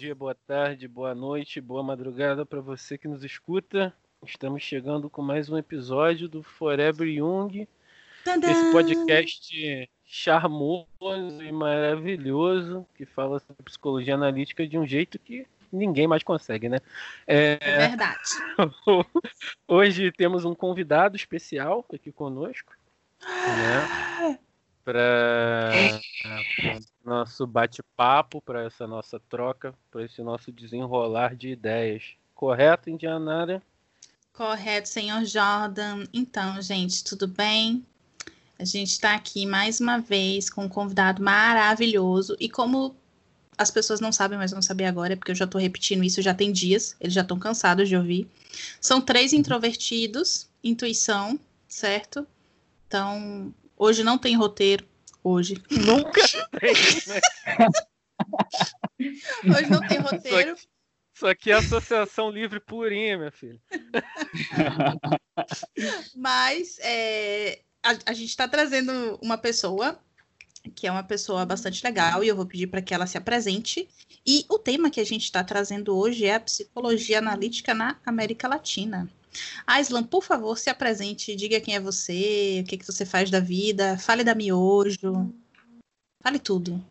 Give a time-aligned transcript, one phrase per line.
[0.00, 3.94] dia, boa tarde, boa noite, boa madrugada para você que nos escuta.
[4.24, 7.68] Estamos chegando com mais um episódio do Forever Young.
[8.24, 8.50] Tadã!
[8.50, 10.86] Esse podcast charmoso
[11.42, 16.78] e maravilhoso que fala sobre psicologia analítica de um jeito que ninguém mais consegue, né?
[17.26, 18.30] É verdade.
[19.68, 22.72] Hoje temos um convidado especial aqui conosco,
[23.22, 24.38] né?
[24.90, 26.00] Para
[27.04, 32.14] nosso bate-papo, para essa nossa troca, para esse nosso desenrolar de ideias.
[32.34, 33.62] Correto, Indianária?
[34.32, 36.06] Correto, senhor Jordan.
[36.12, 37.86] Então, gente, tudo bem?
[38.58, 42.36] A gente está aqui mais uma vez com um convidado maravilhoso.
[42.40, 42.96] E como
[43.56, 46.34] as pessoas não sabem, mas vão saber agora, porque eu já estou repetindo isso já
[46.34, 48.28] tem dias, eles já estão cansados de ouvir.
[48.80, 51.38] São três introvertidos, intuição,
[51.68, 52.26] certo?
[52.88, 54.86] Então, hoje não tem roteiro.
[55.24, 55.60] Hoje.
[55.70, 56.20] Nunca
[56.58, 56.74] tem,
[57.06, 57.20] né?
[59.56, 60.54] Hoje não tem roteiro.
[61.14, 63.60] Isso aqui é associação livre purinha, minha filha.
[66.16, 69.98] Mas é, a, a gente está trazendo uma pessoa
[70.74, 73.88] que é uma pessoa bastante legal e eu vou pedir para que ela se apresente.
[74.26, 78.46] E o tema que a gente está trazendo hoje é a psicologia analítica na América
[78.46, 79.10] Latina.
[79.66, 83.40] Aislan, por favor, se apresente, diga quem é você, o que, que você faz da
[83.40, 85.32] vida, fale da miojo,
[86.22, 86.82] fale tudo.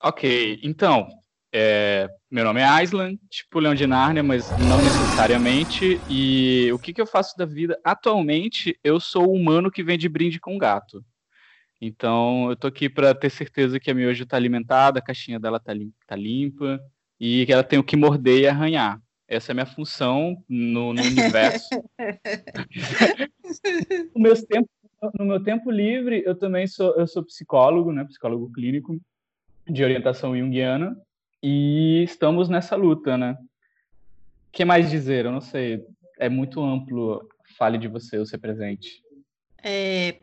[0.00, 1.08] Ok, então,
[1.54, 6.02] é, meu nome é Aislan, tipo Leão de Nárnia, mas não necessariamente.
[6.08, 7.78] E o que, que eu faço da vida?
[7.84, 11.04] Atualmente, eu sou o humano que vende brinde com gato.
[11.80, 15.60] Então, eu tô aqui para ter certeza que a miojo tá alimentada, a caixinha dela
[15.60, 16.80] tá, lim tá limpa
[17.20, 19.00] e que ela tem o que morder e arranhar.
[19.32, 21.68] Essa é a minha função no, no universo.
[24.14, 24.68] no, meus tempo,
[25.18, 29.00] no meu tempo livre, eu também sou, eu sou psicólogo, né, psicólogo clínico
[29.66, 30.96] de orientação junguiana
[31.42, 33.36] e estamos nessa luta, né?
[34.48, 35.24] O que mais dizer?
[35.24, 35.84] Eu não sei.
[36.18, 37.26] É muito amplo.
[37.56, 39.02] Fale de você, o seu presente.
[39.62, 40.16] É,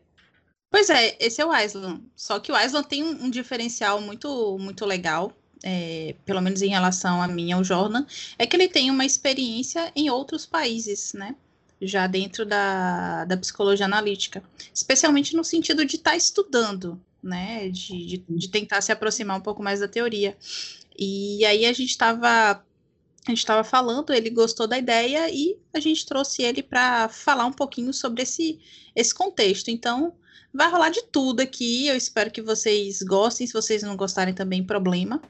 [0.69, 2.03] Pois é, esse é o Island.
[2.15, 5.33] Só que o Island tem um, um diferencial muito, muito legal,
[5.63, 8.05] é, pelo menos em relação a mim, ao Jordan,
[8.37, 11.35] é que ele tem uma experiência em outros países, né?
[11.81, 14.43] Já dentro da, da psicologia analítica.
[14.73, 17.69] Especialmente no sentido de estar tá estudando, né?
[17.69, 20.37] De, de, de tentar se aproximar um pouco mais da teoria.
[20.97, 22.63] E aí a gente estava
[23.27, 27.45] a gente estava falando, ele gostou da ideia e a gente trouxe ele para falar
[27.45, 28.59] um pouquinho sobre esse,
[28.95, 29.69] esse contexto.
[29.69, 30.13] Então,
[30.53, 31.87] Vai rolar de tudo aqui.
[31.87, 33.45] Eu espero que vocês gostem.
[33.45, 35.21] Se vocês não gostarem, também problema.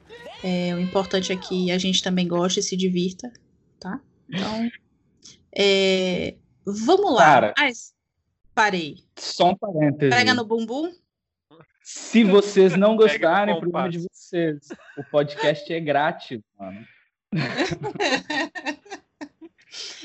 [0.42, 3.30] É, o importante é que a gente também goste e se divirta,
[3.78, 4.00] tá?
[4.28, 4.70] Então,
[5.56, 7.24] é, vamos lá.
[7.24, 7.94] Cara, Mas,
[8.54, 8.96] parei.
[9.16, 10.10] Só um parêntese.
[10.10, 10.92] Pega no bumbum.
[11.82, 14.68] Se vocês não gostarem, problema de vocês.
[14.96, 16.86] O podcast é grátis, mano.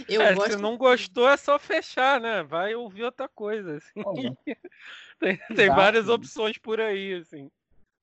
[0.08, 0.54] Eu É, gosto.
[0.54, 2.44] Se não gostou, é só fechar, né?
[2.44, 3.78] Vai ouvir outra coisa.
[3.78, 3.94] assim.
[5.18, 7.50] Tem, tem várias opções por aí, assim.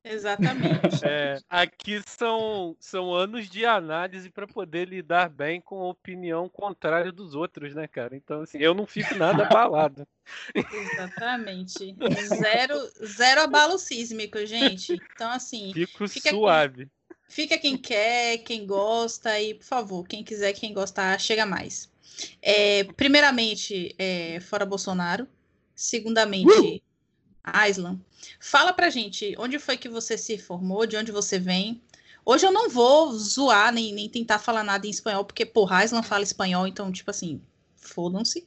[0.04, 1.04] Exatamente.
[1.04, 7.12] É, aqui são, são anos de análise para poder lidar bem com a opinião contrária
[7.12, 8.16] dos outros, né, cara?
[8.16, 10.06] Então, assim, eu não fico nada abalado.
[10.54, 11.96] Exatamente.
[12.26, 15.00] Zero, zero abalo sísmico, gente.
[15.14, 16.88] Então, assim, Fico Fica aqui.
[17.32, 21.90] Fica quem quer, quem gosta, e, por favor, quem quiser, quem gostar, chega mais.
[22.42, 25.26] É, primeiramente, é, fora Bolsonaro.
[25.74, 26.82] Segundamente,
[27.42, 27.98] Aislan.
[28.38, 31.80] Fala pra gente, onde foi que você se formou, de onde você vem?
[32.22, 36.02] Hoje eu não vou zoar, nem, nem tentar falar nada em espanhol, porque, porra, Aislan
[36.02, 37.40] fala espanhol, então, tipo assim,
[37.76, 38.44] fodam-se.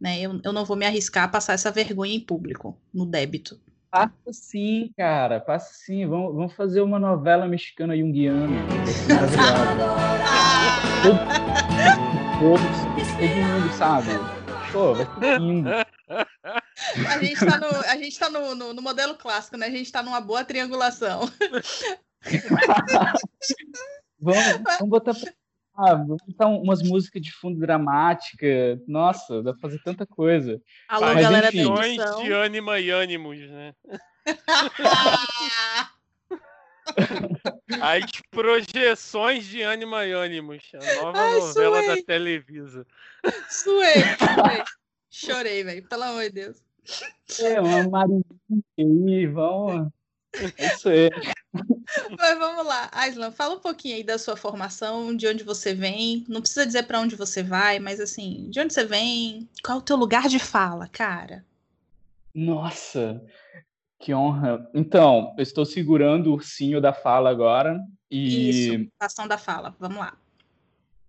[0.00, 0.20] Né?
[0.20, 3.60] Eu, eu não vou me arriscar a passar essa vergonha em público, no débito.
[3.92, 5.38] Passa sim, cara.
[5.38, 6.06] Passa sim.
[6.06, 8.48] Vamos, vamos fazer uma novela mexicana junguiana.
[12.40, 12.62] Todos,
[13.18, 14.08] todo mundo sabe.
[14.72, 15.68] Pô, vai ser lindo.
[15.68, 19.66] A gente tá, no, a gente tá no, no, no modelo clássico, né?
[19.66, 21.30] A gente tá numa boa triangulação.
[24.18, 24.44] Vamos,
[24.78, 25.32] vamos botar pra...
[25.74, 28.46] ah, vamos botar um- umas músicas de fundo dramática.
[28.86, 30.60] Nossa, dá pra fazer tanta coisa.
[30.88, 31.96] Alô, Mas, galera enfim.
[31.96, 33.74] da de ânima e ânimos, né?
[37.80, 40.62] As projeções de ânima e ânimos.
[40.74, 41.96] A nova Ai, novela suei.
[41.96, 42.86] da Televisa.
[43.48, 44.62] suei, suei.
[45.10, 45.88] Chorei, velho.
[45.88, 46.62] Pelo amor de Deus.
[47.40, 48.22] É, uma Marinha
[48.78, 49.88] aí, vamos.
[50.58, 51.10] É isso aí.
[52.18, 52.88] Mas vamos lá.
[52.92, 56.24] Aislan, fala um pouquinho aí da sua formação, de onde você vem.
[56.28, 59.48] Não precisa dizer pra onde você vai, mas assim, de onde você vem?
[59.62, 61.44] Qual é o teu lugar de fala, cara?
[62.34, 63.22] Nossa,
[63.98, 64.68] que honra.
[64.74, 67.78] Então, eu estou segurando o ursinho da fala agora
[68.10, 68.48] E...
[68.48, 69.76] Isso, ação da fala.
[69.78, 70.16] Vamos lá.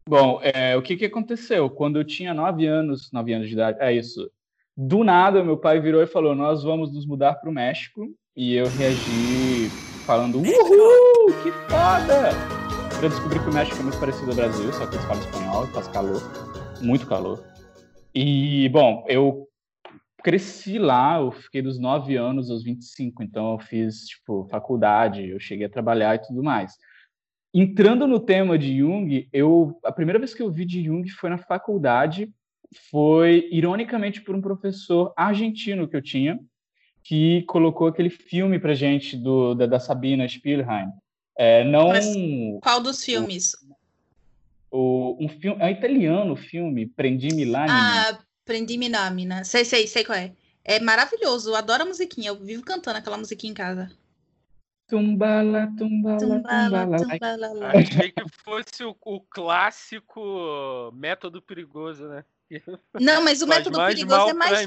[0.07, 1.69] Bom, é, o que, que aconteceu?
[1.69, 4.29] Quando eu tinha nove anos, nove anos de idade, é isso.
[4.75, 8.13] Do nada, meu pai virou e falou: Nós vamos nos mudar para o México.
[8.35, 9.69] E eu reagi
[10.07, 12.31] falando: Uhul, que foda!
[13.01, 15.67] Eu descobri que o México é muito parecido ao Brasil, só que eles falam espanhol,
[15.67, 16.21] faz calor,
[16.81, 17.43] muito calor.
[18.15, 19.47] E, bom, eu
[20.23, 25.39] cresci lá, eu fiquei dos 9 anos aos 25, então eu fiz, tipo, faculdade, eu
[25.39, 26.73] cheguei a trabalhar e tudo mais.
[27.53, 31.29] Entrando no tema de Jung, eu a primeira vez que eu vi de Jung foi
[31.29, 32.33] na faculdade,
[32.89, 36.39] foi ironicamente por um professor argentino que eu tinha,
[37.03, 40.89] que colocou aquele filme pra gente do, da, da Sabina Spielheim.
[41.35, 42.05] É, não Mas
[42.61, 43.55] qual dos filmes?
[44.71, 47.65] O, um filme, é um italiano o filme, Prendi-me lá.
[47.69, 49.43] Ah, Prendi-me Namina.
[49.43, 50.33] Sei, sei, sei qual é.
[50.65, 53.91] É maravilhoso, eu adoro a musiquinha, eu vivo cantando aquela musiquinha em casa.
[54.87, 56.99] Tumbala, tumbala, tumbala.
[56.99, 57.71] tumbala.
[57.73, 62.23] Achei que fosse o, o, clássico método perigoso, né?
[62.99, 64.63] Não, mas o Faz método mais perigoso é mais a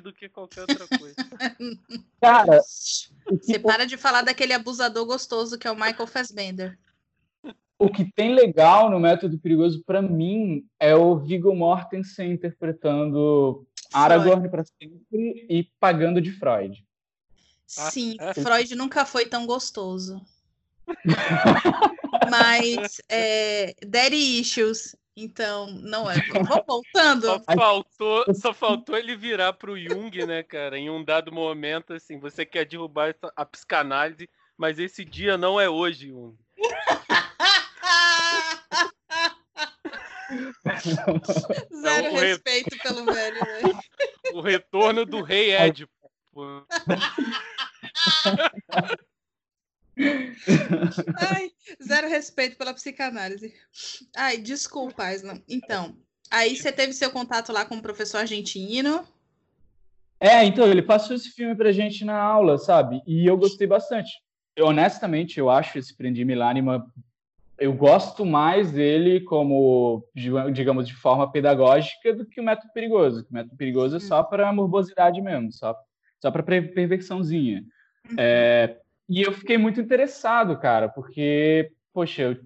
[0.00, 1.16] do que qualquer outra coisa.
[2.20, 6.78] Cara, você para de falar daquele abusador gostoso que é o Michael Fassbender.
[7.78, 14.48] O que tem legal no método perigoso para mim é o Viggo Mortensen interpretando Aragorn
[14.48, 16.84] para sempre e pagando de Freud.
[17.66, 20.24] Sim, ah, Freud nunca foi tão gostoso.
[22.30, 26.14] Mas é, Daddy Issues, então, não é.
[26.66, 27.26] Voltando.
[27.26, 30.78] Só faltou, só faltou ele virar pro Jung, né, cara?
[30.78, 35.68] Em um dado momento, assim, você quer derrubar a psicanálise, mas esse dia não é
[35.68, 36.34] hoje, Jung.
[41.80, 42.82] Zero então, respeito re...
[42.82, 43.60] pelo velho, né?
[44.32, 45.86] O retorno do rei Ed.
[51.20, 51.50] Ai,
[51.82, 53.54] zero respeito pela psicanálise.
[54.16, 55.40] Ai, desculpa, Aislan.
[55.48, 55.96] Então,
[56.30, 59.06] aí você teve seu contato lá com o professor argentino.
[60.20, 63.02] É, então, ele passou esse filme pra gente na aula, sabe?
[63.06, 64.10] E eu gostei bastante.
[64.54, 66.86] Eu, honestamente, eu acho esse Prendi Milânima
[67.62, 70.04] eu gosto mais dele como,
[70.52, 73.24] digamos, de forma pedagógica do que o método perigoso.
[73.30, 74.24] O método perigoso é só hum.
[74.24, 75.76] para morbosidade mesmo, só,
[76.20, 77.62] só para perversãozinha.
[78.10, 78.16] Uhum.
[78.18, 78.78] É,
[79.12, 82.40] e eu fiquei muito interessado, cara, porque, poxa, eu,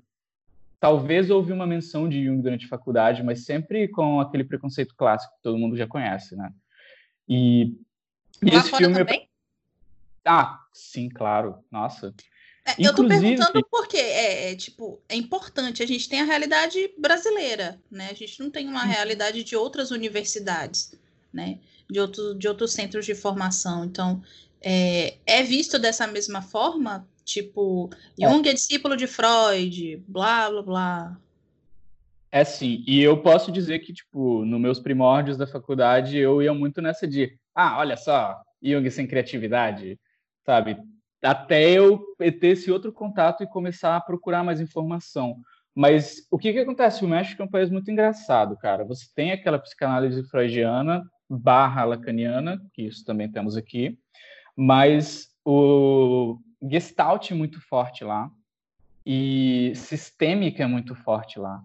[0.80, 5.32] talvez houve uma menção de Jung durante a faculdade, mas sempre com aquele preconceito clássico
[5.36, 6.52] que todo mundo já conhece, né?
[7.28, 7.66] E,
[8.42, 8.96] e esse filme.
[8.96, 9.28] Também?
[10.24, 11.56] Ah, sim, claro.
[11.70, 12.12] Nossa.
[12.64, 15.84] É, eu tô perguntando porque é, é, tipo, é importante.
[15.84, 18.08] A gente tem a realidade brasileira, né?
[18.10, 18.90] A gente não tem uma uhum.
[18.90, 20.98] realidade de outras universidades,
[21.32, 21.60] né?
[21.88, 23.84] De, outro, de outros centros de formação.
[23.84, 24.20] Então,
[24.68, 27.08] é, é visto dessa mesma forma?
[27.24, 27.88] Tipo,
[28.20, 28.28] é.
[28.28, 31.20] Jung é discípulo de Freud, blá, blá, blá.
[32.32, 36.52] É sim, e eu posso dizer que, tipo, nos meus primórdios da faculdade, eu ia
[36.52, 39.98] muito nessa de, ah, olha só, Jung sem criatividade,
[40.44, 40.76] sabe?
[41.22, 45.36] até eu ter esse outro contato e começar a procurar mais informação.
[45.74, 47.04] Mas o que, que acontece?
[47.04, 48.84] O México é um país muito engraçado, cara.
[48.84, 53.98] Você tem aquela psicanálise freudiana barra lacaniana, que isso também temos aqui,
[54.56, 58.30] mas o Gestalt é muito forte lá
[59.04, 61.62] e sistêmica é muito forte lá,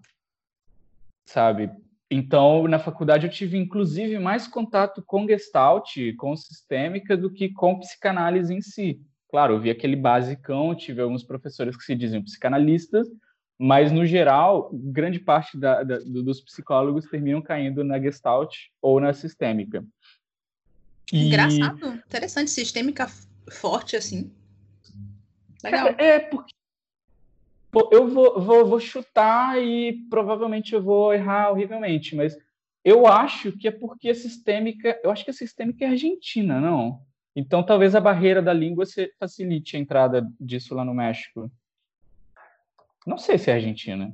[1.24, 1.70] sabe?
[2.10, 7.80] Então, na faculdade eu tive inclusive mais contato com Gestalt, com sistêmica, do que com
[7.80, 9.00] psicanálise em si.
[9.30, 13.08] Claro, eu vi aquele basicão, tive alguns professores que se diziam psicanalistas,
[13.58, 19.14] mas no geral, grande parte da, da, dos psicólogos terminam caindo na gestalt ou na
[19.14, 19.82] sistêmica.
[21.12, 21.28] E...
[21.28, 23.06] Engraçado, interessante, sistêmica
[23.50, 24.32] forte assim.
[25.62, 25.88] Legal.
[25.98, 26.54] É, é porque
[27.90, 32.36] eu vou, vou, vou chutar e provavelmente eu vou errar horrivelmente, mas
[32.84, 37.00] eu acho que é porque a sistêmica, eu acho que a sistêmica é argentina, não?
[37.36, 38.84] Então, talvez a barreira da língua
[39.18, 41.50] facilite a entrada disso lá no México.
[43.06, 44.12] Não sei se é Argentina.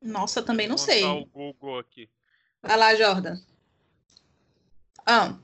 [0.00, 1.04] Nossa, também não sei.
[1.04, 2.08] o Google aqui.
[2.62, 3.36] Vai lá, Jordan.
[5.04, 5.38] Ah,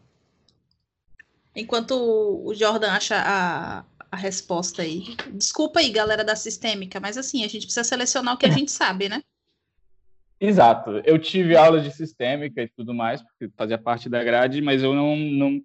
[1.55, 5.17] enquanto o Jordan acha a, a resposta aí.
[5.33, 8.71] Desculpa aí, galera da sistêmica, mas assim, a gente precisa selecionar o que a gente
[8.71, 9.23] sabe, né?
[10.41, 11.01] Exato.
[11.05, 14.95] Eu tive aula de sistêmica e tudo mais, porque fazia parte da grade, mas eu
[14.95, 15.63] não, não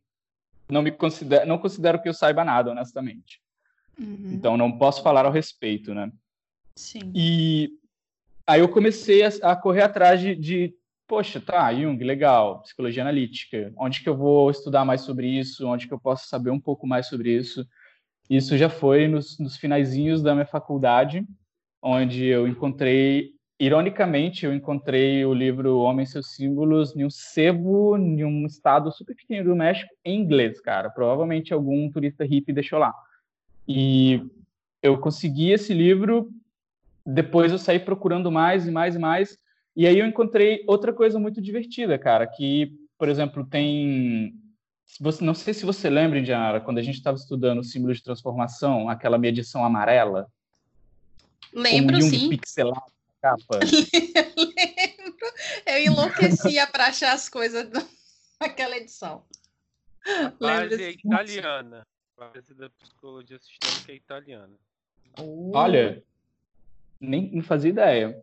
[0.69, 3.41] não me considero, não considero que eu saiba nada, honestamente.
[3.99, 4.31] Uhum.
[4.33, 6.11] Então não posso falar ao respeito, né?
[6.75, 7.11] Sim.
[7.13, 7.71] E
[8.45, 10.73] aí eu comecei a, a correr atrás de, de,
[11.09, 13.73] poxa, tá, Jung, legal, psicologia analítica.
[13.75, 15.67] Onde que eu vou estudar mais sobre isso?
[15.67, 17.67] Onde que eu posso saber um pouco mais sobre isso?
[18.29, 19.59] Isso já foi nos, nos
[20.21, 21.25] da minha faculdade,
[21.81, 27.97] onde eu encontrei, ironicamente, eu encontrei o livro Homem e seus Símbolos em um sebo,
[27.97, 30.91] em um estado super pequeno do México, em inglês, cara.
[30.91, 32.93] Provavelmente algum turista hippie deixou lá.
[33.67, 34.23] E
[34.83, 36.29] eu consegui esse livro,
[37.03, 39.39] depois eu saí procurando mais e mais e mais,
[39.79, 44.37] e aí eu encontrei outra coisa muito divertida, cara, que, por exemplo, tem
[44.99, 48.03] você, não sei se você lembra, Indiana, quando a gente estava estudando o símbolo de
[48.03, 50.29] transformação, aquela medição amarela.
[51.53, 52.27] Lembro, um sim.
[52.27, 52.91] pixelado
[53.23, 53.59] na capa.
[54.35, 55.27] Lembro.
[55.65, 57.69] Eu enlouquecia para achar as coisas
[58.37, 59.23] naquela edição.
[60.05, 61.87] A base é italiana.
[62.17, 64.55] A base da psicologia sistêmica é italiana.
[65.53, 66.03] Olha,
[66.99, 68.21] nem, não fazia ideia.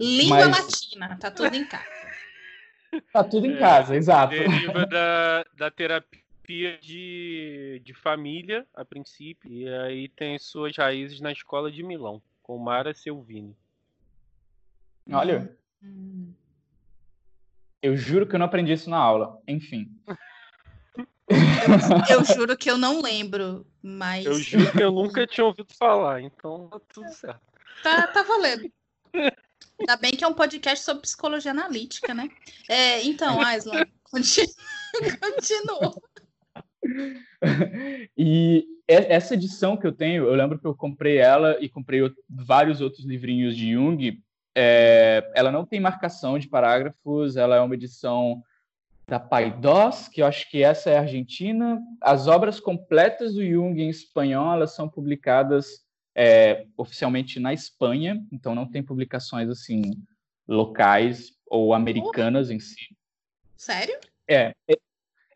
[0.00, 1.86] Língua Mas- latina, tá tudo em casa.
[3.12, 4.30] Tá tudo em É, casa, exato.
[4.30, 11.30] Deriva da, da terapia de, de família, a princípio, e aí tem suas raízes na
[11.30, 13.54] escola de Milão, com Mara Selvini.
[15.12, 16.32] Olha, Hum.
[17.82, 19.38] eu juro que eu não aprendi isso na aula.
[19.46, 19.94] Enfim.
[21.28, 21.28] Eu,
[22.20, 26.22] eu juro que eu não lembro, mas Eu juro que eu nunca tinha ouvido falar,
[26.22, 27.42] então tá tudo certo.
[27.82, 28.72] tá, tá valendo.
[29.80, 32.28] Ainda bem que é um podcast sobre psicologia analítica, né?
[32.68, 35.94] É, então, Aislan, continua.
[38.16, 42.80] e essa edição que eu tenho, eu lembro que eu comprei ela e comprei vários
[42.80, 44.20] outros livrinhos de Jung.
[44.56, 48.42] É, ela não tem marcação de parágrafos, ela é uma edição
[49.06, 51.80] da Paidós, que eu acho que essa é argentina.
[52.00, 55.86] As obras completas do Jung em espanhol, elas são publicadas
[56.20, 59.82] é, oficialmente na Espanha, então não tem publicações assim
[60.48, 62.88] locais ou americanas em si.
[63.56, 63.96] Sério?
[64.28, 64.52] É,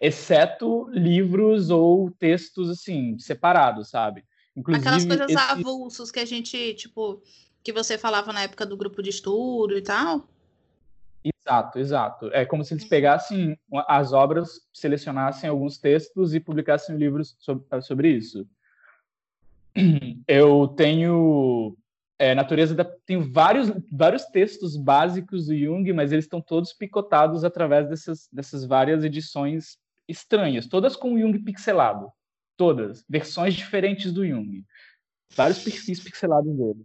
[0.00, 4.24] exceto livros ou textos assim separados, sabe?
[4.56, 7.22] Inclusive Aquelas coisas esse- avulsos que a gente, tipo,
[7.62, 10.28] que você falava na época do grupo de estudo e tal.
[11.24, 12.26] Exato, exato.
[12.32, 18.08] É como se eles pegassem as obras, selecionassem alguns textos e publicassem livros sobre, sobre
[18.10, 18.44] isso.
[20.28, 21.76] Eu tenho
[22.18, 27.44] é, natureza da, tenho vários vários textos básicos do Jung, mas eles estão todos picotados
[27.44, 32.10] através dessas dessas várias edições estranhas, todas com o Jung pixelado,
[32.56, 34.64] todas versões diferentes do Jung,
[35.34, 36.84] vários perfis pixelados dele.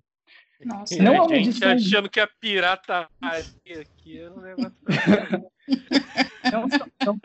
[0.65, 1.03] Nossa.
[1.03, 4.77] Não é uma gente edição- achando que a pirataria aqui um negócio.
[6.51, 7.19] não são, não-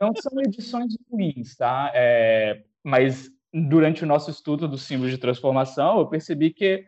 [0.00, 1.90] não são edições ruins, tá?
[1.94, 6.86] É, mas durante o nosso estudo do símbolo de transformação, eu percebi que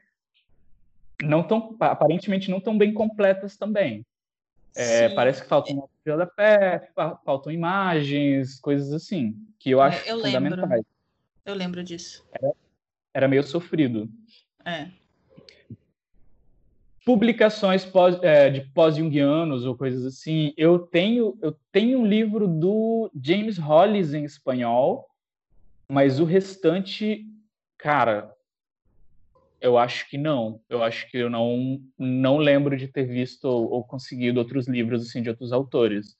[1.22, 4.04] não tão, aparentemente não tão bem completas também.
[4.76, 10.08] É, parece que faltam da pé, fa- faltam imagens, coisas assim, que eu É, acho
[10.08, 10.32] eu lembro.
[10.32, 10.84] fundamentais.
[11.44, 12.24] Eu lembro disso.
[13.12, 14.08] Era meio sofrido.
[14.64, 14.88] É.
[17.04, 20.54] publicações pós, é, de pós-jungianos ou coisas assim.
[20.56, 25.06] Eu tenho, eu tenho um livro do James Hollis em espanhol,
[25.90, 27.24] mas o restante,
[27.78, 28.34] cara,
[29.60, 30.60] eu acho que não.
[30.68, 35.02] Eu acho que eu não, não lembro de ter visto ou, ou conseguido outros livros
[35.02, 36.16] assim de outros autores.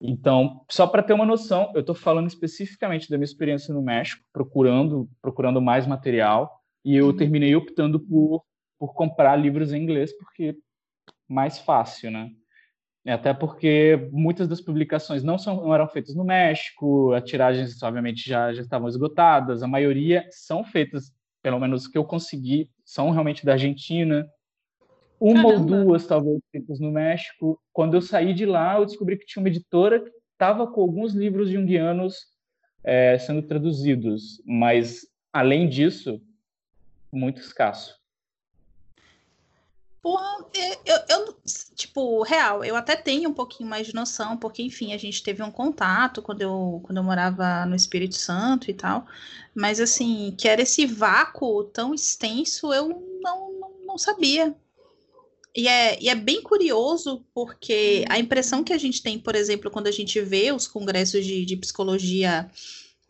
[0.00, 4.22] Então, só para ter uma noção, eu estou falando especificamente da minha experiência no México,
[4.32, 7.16] procurando, procurando mais material, e eu Uhum.
[7.16, 8.44] terminei optando por
[8.78, 10.54] por comprar livros em inglês, porque
[11.26, 12.30] mais fácil, né?
[13.06, 17.80] E Até porque muitas das publicações não, são, não eram feitas no México, as tiragens,
[17.80, 23.12] obviamente, já, já estavam esgotadas, a maioria são feitas, pelo menos que eu consegui, são
[23.12, 24.28] realmente da Argentina.
[25.20, 25.84] Uma ou Caramba.
[25.84, 27.62] duas, talvez, feitas no México.
[27.72, 31.14] Quando eu saí de lá, eu descobri que tinha uma editora que estava com alguns
[31.14, 32.16] livros junguianos
[32.82, 36.20] eh, sendo traduzidos, mas, além disso,
[37.12, 37.95] muito escasso.
[40.06, 40.46] Porra,
[40.84, 41.36] eu, eu,
[41.74, 45.42] tipo, real, eu até tenho um pouquinho mais de noção, porque, enfim, a gente teve
[45.42, 49.04] um contato quando eu, quando eu morava no Espírito Santo e tal,
[49.52, 52.88] mas, assim, que era esse vácuo tão extenso, eu
[53.20, 54.54] não, não, não sabia.
[55.52, 59.72] E é, e é bem curioso, porque a impressão que a gente tem, por exemplo,
[59.72, 62.48] quando a gente vê os congressos de, de psicologia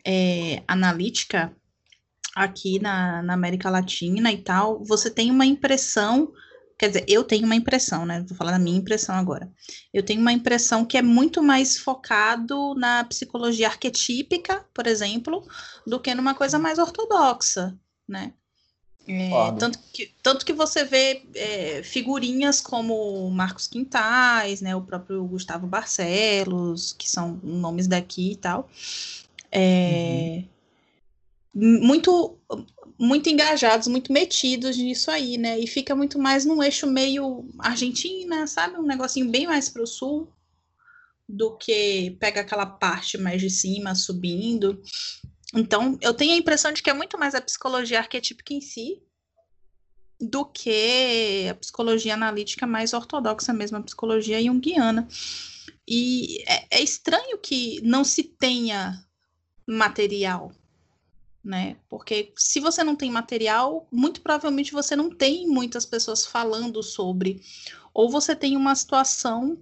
[0.03, 1.55] é, analítica
[2.35, 6.33] aqui na, na América Latina e tal, você tem uma impressão
[6.77, 8.23] Quer dizer, eu tenho uma impressão, né?
[8.27, 9.51] Vou falar da minha impressão agora.
[9.91, 15.43] Eu tenho uma impressão que é muito mais focado na psicologia arquetípica, por exemplo,
[15.87, 17.75] do que numa coisa mais ortodoxa,
[18.07, 18.33] né?
[19.09, 24.75] É, tanto, que, tanto que você vê é, figurinhas como Marcos Quintais, né?
[24.75, 28.69] O próprio Gustavo Barcelos, que são nomes daqui e tal.
[29.49, 30.43] É,
[31.55, 32.37] muito
[32.99, 35.59] muito engajados, muito metidos nisso aí, né?
[35.59, 38.77] E fica muito mais num eixo meio Argentina, sabe?
[38.77, 40.33] Um negocinho bem mais para o sul
[41.29, 44.81] do que pega aquela parte mais de cima subindo.
[45.53, 49.01] Então, eu tenho a impressão de que é muito mais a psicologia arquetípica em si
[50.19, 55.07] do que a psicologia analítica mais ortodoxa mesmo, a psicologia junguiana.
[55.87, 59.05] E é, é estranho que não se tenha
[59.67, 60.51] material
[61.43, 61.77] né?
[61.89, 67.41] Porque se você não tem material, muito provavelmente você não tem muitas pessoas falando sobre.
[67.93, 69.57] Ou você tem uma situação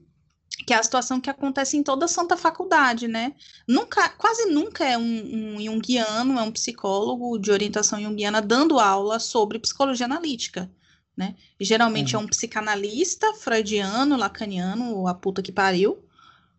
[0.66, 3.34] que é a situação que acontece em toda santa faculdade, né?
[3.68, 9.20] Nunca, quase nunca é um, um junguiano, é um psicólogo de orientação junguiana dando aula
[9.20, 10.72] sobre psicologia analítica,
[11.16, 11.36] né?
[11.60, 12.22] Geralmente uhum.
[12.22, 16.04] é um psicanalista freudiano, lacaniano, ou a puta que pariu,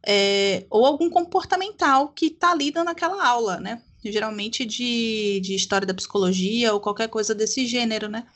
[0.07, 3.83] é, ou algum comportamental que tá ali dando aquela aula, né?
[4.05, 8.27] Geralmente de, de história da psicologia ou qualquer coisa desse gênero, né?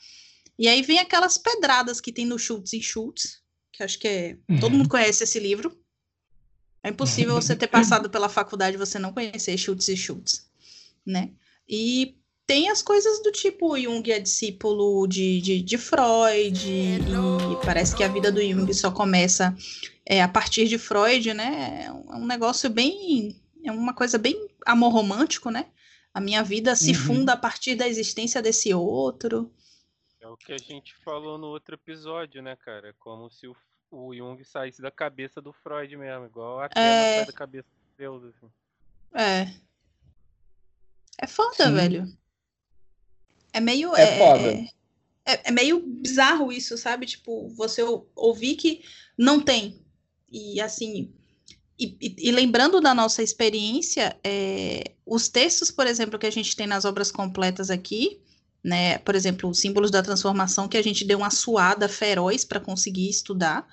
[0.59, 3.41] E aí vem aquelas pedradas que tem no Schultz e Schultz,
[3.73, 4.39] que acho que é.
[4.61, 5.75] Todo mundo conhece esse livro.
[6.83, 10.51] É impossível você ter passado pela faculdade e você não conhecer Schultz e Schultz,
[11.07, 11.31] né?
[11.69, 17.95] E tem as coisas do tipo Jung é discípulo de, de, de Freud, e parece
[17.95, 19.57] que a vida do Jung só começa
[20.05, 21.85] é, a partir de Freud, né?
[21.87, 25.71] É um negócio bem é uma coisa bem amor romântico, né?
[26.13, 26.99] A minha vida se uhum.
[26.99, 29.53] funda a partir da existência desse outro.
[30.21, 32.89] É o que a gente falou no outro episódio, né, cara?
[32.89, 33.57] É como se o,
[33.91, 37.17] o Jung saísse da cabeça do Freud mesmo, igual a Atena é...
[37.17, 38.51] sai da cabeça do Deus, assim.
[39.15, 39.55] É.
[41.19, 41.75] É foda, Sim.
[41.75, 42.21] velho.
[43.53, 43.95] É meio.
[43.95, 44.51] É, é foda.
[45.25, 47.07] É, é, meio bizarro isso, sabe?
[47.07, 47.83] Tipo, você
[48.15, 48.83] ouvir que
[49.17, 49.85] não tem.
[50.31, 51.13] E assim,
[51.81, 56.67] e, e, lembrando da nossa experiência, é, os textos, por exemplo, que a gente tem
[56.67, 58.21] nas obras completas aqui,
[58.63, 62.61] né, por exemplo, os símbolos da transformação, que a gente deu uma suada feroz para
[62.61, 63.67] conseguir estudar,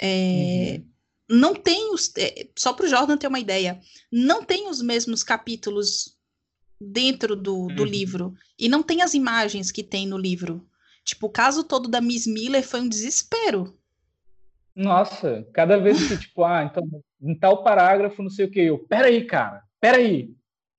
[0.00, 1.38] é, uhum.
[1.40, 2.12] não tem os.
[2.16, 3.80] É, só para o Jordan ter uma ideia,
[4.12, 6.16] não tem os mesmos capítulos
[6.80, 7.88] dentro do, do uhum.
[7.88, 10.64] livro, e não tem as imagens que tem no livro.
[11.04, 13.76] Tipo, o caso todo da Miss Miller foi um desespero.
[14.74, 16.82] Nossa, cada vez que, tipo, ah, então
[17.24, 18.60] em tal parágrafo, não sei o que.
[18.60, 20.34] Eu, peraí, cara, peraí.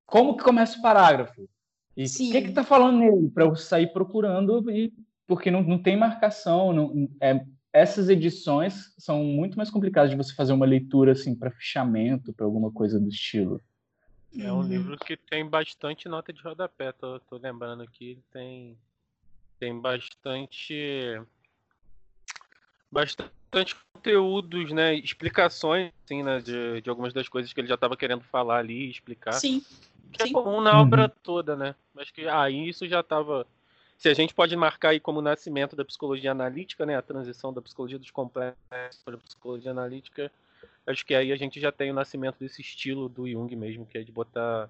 [0.06, 1.50] Como que começa o parágrafo?
[1.98, 3.30] E o que que tá falando nele?
[3.30, 4.94] Para eu sair procurando, e
[5.26, 6.72] porque não, não tem marcação.
[6.72, 11.52] Não, é, essas edições são muito mais complicadas de você fazer uma leitura assim para
[11.52, 13.62] fichamento, para alguma coisa do estilo.
[14.38, 14.68] É um uhum.
[14.68, 18.78] livro que tem bastante nota de rodapé, tô, tô lembrando aqui, tem
[19.58, 21.22] tem bastante
[22.92, 23.32] bastante
[23.64, 28.22] conteúdos, né, explicações, assim, né, de, de algumas das coisas que ele já estava querendo
[28.24, 29.34] falar ali, explicar.
[29.34, 29.64] Sim.
[30.12, 30.32] Que é Sim.
[30.32, 31.12] é comum na obra uhum.
[31.24, 31.76] toda, né?
[31.98, 33.46] Acho que aí ah, isso já estava.
[33.98, 37.54] Se a gente pode marcar aí como o nascimento da psicologia analítica, né, a transição
[37.54, 40.32] da psicologia dos complexos para a psicologia analítica,
[40.86, 43.98] acho que aí a gente já tem o nascimento desse estilo do Jung mesmo, que
[43.98, 44.70] é de botar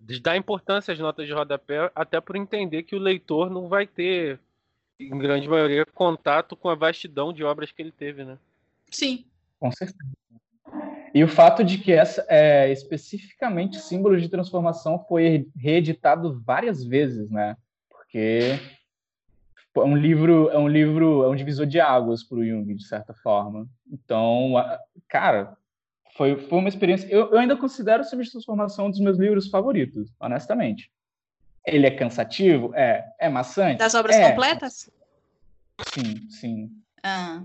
[0.00, 3.86] de dar importância às notas de rodapé, até por entender que o leitor não vai
[3.86, 4.38] ter
[4.98, 8.38] em grande maioria, contato com a vastidão de obras que ele teve, né?
[8.90, 9.24] Sim.
[9.58, 9.98] Com certeza.
[11.14, 17.30] E o fato de que essa é, especificamente símbolo de transformação foi reeditado várias vezes,
[17.30, 17.56] né?
[17.88, 18.58] Porque
[19.76, 22.84] é um livro, é um livro, é um divisor de águas para o Jung, de
[22.84, 23.66] certa forma.
[23.90, 24.54] Então,
[25.08, 25.56] cara,
[26.16, 27.06] foi, foi uma experiência.
[27.08, 30.90] Eu, eu ainda considero o símbolo de transformação um dos meus livros favoritos, honestamente.
[31.74, 32.74] Ele é cansativo?
[32.74, 33.04] É.
[33.18, 33.78] É maçante?
[33.78, 34.30] Das obras é.
[34.30, 34.90] completas?
[35.92, 36.70] Sim, sim.
[37.02, 37.42] Ah.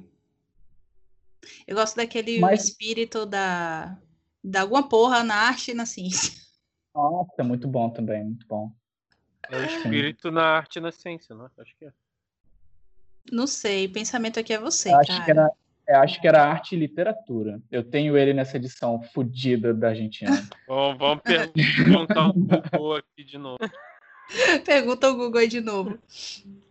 [1.68, 2.66] Eu gosto daquele Mas...
[2.66, 3.98] espírito da,
[4.44, 6.42] da alguma porra na arte e na ciência.
[6.96, 8.72] Nossa, muito bom também, muito bom.
[9.50, 11.50] É o espírito na arte e na ciência, não?
[11.58, 11.92] Acho que é.
[13.32, 15.24] Não sei, pensamento aqui é você, eu acho cara.
[15.26, 15.52] Que era,
[15.88, 17.62] eu acho que era arte e literatura.
[17.72, 20.32] Eu tenho ele nessa edição fodida da Argentina.
[20.68, 23.58] Bom, vamos perguntar um pouco aqui de novo.
[24.66, 25.98] Pergunta o Google aí de novo.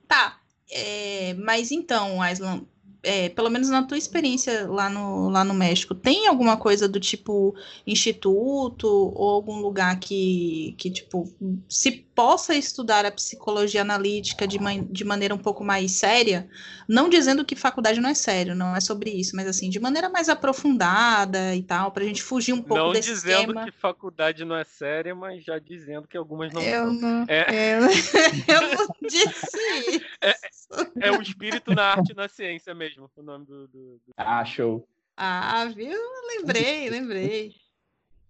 [0.07, 0.39] Tá.
[0.71, 2.63] É, mas então, Aislan,
[3.03, 7.01] é, pelo menos na tua experiência lá no, lá no México, tem alguma coisa do
[7.01, 7.55] tipo
[7.87, 11.29] instituto ou algum lugar que, que tipo,
[11.69, 14.59] se possa estudar a psicologia analítica de,
[14.91, 16.49] de maneira um pouco mais séria?
[16.89, 20.09] Não dizendo que faculdade não é sério, não é sobre isso, mas assim, de maneira
[20.09, 23.65] mais aprofundada e tal, para a gente fugir um pouco não desse dizendo tema.
[23.65, 26.93] que faculdade não é séria, mas já dizendo que algumas não eu são.
[26.93, 27.77] Não, é...
[27.77, 27.83] eu,
[28.55, 30.05] eu não disse isso.
[30.21, 33.69] É, é o espírito na arte e na ciência mesmo, o nome do.
[33.69, 34.13] do, do...
[34.17, 34.87] Ah, show.
[35.17, 35.99] Ah, viu?
[36.37, 37.55] Lembrei, lembrei.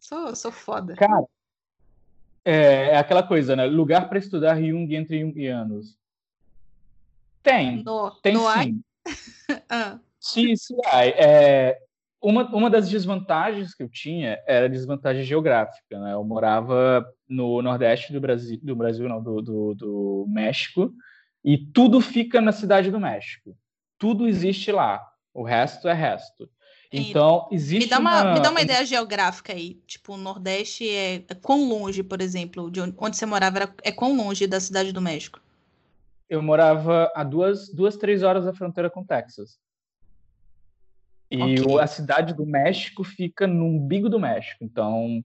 [0.01, 0.97] Sou, sou foda.
[0.97, 1.25] Cara,
[2.45, 3.67] É, é aquela coisa, né?
[3.67, 5.97] Lugar para estudar Jung entre Jungianos.
[7.43, 7.83] Tem.
[7.83, 8.83] No, tem no sim.
[9.69, 9.99] ah.
[10.21, 10.77] Sim, sim.
[10.93, 11.79] É,
[12.21, 16.15] uma, uma das desvantagens que eu tinha era desvantagem geográfica, né?
[16.15, 20.93] Eu morava no nordeste do Brasil, do Brasil não, do, do, do México,
[21.45, 23.57] e tudo fica na cidade do México.
[23.99, 25.05] Tudo existe lá.
[25.35, 26.49] O resto é resto.
[26.93, 28.35] Então, existe me dá uma, uma...
[28.35, 29.81] Me dá uma ideia geográfica aí.
[29.87, 33.75] Tipo, o Nordeste é, é quão longe, por exemplo, de onde, onde você morava, era,
[33.83, 35.41] é quão longe da cidade do México?
[36.29, 39.59] Eu morava a duas, duas três horas da fronteira com Texas.
[41.31, 41.81] E okay.
[41.81, 44.63] a cidade do México fica no umbigo do México.
[44.63, 45.25] Então,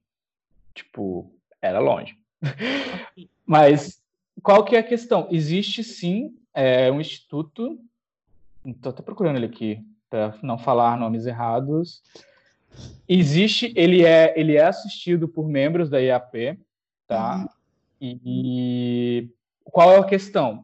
[0.73, 2.17] tipo, era longe.
[2.41, 3.29] Okay.
[3.45, 4.01] Mas
[4.41, 5.27] qual que é a questão?
[5.29, 7.77] Existe sim é, um instituto.
[8.65, 12.01] Estou até procurando ele aqui para não falar nomes errados.
[13.07, 16.59] Existe, ele é, ele é assistido por membros da IAP,
[17.07, 17.37] tá?
[17.37, 17.47] Uhum.
[17.99, 19.29] E, e
[19.63, 20.63] qual é a questão?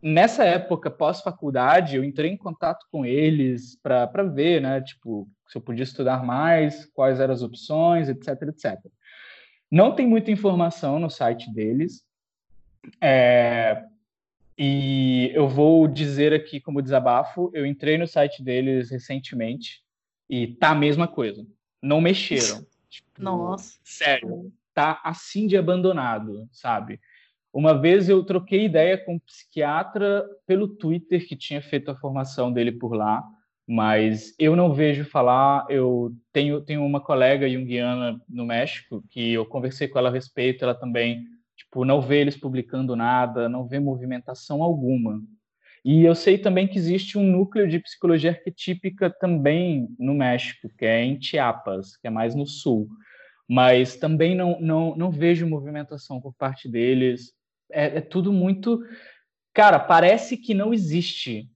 [0.00, 5.62] Nessa época pós-faculdade, eu entrei em contato com eles para ver, né, tipo, se eu
[5.62, 8.78] podia estudar mais, quais eram as opções, etc, etc.
[9.70, 12.04] Não tem muita informação no site deles.
[13.00, 13.82] É,
[14.58, 19.84] e eu vou dizer aqui como desabafo, eu entrei no site deles recentemente
[20.28, 21.46] e tá a mesma coisa.
[21.80, 22.66] Não mexeram.
[22.90, 23.78] Tipo, Nossa.
[23.84, 26.98] Sério, tá assim de abandonado, sabe?
[27.52, 32.52] Uma vez eu troquei ideia com um psiquiatra pelo Twitter que tinha feito a formação
[32.52, 33.24] dele por lá,
[33.64, 35.66] mas eu não vejo falar.
[35.70, 40.64] Eu tenho, tenho uma colega junguiana no México que eu conversei com ela a respeito,
[40.64, 41.24] ela também
[41.68, 45.22] Tipo, não vê eles publicando nada, não vê movimentação alguma.
[45.84, 50.84] E eu sei também que existe um núcleo de psicologia arquetípica também no México, que
[50.84, 52.88] é em Chiapas, que é mais no sul.
[53.46, 57.32] Mas também não, não, não vejo movimentação por parte deles.
[57.70, 58.82] É, é tudo muito.
[59.52, 61.50] Cara, parece que não existe.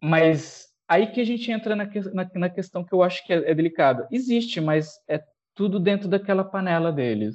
[0.00, 3.50] Mas aí que a gente entra na, na, na questão que eu acho que é,
[3.50, 4.06] é delicada.
[4.10, 5.22] Existe, mas é
[5.54, 7.34] tudo dentro daquela panela deles.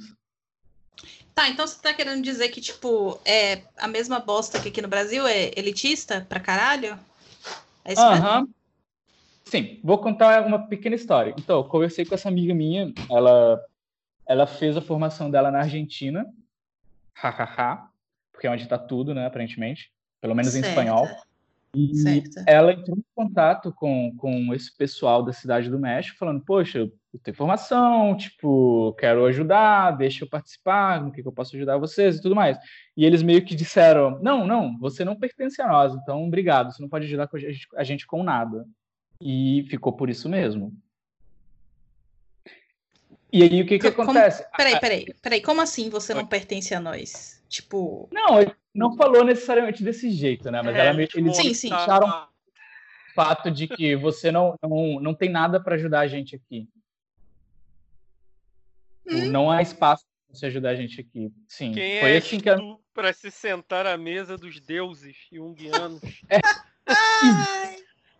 [1.40, 4.88] Tá, então você tá querendo dizer que, tipo, é a mesma bosta que aqui no
[4.88, 6.98] Brasil é elitista pra caralho?
[7.82, 8.10] É isso.
[8.10, 8.54] Mesmo?
[9.46, 11.34] Sim, vou contar uma pequena história.
[11.38, 13.58] Então, eu conversei com essa amiga minha, ela,
[14.28, 16.26] ela fez a formação dela na Argentina,
[17.14, 17.88] hahaha,
[18.30, 20.66] porque é onde tá tudo, né, aparentemente, pelo menos certo.
[20.66, 21.08] em espanhol.
[21.74, 22.44] E certo.
[22.46, 27.18] ela entrou em contato com, com esse pessoal da cidade do México, falando: Poxa, eu
[27.20, 32.16] tenho formação, tipo, quero ajudar, deixa eu participar, no que, que eu posso ajudar vocês
[32.16, 32.56] e tudo mais.
[32.96, 36.80] E eles meio que disseram: Não, não, você não pertence a nós, então obrigado, você
[36.80, 37.28] não pode ajudar
[37.76, 38.64] a gente, com nada.
[39.20, 40.72] E ficou por isso mesmo.
[43.32, 44.44] E aí o que, que como, acontece?
[44.56, 47.42] Peraí, peraí, peraí, como assim você não pertence a nós?
[47.48, 48.08] Tipo.
[48.12, 48.38] Não,
[48.72, 50.62] não falou necessariamente desse jeito, né?
[50.62, 51.72] Mas é, ela, tipo, eles sim, sim.
[51.72, 56.36] acharam o fato de que você não, não, não tem nada para ajudar a gente
[56.36, 56.68] aqui.
[59.10, 59.30] Hum?
[59.30, 61.32] Não há espaço para você ajudar a gente aqui.
[61.48, 62.58] Sim, Quem foi é assim que a...
[62.94, 66.00] para se sentar à mesa dos deuses junguianos.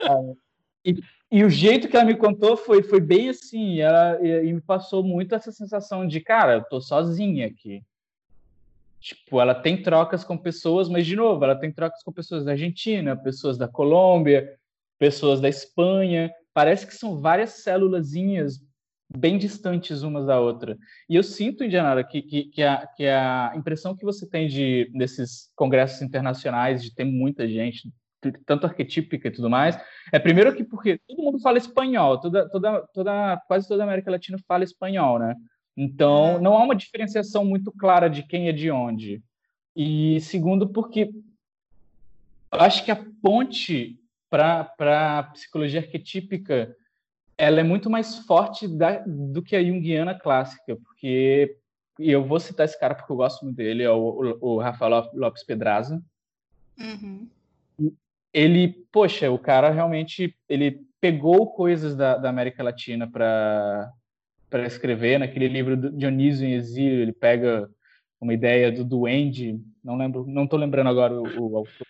[0.03, 0.35] É.
[0.83, 0.99] e,
[1.31, 4.63] e, o jeito que ela me contou foi, foi bem assim, ela e, e me
[4.63, 7.83] passou muito essa sensação de, cara, eu tô sozinha aqui.
[9.01, 12.53] Tipo, ela tem trocas com pessoas, mas de novo, ela tem trocas com pessoas da
[12.53, 14.59] Argentina, pessoas da Colômbia,
[14.99, 16.33] pessoas da Espanha.
[16.55, 18.61] Parece que são várias célulazinhas
[19.17, 20.79] bem distantes umas da outra.
[21.09, 24.91] E eu sinto, Indianara, que, que, que, a, que a impressão que você tem de
[24.95, 27.93] desses congressos internacionais, de ter muita gente,
[28.47, 29.79] tanto arquetípica e tudo mais,
[30.13, 34.11] é primeiro que porque todo mundo fala espanhol, toda, toda, toda, quase toda a América
[34.11, 35.35] Latina fala espanhol, né?
[35.77, 39.23] Então, não há uma diferenciação muito clara de quem é de onde.
[39.75, 41.11] E segundo, porque
[42.53, 44.71] eu acho que a ponte para
[45.19, 46.77] a psicologia arquetípica
[47.41, 51.57] ela é muito mais forte da, do que a junguiana clássica, porque
[51.99, 54.59] e eu vou citar esse cara porque eu gosto muito dele, é o, o, o
[54.59, 56.03] Rafael Lopes Pedraza.
[56.79, 57.29] Uhum.
[58.33, 63.91] Ele, poxa, o cara realmente ele pegou coisas da, da América Latina para
[64.51, 65.19] para escrever.
[65.19, 67.71] Naquele livro do Dionísio em Exílio, ele pega
[68.21, 71.87] uma ideia do duende, não lembro, não estou lembrando agora o, o, autor,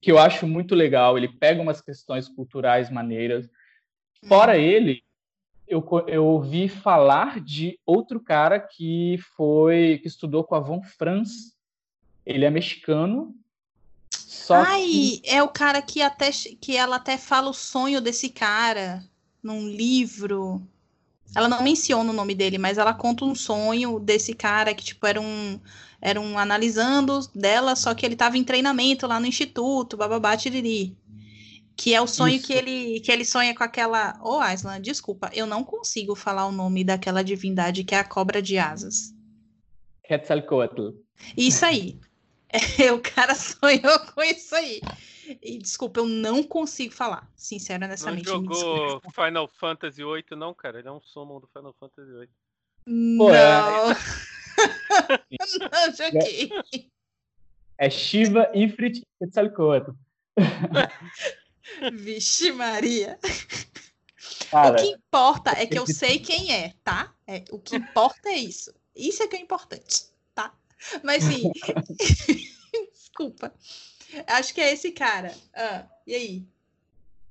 [0.00, 1.16] que eu acho muito legal.
[1.16, 3.50] Ele pega umas questões culturais maneiras.
[4.24, 4.60] Fora uhum.
[4.60, 5.02] ele,
[5.66, 11.56] eu, eu ouvi falar de outro cara que foi que estudou com a Von Franz.
[12.24, 13.34] Ele é mexicano.
[14.10, 15.22] Só Ai, que...
[15.24, 19.02] é o cara que até que ela até fala o sonho desse cara
[19.42, 20.62] num livro.
[21.34, 25.06] ela não menciona o nome dele, mas ela conta um sonho desse cara que, tipo,
[25.06, 25.60] era um.
[26.00, 30.94] Era um analisando dela, só que ele estava em treinamento lá no instituto, bababá, tiriri.
[31.76, 34.18] Que é o sonho que ele, que ele sonha com aquela.
[34.22, 38.04] Ô, oh, Aislan, desculpa, eu não consigo falar o nome daquela divindade que é a
[38.04, 39.14] cobra de asas.
[40.04, 40.90] Quetzalcoatl.
[41.36, 41.98] Isso aí.
[42.48, 44.80] É, o cara sonhou com isso aí.
[45.42, 50.78] E desculpa, eu não consigo falar, sincero nessa Não jogou Final Fantasy VIII, não, cara?
[50.78, 52.28] Ele é um summon do Final Fantasy VIII.
[52.86, 53.34] Não.
[53.34, 53.94] É...
[55.72, 56.50] não joguei.
[57.76, 59.90] É Shiva, Ifrit e Quetzalcoatl.
[61.92, 63.18] Vixe Maria.
[64.50, 67.12] Cara, o que importa é que eu sei quem é, tá?
[67.26, 68.72] É, o que importa é isso.
[68.94, 70.54] Isso é que é importante, tá?
[71.02, 71.50] Mas sim.
[72.92, 73.52] Desculpa.
[74.26, 75.34] Acho que é esse cara.
[75.54, 76.44] Ah, e aí?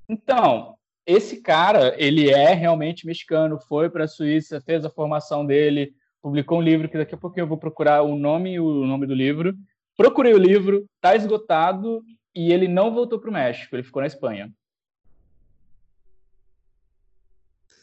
[0.07, 5.95] Então, esse cara, ele é realmente mexicano, foi para a Suíça, fez a formação dele,
[6.21, 9.07] publicou um livro que daqui a pouco eu vou procurar o nome e o nome
[9.07, 9.55] do livro.
[9.95, 12.03] Procurei o livro, tá esgotado
[12.35, 14.51] e ele não voltou para o México, ele ficou na Espanha.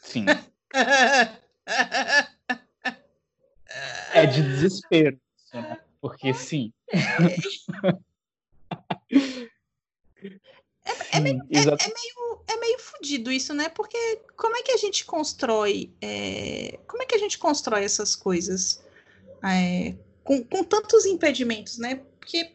[0.02, 0.26] Sim.
[4.12, 5.18] é de desespero,
[5.54, 5.80] né?
[6.00, 6.72] porque sim.
[10.84, 13.68] É, é, meio, é, é, meio, é meio fudido isso, né?
[13.68, 15.92] Porque como é que a gente constrói.
[16.00, 18.84] É, como é que a gente constrói essas coisas
[19.44, 21.96] é, com, com tantos impedimentos, né?
[22.18, 22.52] Porque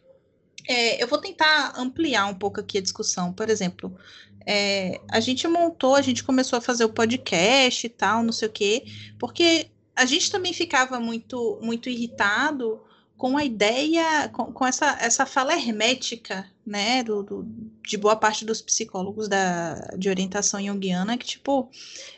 [0.67, 3.31] é, eu vou tentar ampliar um pouco aqui a discussão.
[3.31, 3.97] Por exemplo,
[4.45, 8.47] é, a gente montou, a gente começou a fazer o podcast e tal, não sei
[8.47, 8.85] o quê,
[9.17, 12.81] porque a gente também ficava muito, muito irritado
[13.17, 17.43] com a ideia, com, com, essa, essa fala hermética, né, do, do,
[17.81, 21.69] de boa parte dos psicólogos da, de orientação junguiana, que, tipo,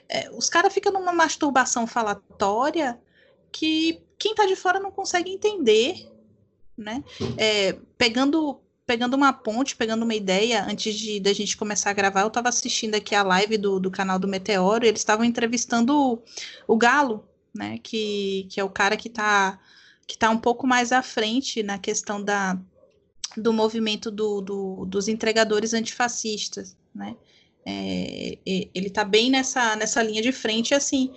[0.10, 3.00] é, os caras ficam numa masturbação falatória
[3.52, 6.06] que quem tá de fora não consegue entender,
[6.80, 7.04] né,
[7.38, 12.22] é, pegando pegando uma ponte, pegando uma ideia, antes de da gente começar a gravar,
[12.22, 16.24] eu estava assistindo aqui a live do, do canal do Meteoro, eles estavam entrevistando o,
[16.68, 19.60] o Galo, né, que, que é o cara que está
[20.08, 22.60] que está um pouco mais à frente na questão da,
[23.38, 27.16] do movimento do, do, dos entregadores antifascistas, né?
[27.64, 31.14] É, ele está bem nessa, nessa linha de frente, assim,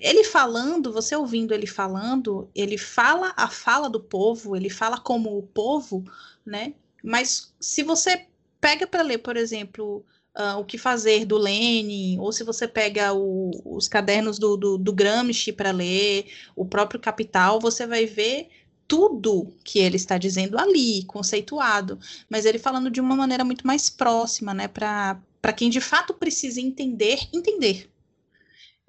[0.00, 5.36] ele falando, você ouvindo ele falando, ele fala a fala do povo, ele fala como
[5.36, 6.04] o povo,
[6.44, 6.74] né?
[7.02, 8.26] Mas se você
[8.60, 10.04] pega para ler, por exemplo,
[10.36, 14.78] uh, O que Fazer, do Lenin, ou se você pega o, os cadernos do, do,
[14.78, 18.48] do Gramsci para ler, o próprio Capital, você vai ver
[18.88, 21.98] tudo que ele está dizendo ali, conceituado,
[22.30, 26.60] mas ele falando de uma maneira muito mais próxima, né, para quem de fato precisa
[26.60, 27.90] entender, entender.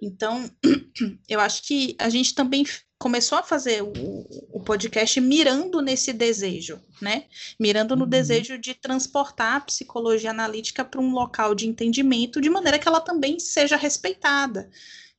[0.02, 0.50] Então,
[1.28, 2.66] eu acho que a gente também
[3.00, 7.26] começou a fazer o, o, podcast mirando nesse desejo, né?
[7.60, 8.10] Mirando no uhum.
[8.10, 13.00] desejo de transportar a psicologia analítica para um local de entendimento de maneira que ela
[13.00, 14.70] também seja respeitada,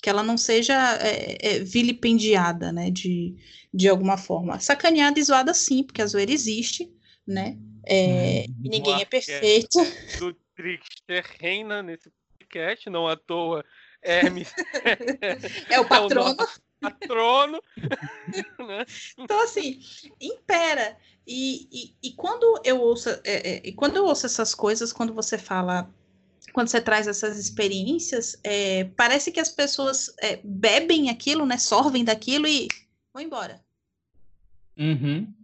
[0.03, 2.91] que ela não seja é, é, vilipendiada, né?
[2.91, 3.37] De,
[3.73, 4.59] de alguma forma.
[4.59, 6.93] Sacaneada e zoada sim, porque a zoeira existe,
[7.27, 7.57] né?
[7.87, 8.71] É, uhum.
[8.71, 9.79] ninguém é perfeito.
[10.19, 13.65] Do Trickster reina nesse podcast, não à toa.
[14.03, 14.53] Hermes
[15.71, 16.37] é o patrono.
[16.81, 17.61] É o patrono.
[18.69, 18.87] né?
[19.19, 19.81] Então, assim,
[20.21, 20.97] impera.
[21.27, 25.13] E, e, e quando eu ouço, é, é, e quando eu ouço essas coisas, quando
[25.13, 25.93] você fala,
[26.53, 31.59] quando você traz essas experiências, é, parece que as pessoas é, bebem aquilo, né?
[31.59, 32.69] Sorvem daquilo e
[33.13, 33.61] vão embora.
[34.79, 35.35] Uhum.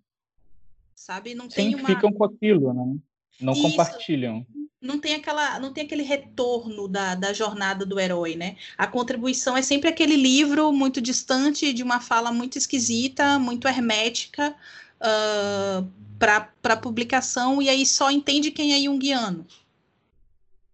[0.94, 1.34] Sabe?
[1.34, 1.88] Não tem uma...
[1.88, 2.96] ficam com aquilo, né?
[3.40, 3.62] Não Isso.
[3.62, 4.46] compartilham
[4.84, 8.56] não tem aquela não tem aquele retorno da, da jornada do herói, né?
[8.76, 14.54] A contribuição é sempre aquele livro muito distante, de uma fala muito esquisita, muito hermética
[15.00, 19.46] uh, para publicação, e aí só entende quem é junguiano.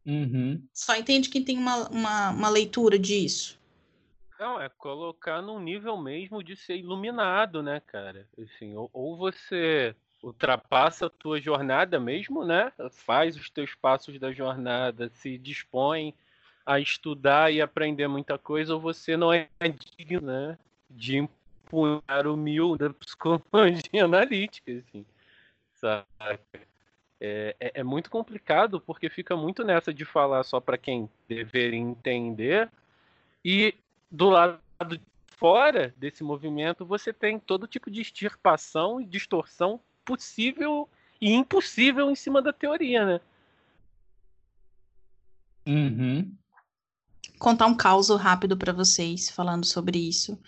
[0.05, 0.61] Uhum.
[0.75, 3.61] Só entende quem tem uma, uma, uma leitura disso.
[4.41, 8.27] Não, é colocar num nível mesmo de ser iluminado, né, cara?
[8.39, 12.73] Assim, ou, ou você ultrapassa a tua jornada mesmo, né?
[12.91, 16.15] Faz os teus passos da jornada, se dispõe
[16.65, 19.49] a estudar e aprender muita coisa, ou você não é
[19.97, 20.59] digno, né?
[20.89, 25.05] De empunhar o mil da psicologia analítica, assim,
[25.75, 26.07] sabe?
[27.21, 31.79] É, é, é, muito complicado porque fica muito nessa de falar só para quem deveria
[31.79, 32.71] entender
[33.45, 33.75] e
[34.11, 40.89] do lado de fora desse movimento você tem todo tipo de extirpação e distorção possível
[41.21, 43.21] e impossível em cima da teoria, né?
[45.67, 46.35] Uhum.
[47.39, 50.39] contar um caos rápido para vocês falando sobre isso.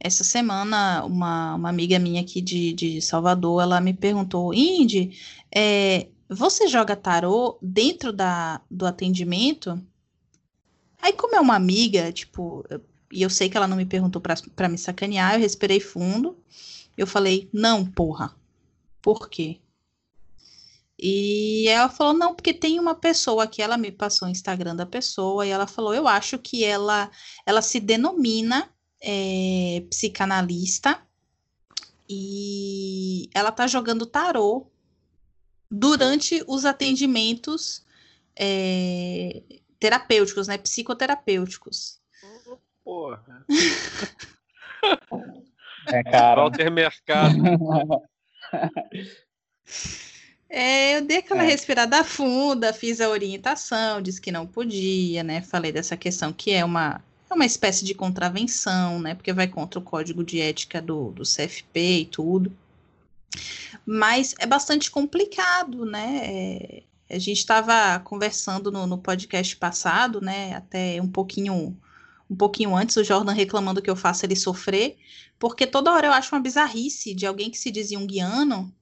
[0.00, 5.18] Essa semana, uma, uma amiga minha aqui de, de Salvador, ela me perguntou, Indy,
[5.54, 9.80] é, você joga tarô dentro da, do atendimento?
[11.00, 12.64] Aí, como é uma amiga, tipo,
[13.12, 16.36] e eu sei que ela não me perguntou para me sacanear, eu respirei fundo.
[16.96, 18.34] Eu falei, não, porra.
[19.04, 19.60] Por quê?
[20.98, 24.86] E ela falou, não, porque tem uma pessoa que ela me passou o Instagram da
[24.86, 27.10] pessoa, e ela falou, eu acho que ela,
[27.44, 28.70] ela se denomina
[29.02, 31.06] é, psicanalista
[32.08, 34.70] e ela tá jogando tarô
[35.70, 37.84] durante os atendimentos
[38.34, 39.42] é,
[39.78, 40.56] terapêuticos, né?
[40.56, 42.00] Psicoterapêuticos.
[42.82, 43.44] Porra.
[45.86, 46.40] É, cara.
[46.40, 47.36] Walter Mercado.
[50.56, 51.46] É, eu dei aquela é.
[51.46, 55.42] respirada funda, fiz a orientação, disse que não podia, né?
[55.42, 59.16] Falei dessa questão que é uma, é uma espécie de contravenção, né?
[59.16, 62.52] Porque vai contra o código de ética do, do CFP e tudo.
[63.84, 66.20] Mas é bastante complicado, né?
[66.22, 70.54] É, a gente estava conversando no, no, podcast passado, né?
[70.54, 71.76] Até um pouquinho,
[72.28, 74.96] um pouquinho antes, o Jordan reclamando que eu faço ele sofrer,
[75.38, 78.74] porque toda hora eu acho uma bizarrice de alguém que se diz junguiano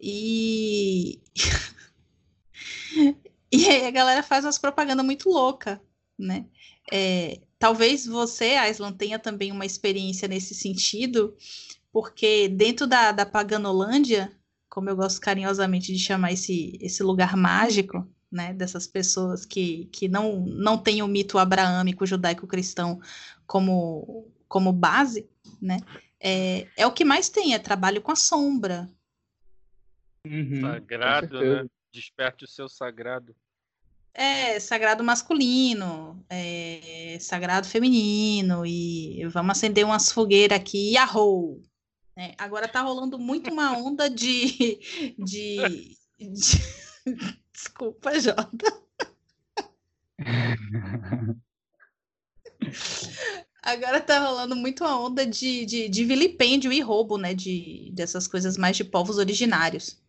[0.00, 1.20] e.
[3.52, 5.80] e aí a galera faz umas propagandas muito louca,
[6.18, 6.46] né?
[6.90, 11.36] É, talvez você, Aislan, tenha também uma experiência nesse sentido,
[11.92, 14.32] porque dentro da, da Paganolândia,
[14.68, 20.08] como eu gosto carinhosamente de chamar esse, esse lugar mágico, né, dessas pessoas que, que
[20.08, 23.00] não, não têm o mito abraâmico judaico-cristão
[23.46, 25.28] como, como base,
[25.60, 25.78] né,
[26.20, 28.88] é, é o que mais tem, é trabalho com a sombra,
[30.26, 31.66] Uhum, sagrado, né?
[31.92, 33.34] Desperte o seu sagrado.
[34.12, 41.62] É, sagrado masculino, é, sagrado feminino, e vamos acender umas fogueiras aqui, yahoo!
[42.16, 44.78] É, agora tá rolando muito uma onda de.
[45.18, 46.58] de, de...
[47.58, 48.82] Desculpa, Jota.
[53.60, 57.34] Agora tá rolando muito uma onda de, de, de vilipêndio e roubo, né?
[57.34, 60.00] De, dessas coisas mais de povos originários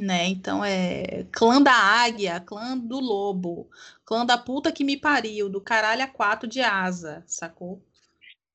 [0.00, 0.28] né?
[0.28, 3.68] Então é clã da águia, clã do lobo,
[4.04, 7.82] clã da puta que me pariu, do caralho a quatro de asa, sacou?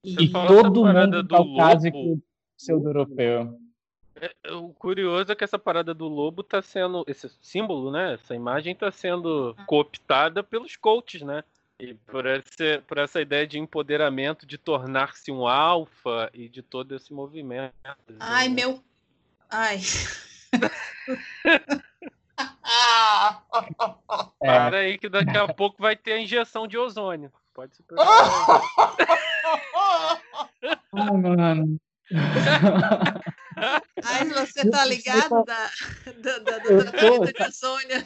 [0.01, 2.21] E, e todo mundo caucásico
[2.55, 3.59] pseudo-europeu.
[4.15, 8.13] É, o curioso é que essa parada do lobo tá sendo, esse símbolo, né?
[8.13, 9.65] Essa imagem tá sendo ah.
[9.65, 11.43] cooptada pelos coaches, né?
[11.77, 16.95] E por, esse, por essa ideia de empoderamento, de tornar-se um alfa e de todo
[16.95, 17.73] esse movimento.
[18.19, 18.55] Ai, né?
[18.55, 18.83] meu.
[19.49, 19.81] Ai.
[24.41, 24.47] É.
[24.47, 27.31] Para aí que daqui a pouco vai ter a injeção de ozônio.
[27.53, 28.61] Pode se preocupar.
[30.97, 31.77] Ah, mano.
[34.03, 35.69] Ai, você tá ligado da,
[36.21, 38.05] da, da, do tratamento de ozônio?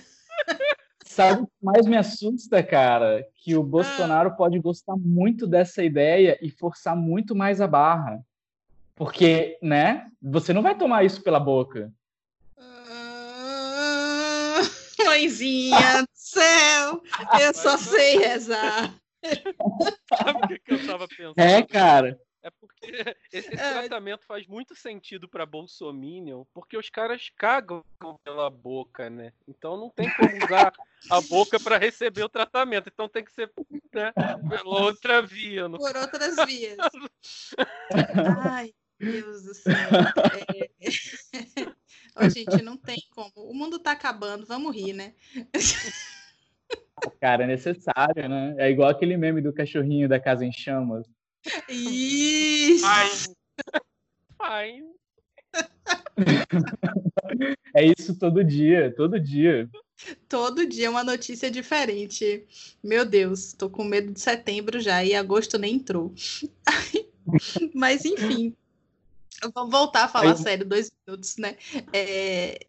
[1.06, 3.26] Sabe o que mais me assusta, cara?
[3.36, 4.34] Que o Bolsonaro ah.
[4.34, 8.20] pode gostar muito dessa ideia e forçar muito mais a barra.
[8.96, 10.08] Porque, né?
[10.22, 11.92] Você não vai tomar isso pela boca.
[15.20, 17.02] mãezinha do céu,
[17.42, 18.94] eu só sei rezar.
[20.08, 21.34] Sabe o que eu tava pensando?
[21.38, 22.20] É, cara.
[22.42, 22.88] É porque
[23.34, 23.74] esse, esse é.
[23.74, 27.84] tratamento faz muito sentido para Bolsominion, porque os caras cagam
[28.24, 29.34] pela boca, né?
[29.48, 30.74] Então não tem como usar
[31.10, 32.90] a boca para receber o tratamento.
[32.94, 33.52] Então tem que ser
[33.94, 34.14] né,
[34.50, 35.68] pela outra via.
[35.68, 35.78] No...
[35.78, 36.78] Por outras vias.
[38.44, 39.76] Ai, Deus do céu.
[40.50, 40.70] É...
[42.22, 43.32] Oh, gente, não tem como.
[43.36, 45.14] O mundo tá acabando, vamos rir, né?
[47.22, 48.56] Cara, é necessário, né?
[48.58, 51.08] É igual aquele meme do cachorrinho da casa em chamas.
[51.70, 52.86] Isso!
[52.86, 53.10] Ai.
[54.40, 54.84] Ai.
[57.74, 59.70] É isso todo dia, todo dia.
[60.28, 62.46] Todo dia uma notícia diferente.
[62.84, 66.14] Meu Deus, tô com medo de setembro já e agosto nem entrou.
[67.74, 68.56] Mas enfim,
[69.54, 70.38] Vamos voltar a falar Aí...
[70.38, 71.56] sério, dois minutos, né?
[71.94, 72.60] É,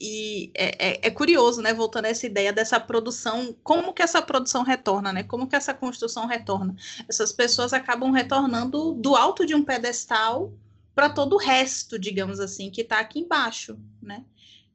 [0.00, 1.74] e é, é, é, curioso, né?
[1.74, 5.22] Voltando a essa ideia dessa produção, como que essa produção retorna, né?
[5.22, 6.74] Como que essa construção retorna?
[7.08, 10.52] Essas pessoas acabam retornando do alto de um pedestal
[10.94, 14.24] para todo o resto, digamos assim, que está aqui embaixo, né?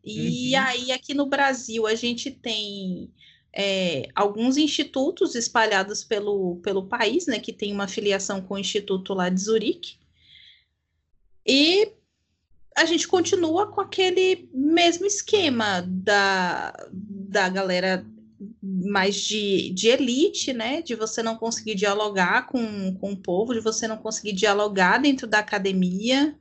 [0.03, 0.61] E uhum.
[0.61, 3.11] aí, aqui no Brasil, a gente tem
[3.51, 7.39] é, alguns institutos espalhados pelo, pelo país, né?
[7.39, 9.97] Que tem uma filiação com o Instituto lá de Zurique,
[11.45, 11.91] e
[12.75, 18.05] a gente continua com aquele mesmo esquema da, da galera
[18.61, 20.81] mais de, de elite, né?
[20.81, 25.25] De você não conseguir dialogar com, com o povo, de você não conseguir dialogar dentro
[25.25, 26.37] da academia.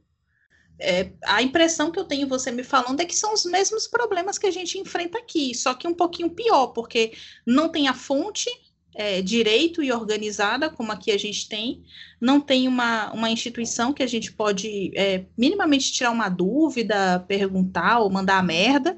[0.76, 4.38] É, a impressão que eu tenho você me falando é que são os mesmos problemas
[4.38, 7.12] que a gente enfrenta aqui, só que um pouquinho pior, porque
[7.46, 8.50] não tem a fonte
[8.94, 11.82] é, direito e organizada, como aqui a gente tem,
[12.20, 17.98] não tem uma, uma instituição que a gente pode é, minimamente tirar uma dúvida, perguntar
[17.98, 18.96] ou mandar a merda.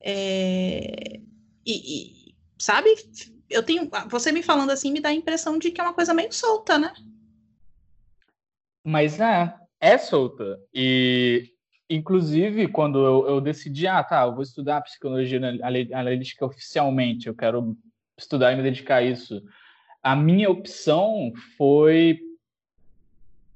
[0.00, 1.20] É,
[1.64, 2.90] e, e, sabe,
[3.48, 3.88] eu tenho.
[4.08, 6.76] Você me falando assim me dá a impressão de que é uma coisa meio solta,
[6.76, 6.92] né?
[8.84, 10.58] Mas é, é solta.
[10.74, 11.52] E
[11.88, 15.38] inclusive, quando eu, eu, decidi, ah, tá, eu vou estudar psicologia
[15.92, 17.76] analítica oficialmente, eu quero
[18.22, 19.42] estudar e me dedicar a isso.
[20.02, 22.20] A minha opção foi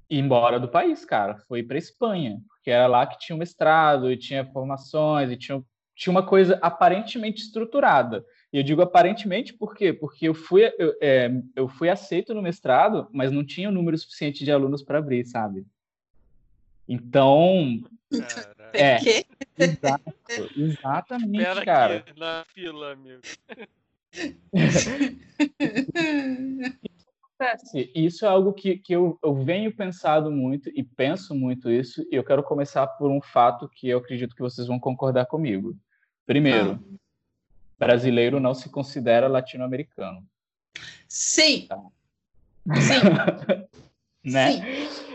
[0.08, 1.36] ir embora do país, cara.
[1.48, 5.62] Foi para Espanha, porque era lá que tinha um mestrado e tinha formações e tinha
[5.96, 8.22] tinha uma coisa aparentemente estruturada.
[8.52, 9.94] E eu digo aparentemente por quê?
[9.94, 13.74] Porque eu fui, eu, é, eu fui aceito no mestrado, mas não tinha o um
[13.74, 15.66] número suficiente de alunos para abrir, sabe?
[16.86, 17.80] Então.
[18.72, 18.98] É,
[19.58, 20.14] exato,
[20.54, 22.04] exatamente, Espera cara.
[22.16, 23.22] Na fila, amigo.
[27.94, 32.16] Isso é algo que, que eu, eu venho pensado muito e penso muito isso, e
[32.16, 35.76] eu quero começar por um fato que eu acredito que vocês vão concordar comigo.
[36.24, 36.96] Primeiro, ah.
[37.78, 40.24] brasileiro não se considera latino-americano.
[41.06, 41.66] Sim.
[41.68, 41.80] Tá?
[42.80, 43.68] Sim.
[44.24, 44.52] né?
[44.52, 45.06] Sim.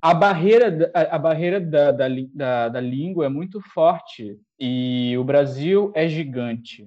[0.00, 5.24] A barreira, a, a barreira da, da, da, da língua é muito forte e o
[5.24, 6.86] Brasil é gigante.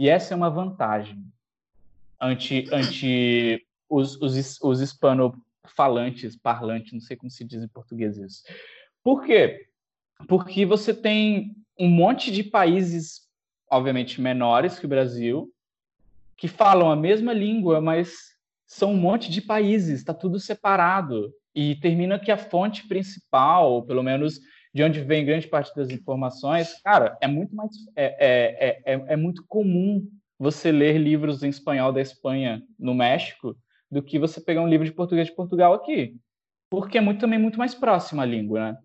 [0.00, 1.22] E essa é uma vantagem
[2.18, 8.42] ante, ante os, os, os hispanofalantes, parlantes, não sei como se diz em português isso.
[9.02, 9.68] Por quê?
[10.26, 13.28] Porque você tem um monte de países,
[13.70, 15.52] obviamente menores que o Brasil,
[16.34, 18.34] que falam a mesma língua, mas
[18.64, 21.30] são um monte de países, está tudo separado.
[21.54, 24.40] E termina que a fonte principal, pelo menos
[24.72, 29.16] de onde vem grande parte das informações, cara, é muito mais é, é, é, é,
[29.16, 30.06] muito comum
[30.38, 33.56] você ler livros em espanhol da Espanha no México
[33.90, 36.16] do que você pegar um livro de português de Portugal aqui,
[36.70, 38.78] porque é muito também muito mais próxima a língua, né?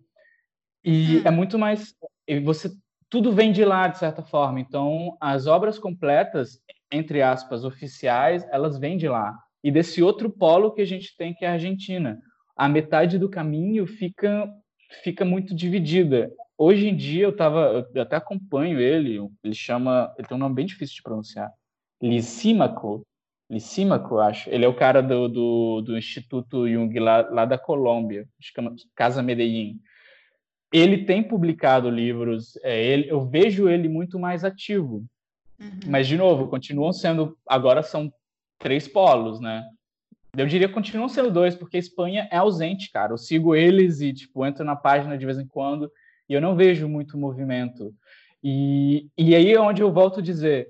[0.84, 1.22] E hum.
[1.24, 1.94] é muito mais
[2.42, 2.70] você
[3.08, 4.60] tudo vem de lá, de certa forma.
[4.60, 6.60] Então, as obras completas,
[6.90, 9.34] entre aspas, oficiais, elas vêm de lá.
[9.62, 12.18] E desse outro polo que a gente tem, que é a Argentina.
[12.56, 14.48] A metade do caminho fica,
[15.02, 16.32] fica muito dividida.
[16.58, 20.54] Hoje em dia, eu, tava, eu até acompanho ele, ele chama, ele tem um nome
[20.54, 21.50] bem difícil de pronunciar,
[22.02, 23.06] Lisímaco,
[23.50, 24.50] Lisímaco, acho.
[24.50, 29.22] Ele é o cara do, do, do Instituto Jung lá, lá da Colômbia, chama Casa
[29.22, 29.80] Medellín
[30.72, 35.04] ele tem publicado livros, é, ele, eu vejo ele muito mais ativo.
[35.58, 35.80] Uhum.
[35.86, 37.36] Mas, de novo, continuam sendo.
[37.48, 38.12] Agora são
[38.58, 39.64] três polos, né?
[40.36, 43.12] Eu diria que continuam sendo dois, porque a Espanha é ausente, cara.
[43.12, 45.90] Eu sigo eles e, tipo, entro na página de vez em quando
[46.28, 47.94] e eu não vejo muito movimento.
[48.42, 50.68] E, e aí é onde eu volto a dizer: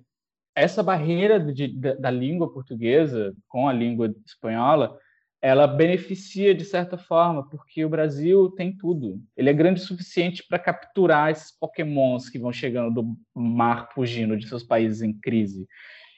[0.55, 4.99] essa barreira de, da, da língua portuguesa com a língua espanhola
[5.41, 9.23] ela beneficia de certa forma, porque o Brasil tem tudo.
[9.37, 14.37] Ele é grande o suficiente para capturar esses pokémons que vão chegando do mar fugindo
[14.37, 15.69] de seus países em crise.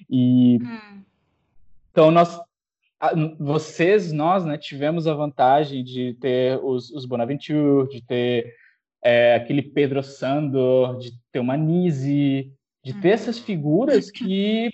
[0.09, 1.03] E hum.
[1.91, 2.41] então nós
[3.39, 8.55] vocês, nós, né, tivemos a vantagem de ter os, os Bonaventure, de ter
[9.03, 13.13] é, aquele Pedro Sandor, de ter uma Nise, de ter hum.
[13.13, 14.71] essas figuras que,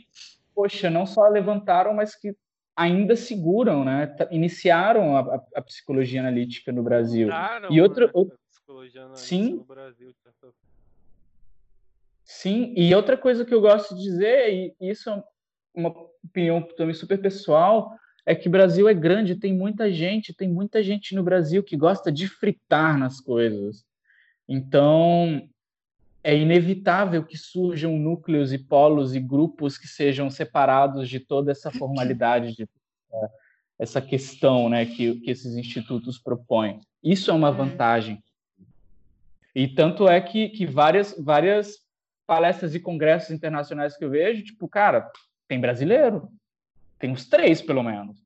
[0.55, 2.35] poxa, não só levantaram, mas que
[2.77, 4.16] ainda seguram, né?
[4.31, 7.29] Iniciaram a, a, a psicologia analítica no Brasil.
[7.70, 8.37] e outro, outro...
[9.14, 9.57] sim.
[9.57, 10.14] no Brasil.
[12.25, 15.22] Sim, e outra coisa que eu gosto de dizer, e isso é
[15.75, 15.95] uma
[16.25, 17.95] opinião também super pessoal,
[18.27, 21.77] é que o Brasil é grande, tem muita gente, tem muita gente no Brasil que
[21.77, 23.85] gosta de fritar nas coisas.
[24.49, 25.47] Então,
[26.22, 31.70] é inevitável que surjam núcleos e polos e grupos que sejam separados de toda essa
[31.70, 32.62] formalidade, de
[33.12, 33.29] é,
[33.79, 36.81] essa questão né, que, que esses institutos propõem.
[37.03, 37.57] Isso é uma uhum.
[37.57, 38.22] vantagem.
[39.55, 41.77] E tanto é que, que várias, várias
[42.27, 45.11] palestras e congressos internacionais que eu vejo, tipo, cara,
[45.47, 46.29] tem brasileiro.
[47.05, 48.17] Tem uns três, pelo menos.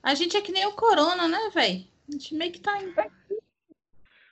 [0.00, 1.84] A gente é que nem o Corona, né, velho?
[2.08, 2.94] A gente meio que tá em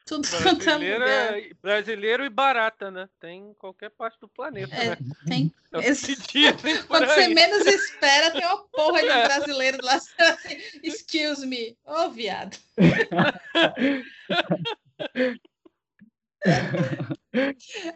[0.07, 3.09] tudo brasileiro, é, brasileiro e barata, né?
[3.18, 4.99] Tem em qualquer parte do planeta, é, né?
[5.26, 5.53] Tem.
[5.72, 6.14] É Esse...
[6.87, 9.24] Quando você menos espera, tem uma porra de é.
[9.24, 11.76] brasileiro lá assim, excuse me.
[11.85, 12.57] Ô, oh, viado.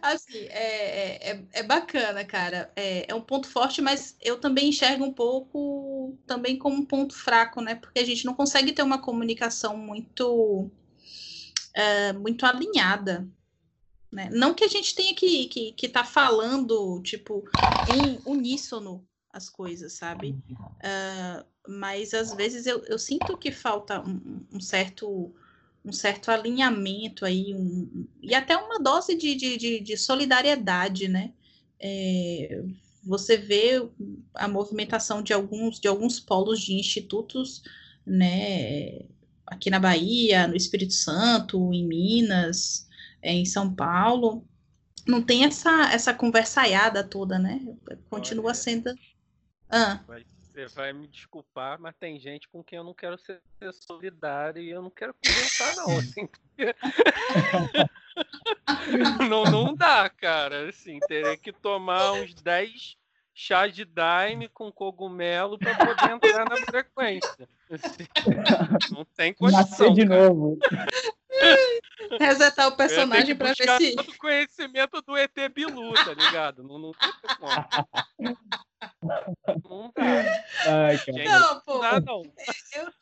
[0.02, 2.70] assim, é, é, é, é bacana, cara.
[2.74, 7.14] É, é, um ponto forte, mas eu também enxergo um pouco também como um ponto
[7.14, 7.74] fraco, né?
[7.74, 10.70] Porque a gente não consegue ter uma comunicação muito
[11.74, 13.28] é, muito alinhada.
[14.10, 14.30] Né?
[14.32, 17.44] Não que a gente tenha que estar que, que tá falando, tipo,
[17.94, 20.30] em uníssono as coisas, sabe?
[20.50, 25.34] Uh, mas às vezes eu, eu sinto que falta um, um certo
[25.84, 31.32] um certo alinhamento aí, um, e até uma dose de, de, de, de solidariedade, né?
[31.80, 32.62] É,
[33.04, 33.88] você vê
[34.34, 37.62] a movimentação de alguns, de alguns polos de institutos,
[38.04, 39.00] né?
[39.46, 42.86] Aqui na Bahia, no Espírito Santo, em Minas,
[43.22, 44.44] é, em São Paulo,
[45.06, 47.60] não tem essa, essa conversaiada toda, né?
[48.10, 48.94] Continua sendo.
[49.70, 50.00] Ah.
[50.58, 53.40] Você vai me desculpar, mas tem gente com quem eu não quero ser
[53.86, 55.86] solidário e eu não quero conversar, não.
[55.98, 56.28] Assim,
[59.28, 60.68] não, não dá, cara.
[60.68, 62.96] Assim, teria que tomar uns 10
[63.32, 67.48] chá de daime com cogumelo para poder entrar na frequência.
[67.70, 68.08] Assim,
[68.92, 69.60] não tem condição.
[69.60, 70.28] Nascer de cara.
[70.28, 70.58] novo.
[72.18, 73.94] Resetar o personagem para ver se.
[73.94, 76.64] todo o conhecimento do ET Bilu, tá ligado?
[76.64, 77.54] Não, não tem como.
[80.66, 81.24] Ai, cara.
[81.24, 81.82] Não, pô.
[81.82, 82.22] Não não.
[82.76, 82.92] Eu,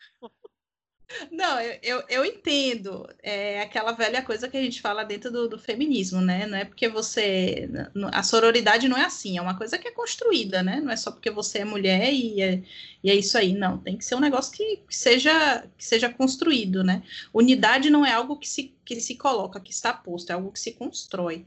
[1.30, 3.08] não, eu, eu, eu, entendo.
[3.22, 6.46] É aquela velha coisa que a gente fala dentro do, do, feminismo, né?
[6.46, 7.68] Não é porque você.
[8.12, 10.80] A sororidade não é assim, é uma coisa que é construída, né?
[10.80, 12.62] Não é só porque você é mulher e é,
[13.02, 13.52] e é isso aí.
[13.52, 17.02] Não, tem que ser um negócio que, que, seja, que seja construído, né?
[17.32, 20.60] Unidade não é algo que se, que se coloca, que está posto, é algo que
[20.60, 21.46] se constrói.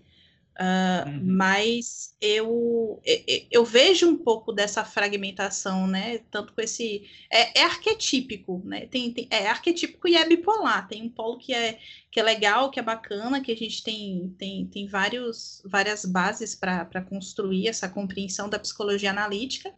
[0.57, 1.21] Uh, uhum.
[1.23, 3.01] Mas eu,
[3.49, 6.19] eu, vejo um pouco dessa fragmentação, né?
[6.29, 7.09] Tanto com esse.
[7.31, 8.85] É, é arquetípico, né?
[8.87, 10.85] Tem, tem, é arquetípico e é bipolar.
[10.87, 11.79] Tem um polo que é,
[12.11, 16.55] que é legal, que é bacana, que a gente tem, tem, tem vários, várias bases
[16.55, 19.73] para construir essa compreensão da psicologia analítica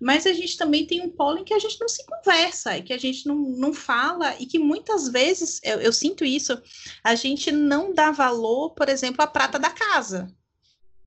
[0.00, 2.92] mas a gente também tem um polo em que a gente não se conversa, que
[2.92, 6.60] a gente não, não fala, e que muitas vezes, eu, eu sinto isso,
[7.02, 10.32] a gente não dá valor, por exemplo, à prata da casa,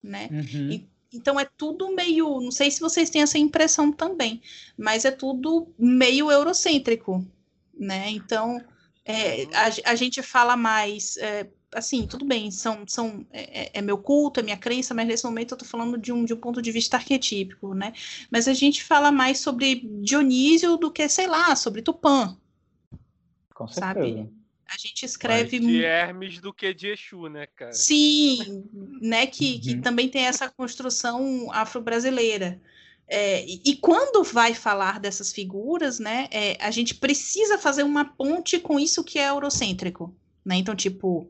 [0.04, 0.28] né?
[0.32, 0.72] Uhum.
[0.72, 4.42] E, então é tudo meio, não sei se vocês têm essa impressão também,
[4.78, 7.26] mas é tudo meio eurocêntrico,
[7.74, 8.10] né?
[8.10, 8.64] Então
[9.06, 13.82] é, a, a, gente fala mais, é, assim, tudo bem, são, são, é, é, é,
[13.82, 16.38] meu culto, é minha crença, mas nesse momento eu tô falando de um, de um
[16.38, 17.94] ponto de vista arquetípico, né?
[18.30, 22.38] Mas a gente fala mais sobre Dionísio do que, sei lá, sobre Tupã.
[23.54, 24.30] Com sabe?
[24.68, 25.60] A gente escreve.
[25.60, 27.74] Mais de Hermes do que de Exu, né, cara?
[27.74, 28.64] Sim,
[29.02, 29.28] né?
[29.28, 29.82] Que, que uhum.
[29.82, 32.62] também tem essa construção afro-brasileira.
[33.08, 38.06] É, e, e, quando vai falar dessas figuras, né, é, a gente precisa fazer uma
[38.06, 40.16] ponte com isso que é eurocêntrico.
[40.46, 40.56] Né?
[40.56, 41.30] Então, tipo,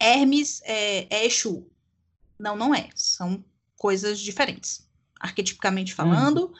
[0.00, 1.66] Hermes é, é Exu.
[2.38, 2.88] Não, não é.
[2.94, 3.44] São
[3.76, 4.86] coisas diferentes.
[5.20, 6.52] Arquetipicamente falando uhum.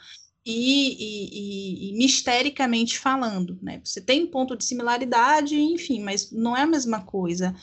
[0.45, 3.57] e, e, e, e, mistericamente falando.
[3.61, 3.81] Né?
[3.83, 7.55] Você tem um ponto de similaridade, enfim, mas não é a mesma coisa.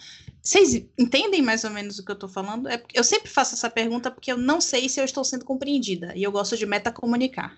[0.43, 2.69] Vocês entendem mais ou menos o que eu estou falando?
[2.69, 6.13] É, eu sempre faço essa pergunta porque eu não sei se eu estou sendo compreendida.
[6.17, 7.57] E eu gosto de metacomunicar.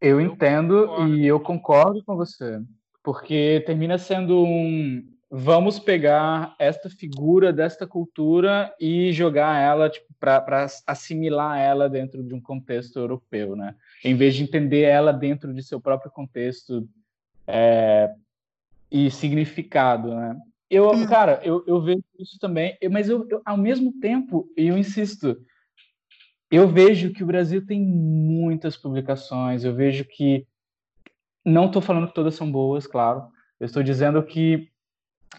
[0.00, 2.60] Eu entendo eu e eu concordo com você.
[3.02, 10.66] Porque termina sendo um, vamos pegar esta figura desta cultura e jogar ela tipo, para
[10.86, 13.74] assimilar ela dentro de um contexto europeu, né?
[14.04, 16.88] Em vez de entender ela dentro de seu próprio contexto
[17.46, 18.14] é,
[18.90, 20.36] e significado, né?
[20.68, 21.06] Eu, hum.
[21.06, 25.40] cara, eu, eu vejo isso também, mas eu, eu, ao mesmo tempo, eu insisto,
[26.50, 30.46] eu vejo que o Brasil tem muitas publicações, eu vejo que
[31.44, 33.28] não estou falando que todas são boas, claro.
[33.60, 34.68] Eu estou dizendo que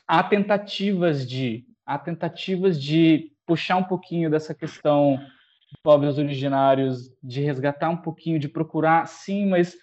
[0.08, 7.41] há tentativas de há tentativas de puxar um pouquinho dessa questão de pobres originários, de
[7.41, 9.76] resgatar um pouquinho, de procurar, sim, mas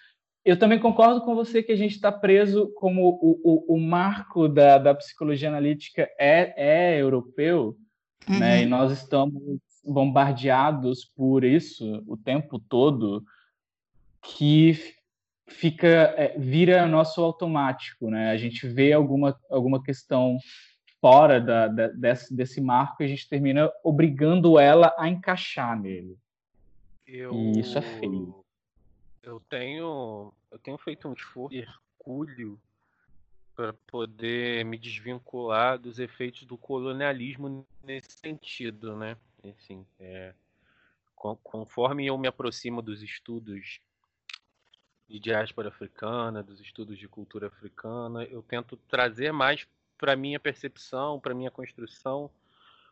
[0.45, 4.47] eu também concordo com você que a gente está preso como o, o, o marco
[4.47, 7.75] da, da, psicologia analítica é, é europeu,
[8.29, 8.39] uhum.
[8.39, 8.63] né?
[8.63, 9.43] E nós estamos
[9.83, 13.25] bombardeados por isso o tempo todo,
[14.23, 14.79] que
[15.47, 18.31] fica é, vira nosso automático, né?
[18.31, 20.39] A gente vê alguma alguma questão
[21.01, 26.19] fora da, da, desse, desse marco e a gente termina obrigando ela a encaixar nele.
[27.07, 28.45] Eu, e isso é feio.
[29.23, 32.59] Eu tenho eu tenho feito um esforço hercúleo
[33.55, 39.17] para poder me desvincular dos efeitos do colonialismo nesse sentido, né?
[39.45, 40.35] Assim, é,
[41.15, 43.81] conforme eu me aproximo dos estudos
[45.09, 48.25] de diáspora africana, dos estudos de cultura africana.
[48.25, 49.67] Eu tento trazer mais
[49.99, 52.31] para minha percepção, para minha construção,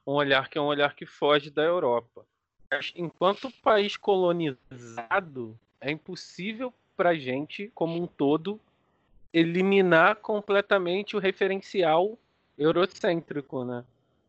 [0.06, 2.24] um olhar que é um olhar que foge da Europa.
[2.94, 8.60] Enquanto país colonizado, é impossível para a gente, como um todo,
[9.32, 12.18] eliminar completamente o referencial
[12.56, 13.84] eurocêntrico, né?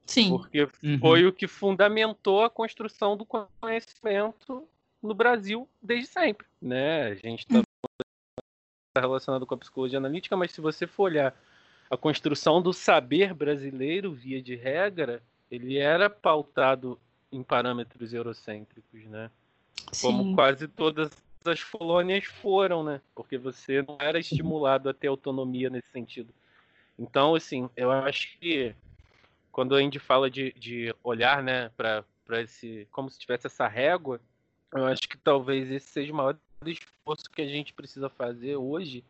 [0.05, 0.29] Sim.
[0.29, 0.99] Porque uhum.
[0.99, 4.67] foi o que fundamentou a construção do conhecimento
[5.01, 7.07] no Brasil desde sempre, né?
[7.07, 7.61] A gente está
[9.01, 11.35] relacionado com a psicologia analítica, mas se você for olhar
[11.89, 16.99] a construção do saber brasileiro, via de regra, ele era pautado
[17.31, 19.31] em parâmetros eurocêntricos, né?
[19.91, 20.07] Sim.
[20.07, 21.11] Como quase todas
[21.45, 23.01] as colônias foram, né?
[23.15, 26.33] Porque você não era estimulado a ter autonomia nesse sentido.
[26.97, 28.75] Então, assim, eu acho que
[29.51, 32.05] quando a gente fala de, de olhar, né, para
[32.41, 34.21] esse, como se tivesse essa régua,
[34.71, 36.37] eu acho que talvez esse seja o maior
[36.71, 39.03] esforço que a gente precisa fazer hoje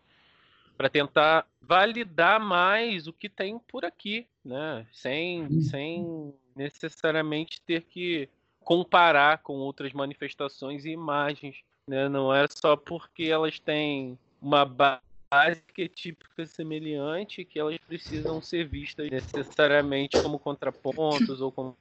[0.77, 4.85] para tentar validar mais o que tem por aqui, né?
[4.91, 5.61] Sem, uhum.
[5.61, 8.29] sem necessariamente ter que
[8.59, 12.09] comparar com outras manifestações e imagens, né?
[12.09, 15.61] Não é só porque elas têm uma base
[15.95, 21.75] típica semelhante que elas precisam ser vistas necessariamente como contrapontos ou como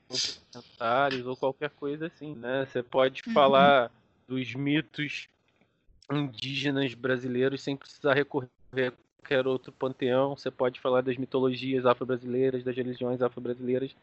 [0.53, 2.66] comentários ou qualquer coisa assim, né?
[2.66, 3.33] Você pode uhum.
[3.33, 3.91] falar
[4.27, 5.29] dos mitos
[6.17, 8.93] indígenas brasileiros sem precisar recorrer a
[9.23, 10.37] qualquer outro panteão.
[10.37, 13.95] Você pode falar das mitologias afro-brasileiras, das religiões afro-brasileiras,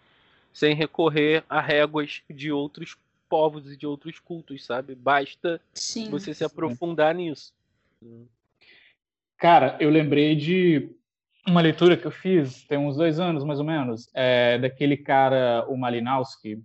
[0.54, 2.98] sem recorrer a réguas de outros
[3.28, 4.96] povos e de outros cultos, sabe?
[4.96, 6.10] Basta Sim.
[6.10, 7.54] você se aprofundar nisso.
[9.38, 10.90] Cara, eu lembrei de
[11.48, 15.66] uma leitura que eu fiz tem uns dois anos, mais ou menos, é, daquele cara,
[15.68, 16.62] o Malinowski,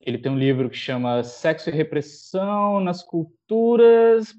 [0.00, 4.34] ele tem um livro que chama Sexo e Repressão nas Culturas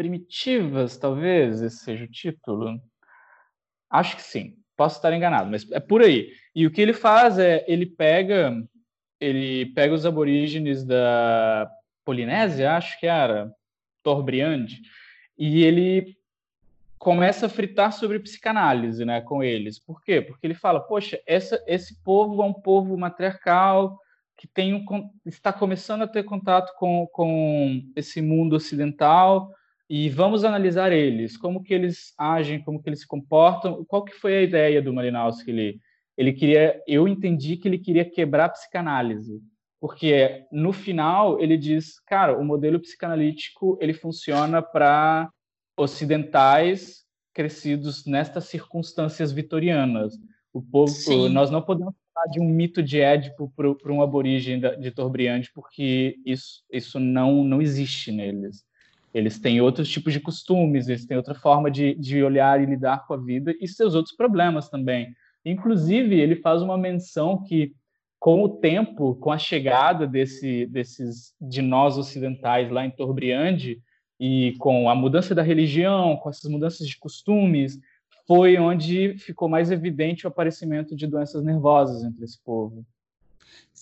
[0.00, 2.80] Primitivas, talvez esse seja o título.
[3.90, 4.56] Acho que sim.
[4.74, 6.32] Posso estar enganado, mas é por aí.
[6.54, 8.66] E o que ele faz é ele pega
[9.20, 11.70] ele pega os aborígenes da
[12.02, 13.52] Polinésia, acho que era
[14.02, 14.68] Torbriand,
[15.36, 16.16] e ele
[16.96, 19.78] começa a fritar sobre psicanálise, né, com eles.
[19.78, 20.22] Por quê?
[20.22, 23.98] Porque ele fala, poxa, essa, esse povo é um povo matriarcal,
[24.34, 29.54] que tem um, está começando a ter contato com, com esse mundo ocidental
[29.90, 33.84] e vamos analisar eles, como que eles agem, como que eles se comportam.
[33.86, 35.50] Qual que foi a ideia do Malinowski?
[35.50, 35.80] Ele,
[36.16, 39.42] ele queria, eu entendi que ele queria quebrar a psicanálise,
[39.80, 45.28] porque no final ele diz, cara, o modelo psicanalítico ele funciona para
[45.76, 50.14] ocidentais crescidos nestas circunstâncias vitorianas.
[50.52, 51.30] O povo, Sim.
[51.30, 51.94] nós não podemos
[52.30, 57.60] de um mito de Édipo para um aborígene de Torbriande, porque isso, isso não, não
[57.60, 58.64] existe neles.
[59.12, 63.06] Eles têm outros tipos de costumes, eles têm outra forma de, de olhar e lidar
[63.06, 65.14] com a vida e seus outros problemas também.
[65.44, 67.72] Inclusive, ele faz uma menção que,
[68.18, 73.82] com o tempo, com a chegada desse, desses de nós ocidentais lá em Torbriande,
[74.20, 77.80] e com a mudança da religião, com essas mudanças de costumes,
[78.26, 82.84] foi onde ficou mais evidente o aparecimento de doenças nervosas entre esse povo.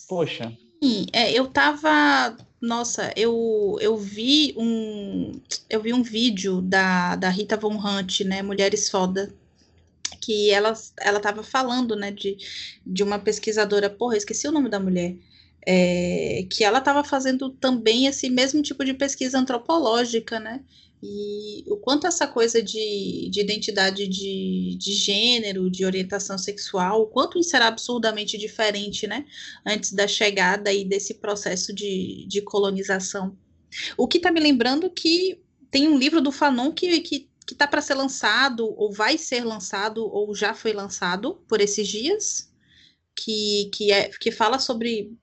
[0.08, 0.56] Poxa.
[0.82, 2.36] Sim, é, eu tava.
[2.60, 5.40] Nossa, eu, eu vi um.
[5.68, 8.42] Eu vi um vídeo da, da Rita Von Hunt, né?
[8.42, 9.32] Mulheres Foda.
[10.20, 12.36] Que ela, ela tava falando, né, de,
[12.84, 15.16] de uma pesquisadora, porra, esqueci o nome da mulher,
[15.66, 20.62] é, que ela estava fazendo também esse mesmo tipo de pesquisa antropológica, né?
[21.02, 27.06] E o quanto essa coisa de, de identidade de, de gênero, de orientação sexual, o
[27.06, 29.24] quanto isso era absurdamente diferente, né?
[29.64, 33.36] Antes da chegada e desse processo de, de colonização.
[33.96, 35.40] O que está me lembrando que
[35.70, 39.42] tem um livro do Fanon que, que que está para ser lançado, ou vai ser
[39.42, 42.52] lançado, ou já foi lançado por esses dias,
[43.16, 45.16] que, que, é, que fala sobre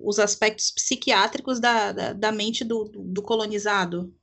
[0.00, 4.14] os aspectos psiquiátricos da, da, da mente do, do colonizado.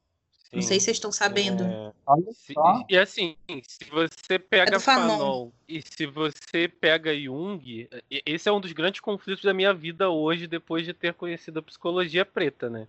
[0.52, 0.58] Sim.
[0.58, 1.64] Não sei se vocês estão sabendo.
[1.64, 1.94] É...
[2.34, 2.54] Se,
[2.90, 5.18] e assim, se você pega é Fanon.
[5.18, 7.88] Fanon e se você pega Jung,
[8.26, 11.64] esse é um dos grandes conflitos da minha vida hoje, depois de ter conhecido a
[11.64, 12.86] psicologia preta, né?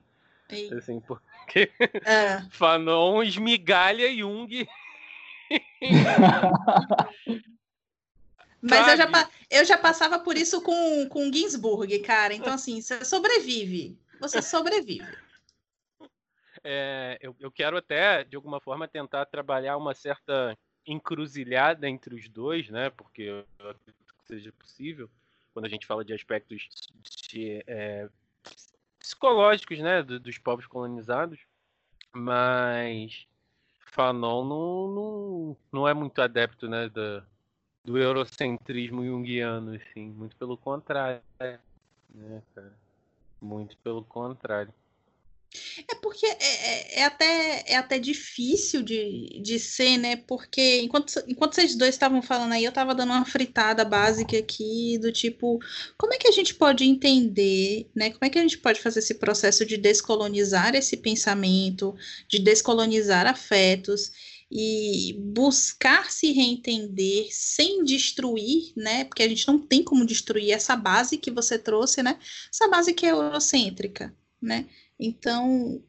[0.50, 0.74] Ei.
[0.74, 1.70] Assim, porque
[2.04, 2.42] é.
[2.50, 4.66] Fanon esmigalha Jung.
[8.60, 12.34] Mas eu já, eu já passava por isso com, com Ginsburg, cara.
[12.34, 13.96] Então, assim, você sobrevive.
[14.20, 15.06] Você sobrevive.
[16.64, 20.56] É, eu, eu quero até, de alguma forma, tentar trabalhar uma certa
[20.86, 22.90] encruzilhada entre os dois, né?
[22.90, 25.08] Porque eu acredito que seja possível
[25.52, 26.68] quando a gente fala de aspectos
[27.28, 28.08] de, é,
[28.98, 31.40] psicológicos, né, dos povos colonizados,
[32.12, 33.26] mas
[33.78, 37.22] Fanon não, não, não é muito adepto, né, da,
[37.84, 40.08] do eurocentrismo junguiano, assim.
[40.10, 41.20] Muito pelo contrário,
[42.14, 42.72] né, cara?
[43.40, 44.72] Muito pelo contrário.
[45.88, 50.16] É porque é, é, é, até, é até difícil de, de ser, né?
[50.16, 54.98] Porque enquanto, enquanto vocês dois estavam falando aí, eu estava dando uma fritada básica aqui,
[54.98, 55.59] do tipo,
[55.98, 58.11] como é que a gente pode entender, né?
[58.11, 61.94] Como é que a gente pode fazer esse processo de descolonizar esse pensamento,
[62.28, 64.12] de descolonizar afetos
[64.50, 69.05] e buscar se reentender sem destruir, né?
[69.05, 72.18] Porque a gente não tem como destruir essa base que você trouxe, né?
[72.53, 74.66] Essa base que é eurocêntrica, né?
[75.05, 75.82] Então,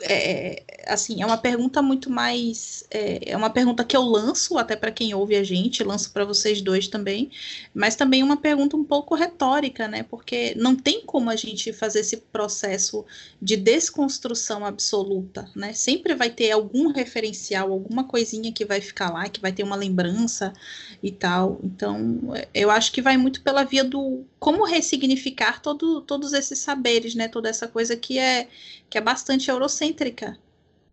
[0.00, 2.84] é, assim, é uma pergunta muito mais.
[2.90, 6.24] É, é, uma pergunta que eu lanço até para quem ouve a gente, lanço para
[6.24, 7.30] vocês dois também,
[7.74, 10.02] mas também uma pergunta um pouco retórica, né?
[10.02, 13.04] Porque não tem como a gente fazer esse processo
[13.40, 15.74] de desconstrução absoluta, né?
[15.74, 19.76] Sempre vai ter algum referencial, alguma coisinha que vai ficar lá, que vai ter uma
[19.76, 20.54] lembrança
[21.02, 21.60] e tal.
[21.62, 27.14] Então, eu acho que vai muito pela via do como ressignificar todo, todos esses saberes,
[27.14, 27.28] né?
[27.28, 28.48] Toda essa coisa que é
[28.92, 29.81] que é bastante eurocêntrica,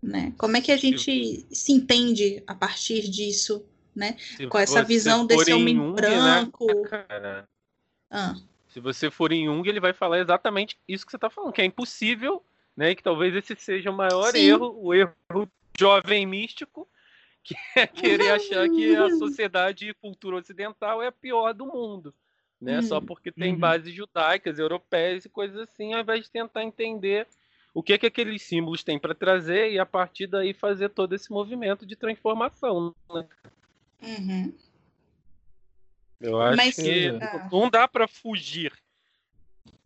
[0.01, 0.33] né?
[0.37, 3.65] Como é que a gente se entende a partir disso,
[3.95, 4.15] né?
[4.17, 6.65] Se Com essa visão desse homem Jung, né, branco.
[6.65, 7.43] Né,
[8.09, 8.35] ah.
[8.69, 11.61] Se você for em Jung, ele vai falar exatamente isso que você está falando, que
[11.61, 12.43] é impossível,
[12.75, 12.95] né?
[12.95, 14.39] Que talvez esse seja o maior Sim.
[14.39, 16.87] erro, o erro jovem místico,
[17.43, 22.13] que é querer achar que a sociedade e cultura ocidental é a pior do mundo.
[22.59, 22.77] Né?
[22.77, 22.83] Uhum.
[22.83, 23.59] Só porque tem uhum.
[23.59, 27.25] bases judaicas, europeias e coisas assim, ao invés de tentar entender
[27.74, 31.32] o que, que aqueles símbolos têm para trazer e a partir daí fazer todo esse
[31.32, 32.93] movimento de transformação.
[33.13, 33.28] Né?
[34.01, 34.53] Uhum.
[36.20, 37.49] Eu acho Mas, que ah.
[37.51, 38.74] não dá para fugir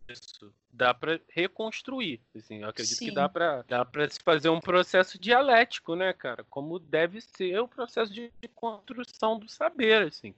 [0.08, 0.52] disso.
[0.72, 2.20] Dá para reconstruir.
[2.34, 3.06] Assim, eu acredito Sim.
[3.06, 6.44] que dá para dá para se fazer um processo dialético, né, cara?
[6.50, 10.34] Como deve ser o processo de, de construção do saber, assim.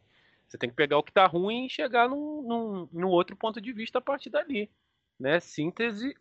[0.47, 3.61] Você tem que pegar o que está ruim e chegar num, num, num outro ponto
[3.61, 4.71] de vista a partir dali.
[5.19, 5.41] Né?
[5.41, 6.15] Síntese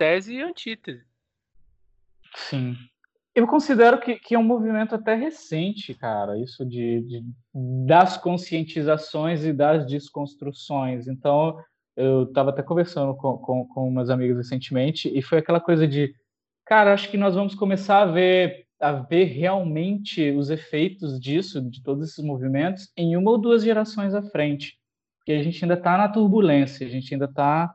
[0.00, 1.04] tese e antítese.
[2.34, 2.74] Sim.
[3.34, 7.24] Eu considero que, que é um movimento até recente, cara, isso de, de
[7.86, 11.06] das conscientizações e das desconstruções.
[11.06, 11.58] Então,
[11.94, 16.14] eu estava até conversando com, com, com umas amigas recentemente e foi aquela coisa de,
[16.64, 21.82] cara, acho que nós vamos começar a ver a ver realmente os efeitos disso, de
[21.82, 24.78] todos esses movimentos, em uma ou duas gerações à frente.
[25.18, 27.74] Porque a gente ainda está na turbulência, a gente ainda está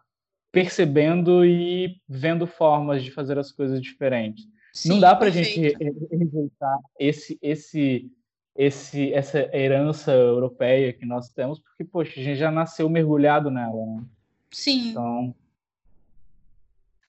[0.56, 4.48] percebendo e vendo formas de fazer as coisas diferentes.
[4.72, 5.60] Sim, não dá para a gente
[6.10, 8.10] rejeitar esse, esse,
[8.56, 13.86] esse, essa herança europeia que nós temos, porque, poxa, a gente já nasceu mergulhado nela.
[13.86, 14.04] Né?
[14.50, 14.92] Sim.
[14.92, 15.36] Então,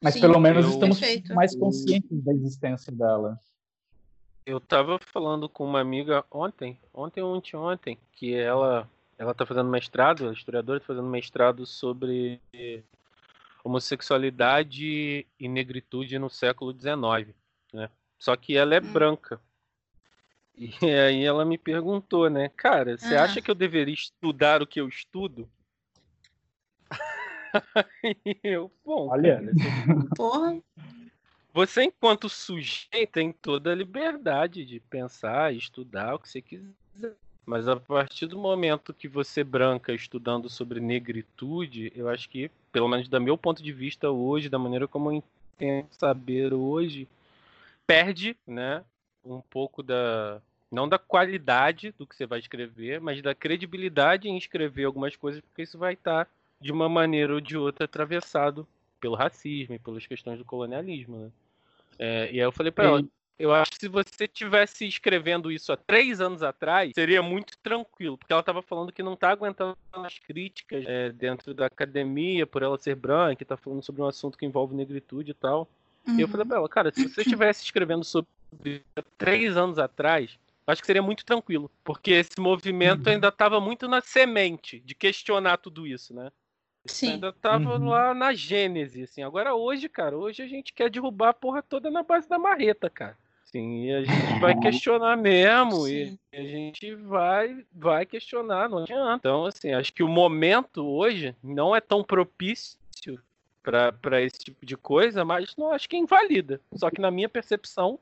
[0.02, 0.72] mas Sim, pelo menos eu...
[0.72, 1.32] estamos Perfeito.
[1.32, 3.38] mais conscientes da existência dela.
[4.44, 9.70] Eu estava falando com uma amiga ontem, ontem ou anteontem, que ela ela está fazendo
[9.70, 12.40] mestrado, a historiadora está fazendo mestrado sobre
[13.66, 17.34] homossexualidade e negritude no século XIX,
[17.72, 17.90] né?
[18.16, 18.92] Só que ela é hum.
[18.92, 19.40] branca.
[20.58, 23.24] E aí ela me perguntou, né, cara, você ah.
[23.24, 25.46] acha que eu deveria estudar o que eu estudo?
[28.24, 29.42] e eu, bom, olha,
[30.16, 30.58] porra.
[31.52, 36.72] Você, enquanto sujeito, tem toda a liberdade de pensar, estudar o que você quiser.
[37.46, 42.88] Mas a partir do momento que você branca estudando sobre negritude, eu acho que, pelo
[42.88, 45.22] menos do meu ponto de vista hoje, da maneira como eu
[45.54, 47.08] entendo saber hoje,
[47.86, 48.84] perde, né,
[49.24, 54.36] um pouco da não da qualidade do que você vai escrever, mas da credibilidade em
[54.36, 56.28] escrever algumas coisas, porque isso vai estar
[56.60, 58.66] de uma maneira ou de outra atravessado
[59.00, 61.30] pelo racismo e pelas questões do colonialismo, né?
[61.98, 63.04] É, e aí eu falei para ela,
[63.38, 68.16] eu acho que se você tivesse escrevendo isso há três anos atrás, seria muito tranquilo,
[68.16, 72.62] porque ela estava falando que não está aguentando as críticas é, dentro da academia por
[72.62, 75.68] ela ser branca, está falando sobre um assunto que envolve negritude e tal.
[76.06, 76.18] Uhum.
[76.18, 76.48] E eu falei uhum.
[76.48, 78.28] pra ela, cara, se você estivesse escrevendo sobre
[79.18, 83.12] três anos atrás, acho que seria muito tranquilo, porque esse movimento uhum.
[83.12, 86.30] ainda estava muito na semente de questionar tudo isso, né?
[86.86, 87.14] Sim.
[87.14, 87.88] Ainda tava uhum.
[87.88, 89.22] lá na gênese, assim.
[89.22, 92.88] Agora hoje, cara, hoje a gente quer derrubar a porra toda na base da marreta,
[92.88, 93.16] cara.
[93.46, 96.18] Sim, e a gente vai questionar mesmo, Sim.
[96.32, 99.16] e a gente vai, vai questionar, não adianta.
[99.16, 102.78] Então, assim, acho que o momento hoje não é tão propício
[103.62, 106.60] para esse tipo de coisa, mas não acho que invalida.
[106.74, 107.98] Só que na minha percepção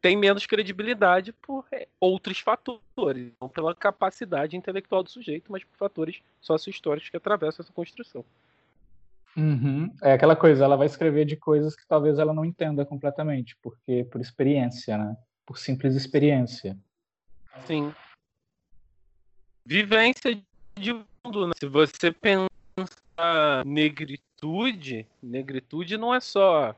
[0.00, 5.76] tem menos credibilidade por é, outros fatores, não pela capacidade intelectual do sujeito, mas por
[5.76, 8.24] fatores sócio-históricos que atravessam essa construção.
[9.36, 9.92] Uhum.
[10.02, 14.04] É aquela coisa, ela vai escrever de coisas que talvez ela não entenda completamente, porque
[14.10, 15.16] por experiência, né?
[15.46, 16.76] Por simples experiência.
[17.66, 17.92] Sim.
[19.64, 20.40] vivência
[20.78, 21.46] de mundo.
[21.46, 21.52] Né?
[21.58, 26.74] Se você pensar negritude, negritude não é só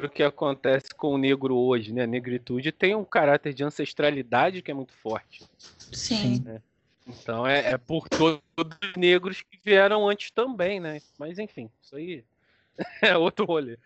[0.00, 2.02] o que acontece com o negro hoje, né?
[2.02, 5.44] A negritude tem um caráter de ancestralidade que é muito forte.
[5.92, 6.42] Sim.
[6.44, 6.62] Né?
[7.06, 11.00] Então é, é por todos os negros que vieram antes também, né?
[11.18, 12.24] Mas enfim, isso aí
[13.02, 13.78] é outro rolê.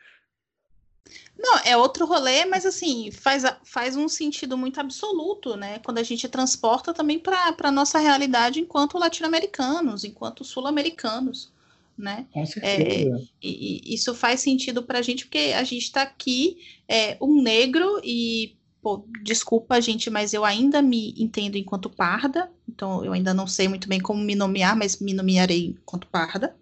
[1.38, 5.78] Não, é outro rolê, mas assim, faz, faz um sentido muito absoluto, né?
[5.80, 11.52] Quando a gente transporta também para a nossa realidade enquanto latino-americanos, enquanto sul-americanos,
[11.96, 12.26] né?
[12.32, 13.16] Com certeza.
[13.16, 16.58] É, e, e isso faz sentido para a gente, porque a gente está aqui,
[16.88, 18.55] é, um negro, e
[18.86, 23.66] pô, desculpa, gente, mas eu ainda me entendo enquanto parda, então eu ainda não sei
[23.66, 26.56] muito bem como me nomear, mas me nomearei enquanto parda,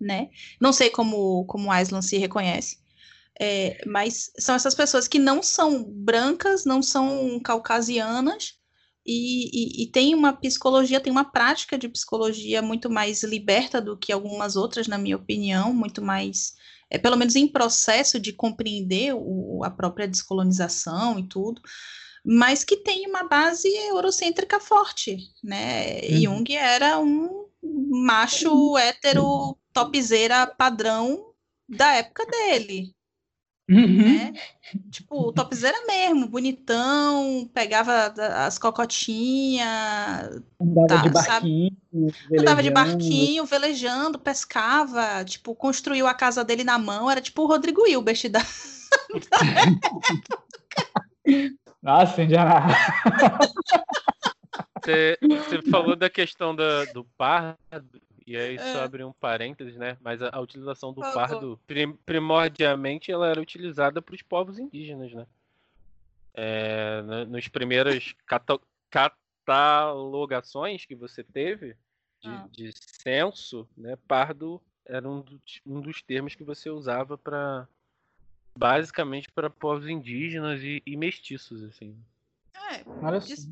[0.00, 0.28] né?
[0.60, 2.80] Não sei como, como Aislan se reconhece.
[3.38, 8.54] É, mas são essas pessoas que não são brancas, não são caucasianas,
[9.06, 13.96] e, e, e, tem uma psicologia, tem uma prática de psicologia muito mais liberta do
[13.96, 16.56] que algumas outras, na minha opinião, muito mais,
[16.90, 21.60] é, pelo menos em processo de compreender o, a própria descolonização e tudo,
[22.24, 26.00] mas que tem uma base eurocêntrica forte, né?
[26.00, 26.20] Uhum.
[26.22, 31.32] Jung era um macho hétero topzeira padrão
[31.68, 32.95] da época dele,
[33.68, 34.16] Uhum.
[34.16, 34.32] Né?
[34.90, 38.14] Tipo, o topzera mesmo, bonitão, pegava
[38.46, 39.66] as cocotinhas.
[40.60, 41.76] Andava tá, de barquinho.
[42.38, 47.46] Andava de barquinho, velejando, pescava, tipo, construiu a casa dele na mão, era tipo o
[47.46, 48.40] Rodrigo Hilbert da.
[51.82, 52.66] Nossa, Indiana.
[54.80, 58.72] Você, você falou da questão da, do pardo e aí É.
[58.72, 59.96] só abre um parênteses, né?
[60.00, 65.12] Mas a, a utilização do pardo, prim- primordialmente, ela era utilizada para os povos indígenas,
[65.12, 65.26] né?
[66.34, 68.60] É, na- nos primeiras cata-
[68.90, 71.76] catalogações que você teve
[72.20, 72.48] de, Ah.
[72.50, 73.96] de censo, né?
[74.08, 77.68] Pardo era um, do- um dos termos que você usava para
[78.58, 81.96] basicamente para povos indígenas e, e mestiços, assim.
[82.54, 83.48] É, Olha de, só.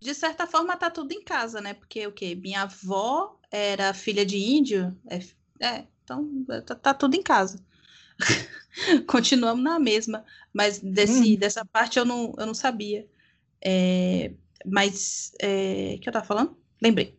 [0.00, 1.74] de certa forma tá tudo em casa, né?
[1.74, 2.34] Porque o quê?
[2.34, 4.96] Minha avó era filha de índio.
[5.08, 5.18] É,
[5.60, 7.60] é, então tá, tá tudo em casa.
[9.06, 10.24] Continuamos na mesma.
[10.52, 11.38] Mas desse, Hum.
[11.38, 13.06] dessa parte eu não, eu não sabia.
[13.64, 14.32] É,
[14.64, 16.56] mas é, o que eu tava falando?
[16.80, 17.16] Lembrei.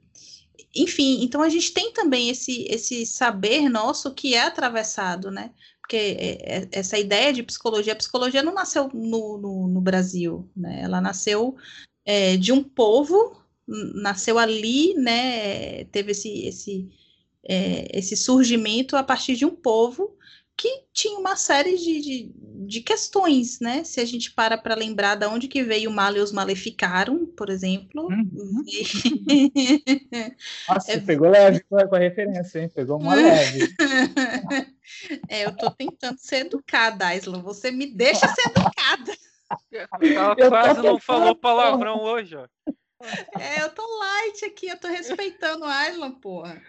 [0.76, 5.52] Enfim, então a gente tem também esse, esse saber nosso que é atravessado, né?
[5.80, 10.50] Porque é, é, essa ideia de psicologia, a psicologia não nasceu no, no, no Brasil,
[10.56, 10.82] né?
[10.82, 11.56] Ela nasceu
[12.06, 15.84] é, de um povo, nasceu ali, né?
[15.86, 16.90] Teve esse, esse,
[17.44, 20.18] é, esse surgimento a partir de um povo
[20.56, 22.32] que tinha uma série de, de,
[22.68, 23.84] de questões, né?
[23.84, 27.26] Se a gente para para lembrar de onde que veio o mal e os maleficaram,
[27.26, 28.04] por exemplo.
[28.04, 28.64] Uhum.
[30.70, 32.70] Nossa, É- pegou leve com a, referência, hein?
[32.70, 33.68] Pegou uma leve.
[35.30, 37.42] É, eu tô tentando ser educada, Aislan.
[37.42, 39.14] Você me deixa ser educada.
[40.38, 42.46] Ela quase não falou palavrão hoje, ó.
[43.40, 46.62] É, eu tô light aqui, eu tô respeitando o Aislan, porra.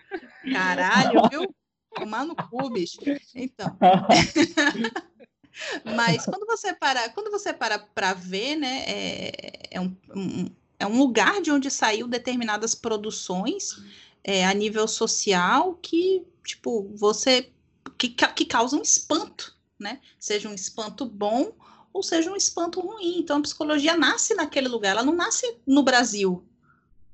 [0.53, 1.55] Caralho, viu?
[1.95, 2.99] Tomar no cu, bicho.
[3.35, 3.77] Então.
[5.85, 10.87] Mas quando você para, quando você para para ver, né, é, é um, um- é
[10.87, 13.77] um lugar de onde saiu determinadas produções
[14.25, 17.51] é, a nível social que, tipo, você
[17.97, 20.01] que, que causam espanto, né?
[20.19, 21.53] Seja um espanto bom
[21.95, 23.19] ou seja um espanto ruim.
[23.21, 26.45] Então a psicologia nasce naquele lugar, ela não nasce no Brasil,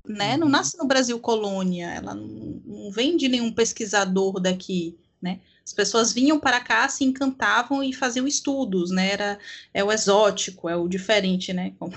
[0.06, 0.36] né?
[0.36, 0.52] Não Uhum.
[0.52, 2.26] nasce no Brasil colônia, ela não,
[2.64, 5.40] não vem de nenhum pesquisador daqui, né?
[5.64, 9.12] As pessoas vinham para cá, se encantavam e faziam estudos, né?
[9.12, 9.38] Era,
[9.74, 11.74] é o exótico, é o diferente, né?
[11.78, 11.92] Como,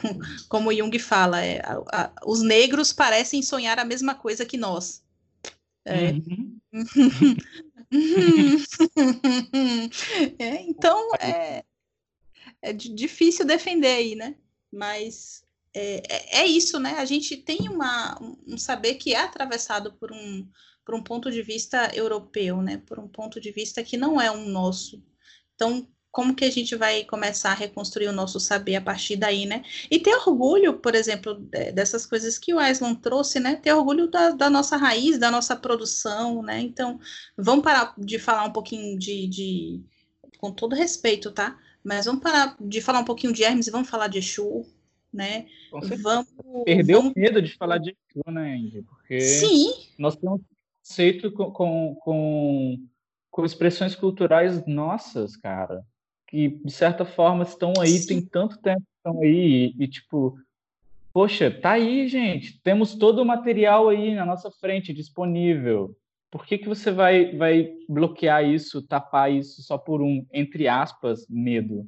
[0.50, 5.02] como Jung fala, é, a- a- os negros parecem sonhar a mesma coisa que nós.
[5.86, 6.60] É, Uhum.
[10.40, 11.64] É, então é,
[12.64, 14.36] é di- difícil defender aí, né?
[14.72, 15.44] Mas
[15.76, 16.96] é, é, é isso, né?
[16.98, 20.48] A gente tem uma, um saber que é atravessado por um,
[20.86, 22.78] por um ponto de vista europeu, né?
[22.88, 25.04] Por um ponto de vista que não é um nosso.
[25.56, 29.46] Então, como que a gente vai começar a reconstruir o nosso saber a partir daí,
[29.48, 29.64] né?
[29.90, 33.56] E ter orgulho, por exemplo, de- dessas coisas que o Aislan trouxe, né?
[33.56, 36.60] Ter orgulho da, da nossa raiz, da nossa produção, né?
[36.62, 37.00] Então,
[37.38, 39.84] vamos parar de falar um pouquinho de, de-
[40.40, 41.60] com todo respeito, tá?
[41.84, 44.66] Mas vamos parar de falar um pouquinho de Hermes e vamos falar de Exu,
[45.12, 45.48] né?
[45.72, 46.28] Vamos,
[46.66, 47.14] Perdeu vamos...
[47.16, 48.82] o medo de falar de Exu, né, Andy?
[48.84, 50.42] Porque Sim, nós temos
[50.80, 52.88] conceito com, com, com,
[53.30, 55.86] com expressões culturais nossas, cara,
[56.28, 58.08] que de certa forma estão aí, Sim.
[58.08, 60.38] tem tanto tempo que estão aí, e, e, tipo,
[61.14, 62.60] Poxa, tá aí, gente.
[62.64, 65.96] Temos todo o material aí na nossa frente disponível.
[66.34, 71.28] Por que, que você vai, vai bloquear isso, tapar isso só por um, entre aspas,
[71.30, 71.88] medo?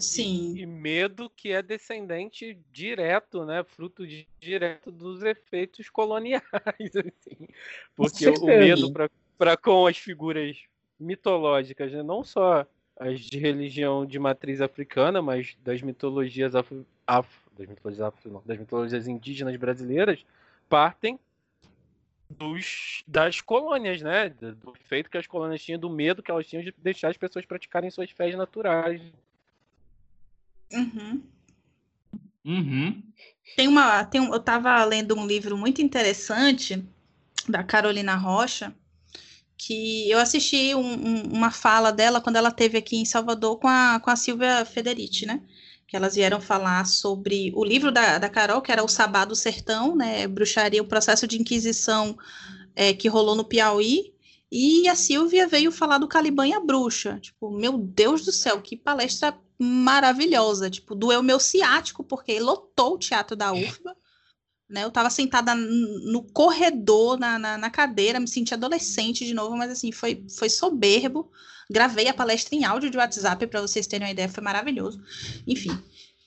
[0.00, 0.58] Sim.
[0.58, 3.62] E medo que é descendente direto, né?
[3.62, 6.42] Fruto de, direto dos efeitos coloniais,
[6.74, 7.46] assim.
[7.94, 8.92] Porque o medo
[9.38, 10.56] para com as figuras
[10.98, 12.02] mitológicas, né?
[12.02, 12.66] não só
[12.98, 18.42] as de religião de matriz africana, mas das mitologias afro, afro das mitologias afro, não,
[18.44, 20.26] das mitologias indígenas brasileiras,
[20.68, 21.16] partem
[22.30, 24.28] dos, das colônias, né?
[24.28, 27.46] Do efeito que as colônias tinham, do medo que elas tinham de deixar as pessoas
[27.46, 29.00] praticarem suas fés naturais.
[30.72, 31.22] Uhum.
[32.44, 33.02] Uhum.
[33.56, 36.84] Tem uma, tem um, eu estava lendo um livro muito interessante
[37.48, 38.74] da Carolina Rocha,
[39.56, 43.68] que eu assisti um, um, uma fala dela quando ela teve aqui em Salvador com
[43.68, 45.42] a, com a Silvia Federici, né?
[45.88, 49.34] Que elas vieram falar sobre o livro da, da Carol, que era O Sabá do
[49.34, 50.28] Sertão, né?
[50.28, 52.16] Bruxaria, o processo de inquisição
[52.76, 54.14] é, que rolou no Piauí.
[54.52, 57.18] E a Silvia veio falar do Caliban e a Bruxa.
[57.20, 60.70] Tipo, meu Deus do céu, que palestra maravilhosa.
[60.70, 63.96] Tipo, doeu meu ciático, porque lotou o teatro da UFBA.
[64.68, 64.84] Né?
[64.84, 69.70] Eu estava sentada no corredor, na, na, na, cadeira, me senti adolescente de novo, mas
[69.70, 71.30] assim, foi, foi soberbo.
[71.70, 75.00] Gravei a palestra em áudio de WhatsApp para vocês terem uma ideia, foi maravilhoso.
[75.46, 75.76] Enfim.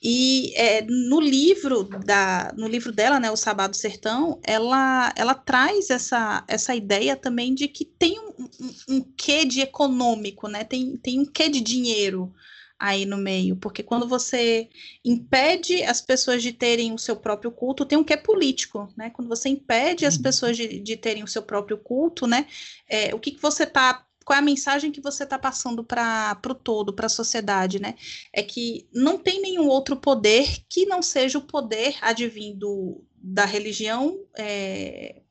[0.04, 5.32] E é, no livro da, no livro dela, né, o Sabá do Sertão, ela, ela
[5.32, 10.64] traz essa, essa ideia também de que tem um, um, um quê de econômico, né?
[10.64, 12.34] Tem, tem um quê de dinheiro
[12.76, 14.68] aí no meio, porque quando você
[15.04, 19.08] impede as pessoas de terem o seu próprio culto, tem um que é político, né?
[19.10, 20.22] Quando você impede as uhum.
[20.22, 22.48] pessoas de, de terem o seu próprio culto, né?
[22.88, 26.38] É, o que, que você está qual é a mensagem que você está passando para
[26.48, 27.94] o todo, para a sociedade, né?
[28.32, 34.18] É que não tem nenhum outro poder que não seja o poder advindo da religião
[34.36, 35.22] é,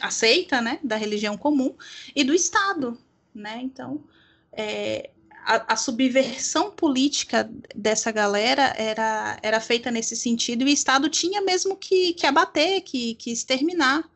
[0.00, 0.78] aceita, né?
[0.82, 1.74] Da religião comum
[2.14, 2.98] e do Estado,
[3.34, 3.60] né?
[3.62, 4.04] Então,
[4.52, 5.10] é,
[5.44, 11.40] a, a, subversão política dessa galera era, era feita nesse sentido e o Estado tinha
[11.40, 14.08] mesmo que, que abater, que, que exterminar,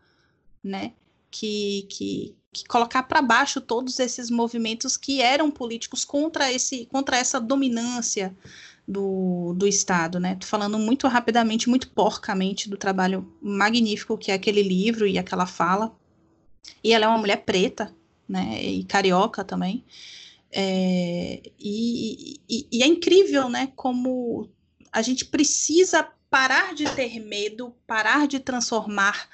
[0.62, 0.92] né?
[1.30, 2.36] Que, que,
[2.66, 8.34] colocar para baixo todos esses movimentos que eram políticos contra, esse, contra essa dominância
[8.86, 10.34] do, do Estado, né?
[10.36, 15.46] Tô falando muito rapidamente, muito porcamente do trabalho magnífico que é aquele livro e aquela
[15.46, 15.94] fala.
[16.82, 17.94] E ela é uma mulher preta,
[18.26, 18.62] né?
[18.62, 19.84] E carioca também.
[20.50, 23.70] É, e, e, e, é incrível, né?
[23.76, 24.48] Como
[24.90, 29.28] a gente precisa parar de ter medo, parar de transformar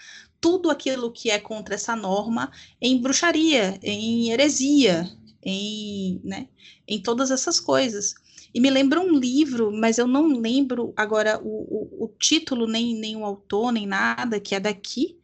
[0.45, 5.11] tudo aquilo que é contra essa norma em bruxaria, em heresia,
[5.43, 6.49] em, né,
[6.87, 8.13] em todas essas coisas.
[8.53, 12.95] E me lembra um livro, mas eu não lembro agora o, o, o título, nem,
[12.95, 15.19] nem o autor, nem nada, que é daqui,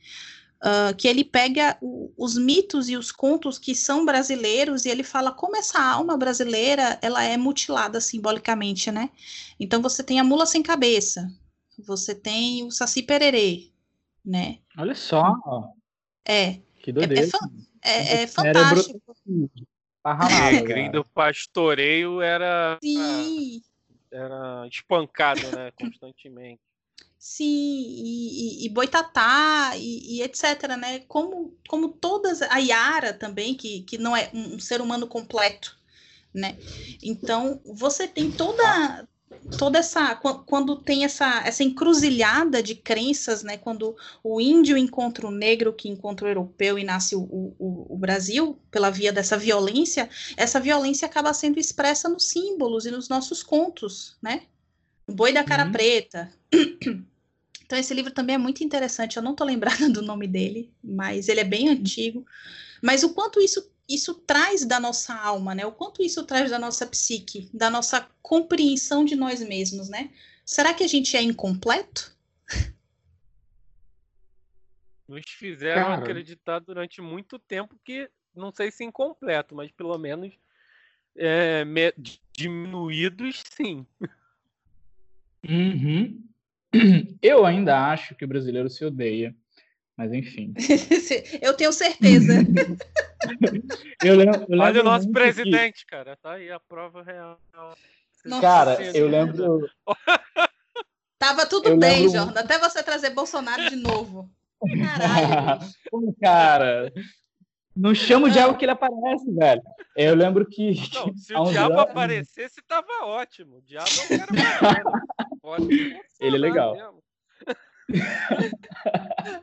[0.62, 5.02] Uh, que ele pega o, os mitos e os contos que são brasileiros e ele
[5.02, 9.08] fala como essa alma brasileira ela é mutilada simbolicamente, né?
[9.58, 11.32] Então você tem a mula sem cabeça,
[11.78, 13.70] você tem o saci pererê,
[14.22, 14.58] né?
[14.80, 15.34] Olha só.
[16.26, 16.58] É.
[16.82, 17.28] Que doideira.
[17.84, 19.00] É, é, é fantástico.
[20.02, 23.60] O do pastoreio era Sim.
[24.10, 26.58] era espancado, né, constantemente.
[27.18, 31.00] Sim, e, e, e Boitatá, e, e, etc, né?
[31.00, 35.78] Como, como todas, a Yara também, que, que não é um, um ser humano completo,
[36.32, 36.56] né?
[37.02, 39.06] Então, você tem toda,
[39.56, 43.56] toda essa quando tem essa essa encruzilhada de crenças, né?
[43.56, 47.96] Quando o índio encontra o negro que encontra o europeu e nasce o, o, o,
[47.96, 53.42] Brasil pela via dessa violência, essa violência acaba sendo expressa nos símbolos e nos nossos
[53.42, 54.42] contos, né?
[55.06, 55.72] O boi da cara uhum.
[55.72, 56.30] preta.
[57.70, 59.16] Então, esse livro também é muito interessante.
[59.16, 62.26] Eu não estou lembrada do nome dele, mas ele é bem antigo.
[62.82, 65.66] Mas o quanto isso, isso traz da nossa alma, né?
[65.66, 70.10] O quanto isso traz da nossa psique, da nossa compreensão de nós mesmos, né?
[70.46, 72.16] Será que a gente é incompleto?
[75.08, 76.02] Nos fizeram Cara.
[76.02, 80.32] acreditar durante muito tempo que, não sei se incompleto, mas pelo menos
[81.16, 81.64] é,
[82.32, 83.84] diminuídos, sim.
[85.48, 86.22] Uhum.
[87.20, 89.34] Eu ainda acho que o brasileiro se odeia,
[89.96, 90.54] mas enfim.
[91.42, 92.34] eu tenho certeza.
[94.04, 95.90] eu lembro, eu Olha o nosso presidente, que...
[95.90, 96.16] cara.
[96.16, 97.38] Tá aí a prova real.
[98.24, 99.68] Nossa, cara, eu lembro.
[101.18, 102.18] Tava tudo eu bem, lembro...
[102.18, 102.40] Jordan.
[102.40, 104.30] Até você trazer Bolsonaro de novo.
[104.60, 105.60] Caralho.
[106.20, 106.92] cara,
[107.76, 109.62] não chama o diabo que ele aparece, velho.
[109.96, 110.74] Eu lembro que.
[110.94, 111.90] Não, se o diabo anos...
[111.90, 113.58] aparecesse, tava ótimo.
[113.58, 114.82] O diabo é um cara
[115.40, 116.74] Pode ele é legal.
[116.74, 117.02] Mesmo.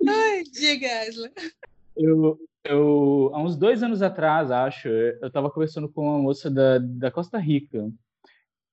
[0.07, 1.31] Ai, diga, Asla.
[1.97, 6.77] Eu, eu, há uns dois anos atrás, acho, eu estava conversando com uma moça da,
[6.77, 7.89] da Costa Rica.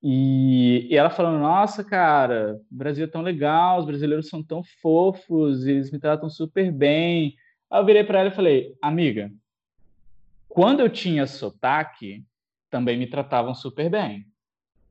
[0.03, 4.63] E, e ela falando, nossa, cara, o Brasil é tão legal, os brasileiros são tão
[4.83, 7.35] fofos, eles me tratam super bem.
[7.71, 9.33] Aí eu virei para ela e falei, amiga,
[10.47, 12.23] quando eu tinha sotaque,
[12.71, 14.27] também me tratavam super bem.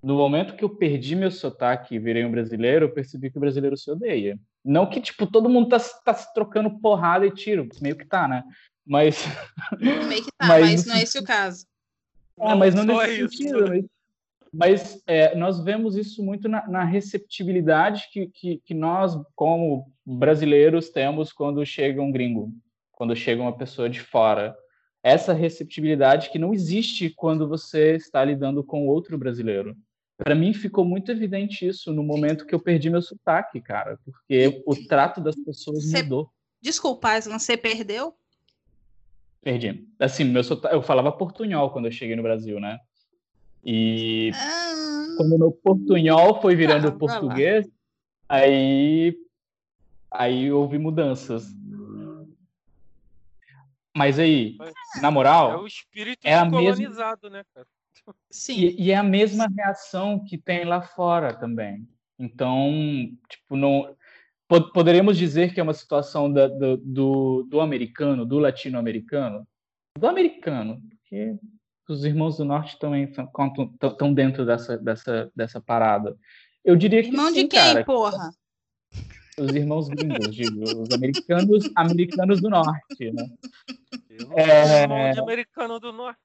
[0.02, 3.42] No momento que eu perdi meu sotaque e virei um brasileiro, eu percebi que o
[3.42, 4.40] brasileiro se odeia.
[4.64, 8.28] Não que, tipo, todo mundo tá, tá se trocando porrada e tiro, meio que tá,
[8.28, 8.44] né?
[8.86, 9.24] Mas.
[9.80, 11.66] Meio que tá, mas, mas não é esse o caso.
[12.40, 13.70] É, mas não, não nesse sentido.
[13.70, 13.86] Mas,
[14.54, 20.90] mas é, nós vemos isso muito na, na receptibilidade que, que, que, nós, como brasileiros,
[20.90, 22.52] temos quando chega um gringo,
[22.92, 24.56] quando chega uma pessoa de fora.
[25.02, 29.76] Essa receptibilidade que não existe quando você está lidando com outro brasileiro.
[30.24, 34.64] Para mim ficou muito evidente isso no momento que eu perdi meu sotaque, cara, porque
[34.66, 36.02] o trato das pessoas Cê...
[36.02, 36.32] mudou.
[36.62, 38.16] Desculpa, você perdeu?
[39.42, 39.86] Perdi.
[40.00, 42.80] Assim, meu sotaque, eu falava portunhol quando eu cheguei no Brasil, né?
[43.66, 45.16] E ah...
[45.18, 47.68] quando meu portunhol foi virando ah, português,
[48.30, 49.18] aí
[50.10, 51.48] aí houve mudanças.
[53.96, 54.58] Mas aí,
[55.02, 57.38] na moral, é o espírito é a colonizado, mesma...
[57.40, 57.68] né, cara?
[58.30, 58.60] Sim.
[58.60, 61.88] E, e, é a mesma reação que tem lá fora também.
[62.20, 62.72] Então,
[63.30, 63.96] tipo, não
[64.48, 69.48] poderíamos dizer que é uma situação da, do, do, do, americano, do latino-americano,
[69.98, 71.36] do americano, porque
[71.90, 76.16] os irmãos do norte também estão dentro dessa, dessa, dessa parada.
[76.64, 77.84] Eu diria que Irmão sim, de quem, cara.
[77.84, 78.30] porra?
[79.38, 83.26] Os irmãos gringos, digo, os americanos, americanos do norte, né?
[84.36, 84.84] é...
[84.84, 86.20] Irmão de americano do norte,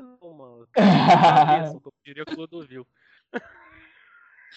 [0.00, 0.68] não, mano.
[0.72, 2.86] Cabeça, como diria Clodovil.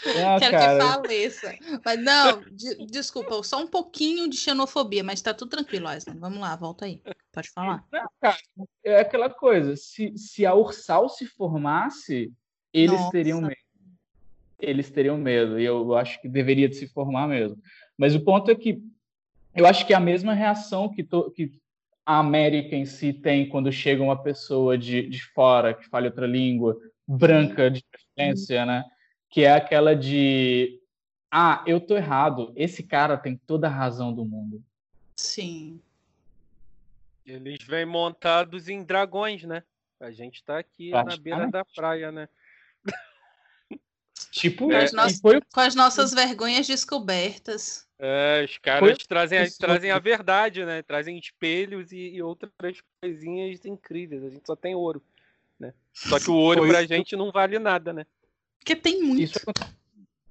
[0.05, 0.77] Ah, Quero cara.
[0.77, 1.55] que faleça.
[1.83, 6.15] Mas não, de, desculpa, só um pouquinho de xenofobia, mas tá tudo tranquilo, Aslan.
[6.19, 7.01] Vamos lá, volta aí.
[7.31, 7.83] Pode falar.
[7.91, 8.37] Não, cara,
[8.83, 9.75] é aquela coisa.
[9.75, 12.31] Se, se a Ursal se formasse,
[12.73, 13.11] eles Nossa.
[13.11, 13.55] teriam medo.
[14.59, 15.59] Eles teriam medo.
[15.59, 17.61] E eu acho que deveria de se formar mesmo.
[17.97, 18.81] Mas o ponto é que
[19.55, 21.59] eu acho que é a mesma reação que, to, que
[22.07, 26.25] a América em si tem quando chega uma pessoa de, de fora que fala outra
[26.25, 28.85] língua, branca de preferência, né?
[29.29, 30.81] que é aquela de
[31.29, 34.63] ah, eu tô errado, esse cara tem toda a razão do mundo.
[35.17, 35.81] Sim.
[37.25, 39.61] Eles vêm montados em dragões, né?
[39.99, 42.29] A gente tá aqui na beira da praia, né?
[44.31, 45.09] Tipo, com, as, no...
[45.21, 45.41] foi...
[45.41, 47.87] com as nossas vergonhas descobertas.
[47.99, 49.07] É, os caras foi...
[49.07, 50.81] trazem, a, trazem a verdade, né?
[50.81, 52.51] Trazem espelhos e, e, outras
[53.01, 54.23] coisinhas incríveis.
[54.23, 55.01] A gente só tem ouro,
[55.59, 55.73] né?
[55.93, 56.69] Só que o ouro foi...
[56.69, 58.05] pra gente não vale nada, né?
[58.59, 59.23] Porque tem muito.
[59.23, 59.39] Isso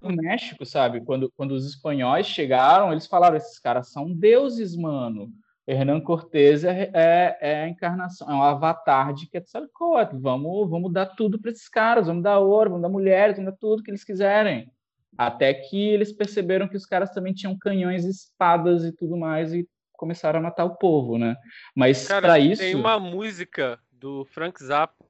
[0.00, 1.00] no México, sabe?
[1.00, 5.32] Quando, quando os espanhóis chegaram, eles falaram: esses caras são deuses, mano.
[5.66, 10.16] Hernán Cortés é, é, é, a encarnação, é um avatar de Quetzalcoatl.
[10.18, 13.58] Vamos, vamos dar tudo para esses caras, vamos dar ouro, vamos dar mulheres, vamos dar
[13.58, 14.70] tudo que eles quiserem.
[15.18, 19.66] Até que eles perceberam que os caras também tinham canhões, espadas e tudo mais e
[19.92, 21.36] começaram a matar o povo, né?
[21.74, 25.06] Mas para isso tem uma música do Frank Zappa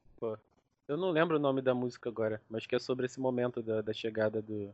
[0.87, 3.81] eu não lembro o nome da música agora, mas que é sobre esse momento da,
[3.81, 4.73] da chegada do,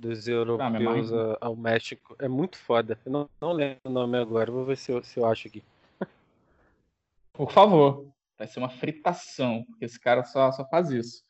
[0.00, 2.16] dos europeus ah, ao México.
[2.18, 2.98] É muito foda.
[3.04, 5.62] Eu não, não lembro o nome agora, vou ver se eu, se eu acho aqui.
[7.32, 8.06] Por favor.
[8.38, 11.22] Vai ser uma fritação, porque esse cara só, só faz isso.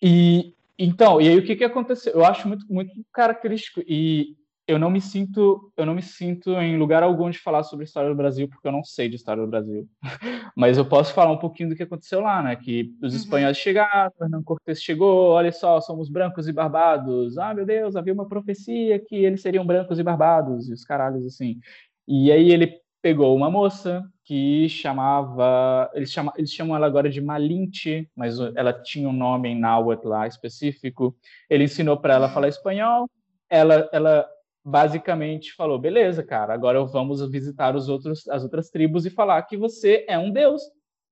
[0.00, 2.12] E então, e aí o que, que aconteceu?
[2.12, 3.82] Eu acho muito, muito característico.
[3.86, 4.36] E
[4.68, 7.86] eu não me sinto eu não me sinto em lugar algum de falar sobre a
[7.86, 9.88] história do Brasil porque eu não sei de história do Brasil.
[10.56, 12.56] Mas eu posso falar um pouquinho do que aconteceu lá né?
[12.56, 13.20] Que os uhum.
[13.20, 17.38] espanhóis chegaram Fernando Cortés chegou olha só somos brancos e barbados.
[17.38, 20.68] Ah meu Deus havia uma profecia que eles seriam brancos e barbados.
[20.68, 21.60] E os caralhos assim.
[22.08, 27.20] E aí ele pegou uma moça que chamava eles chamam eles chamam ela agora de
[27.20, 31.16] Malinche mas ela tinha um nome em náhuatl lá específico.
[31.48, 33.08] Ele ensinou para ela falar espanhol
[33.48, 34.28] ela, ela
[34.66, 39.56] basicamente falou: beleza, cara, agora vamos visitar os outros, as outras tribos e falar que
[39.56, 40.60] você é um deus.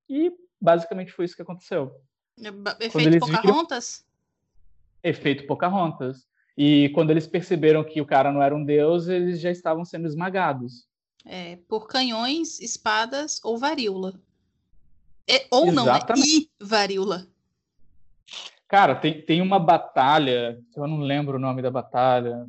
[0.09, 1.95] E basicamente foi isso que aconteceu.
[2.81, 4.05] Efeito Pocahontas?
[5.01, 5.15] Viram...
[5.17, 6.27] Efeito Pocahontas.
[6.57, 10.05] E quando eles perceberam que o cara não era um deus, eles já estavam sendo
[10.05, 10.87] esmagados.
[11.25, 14.19] É, por canhões, espadas ou varíola.
[15.27, 16.27] É, ou Exatamente.
[16.27, 17.27] não, é e varíola.
[18.67, 22.45] Cara, tem, tem uma batalha, eu não lembro o nome da batalha,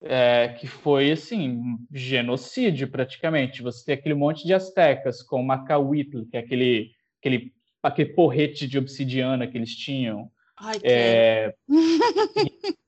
[0.00, 3.62] é, que foi assim genocídio praticamente.
[3.62, 7.52] Você tem aquele monte de astecas com Macahuitl, que é aquele aquele
[7.82, 10.30] aquele porrete de obsidiana que eles tinham.
[10.56, 11.54] Ai, é...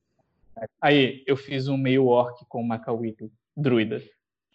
[0.80, 4.02] Aí, eu fiz um meio orc com Macawito, druida.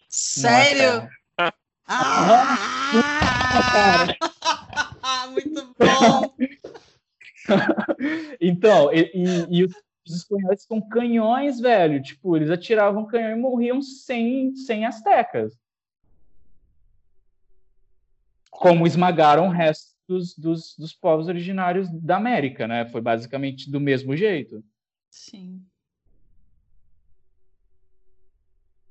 [0.08, 1.08] Sério?
[1.36, 1.52] Ah!
[5.32, 6.34] Muito bom!
[8.40, 9.72] então, e, e, e, os
[10.14, 12.02] espanhóis são canhões, velho.
[12.02, 15.58] Tipo, eles atiravam canhão e morriam sem, sem astecas.
[18.50, 22.86] Como esmagaram o resto dos, dos, dos povos originários da América, né?
[22.86, 24.64] Foi basicamente do mesmo jeito.
[25.10, 25.64] Sim.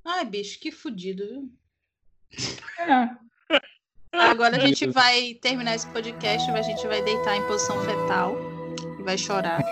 [0.04, 1.52] Ai, bicho, que fudido, viu?
[2.78, 3.26] É.
[4.12, 8.36] Agora a gente vai terminar esse podcast, a gente vai deitar em posição fetal
[8.98, 9.62] e vai chorar.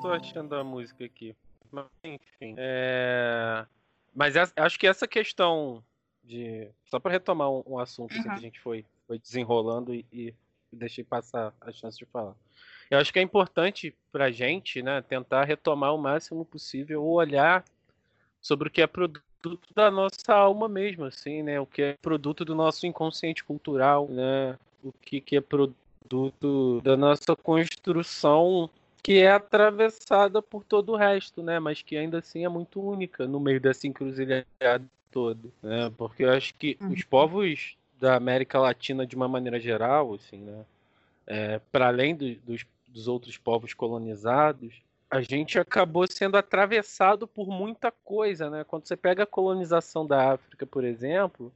[0.00, 1.34] Tô achando a música aqui.
[1.70, 2.54] Mas, enfim.
[2.56, 3.66] É...
[4.14, 5.82] Mas acho que essa questão
[6.22, 6.68] de.
[6.86, 8.20] Só para retomar um, um assunto uhum.
[8.20, 10.34] assim, que a gente foi, foi desenrolando e, e
[10.72, 12.34] deixei passar a chance de falar.
[12.90, 17.64] Eu acho que é importante pra gente, né, tentar retomar o máximo possível o olhar
[18.40, 19.22] sobre o que é produto
[19.74, 21.60] da nossa alma mesmo, assim, né?
[21.60, 24.58] O que é produto do nosso inconsciente cultural, né?
[24.82, 28.70] O que, que é produto da nossa construção
[29.02, 31.58] que é atravessada por todo o resto, né?
[31.58, 34.46] Mas que ainda assim é muito única no meio dessa encruzilhada
[35.10, 35.92] todo, né?
[35.96, 36.92] Porque eu acho que uhum.
[36.92, 40.64] os povos da América Latina, de uma maneira geral, assim, né?
[41.26, 47.48] É, para além do, dos, dos outros povos colonizados, a gente acabou sendo atravessado por
[47.48, 48.64] muita coisa, né?
[48.64, 51.52] Quando você pega a colonização da África, por exemplo,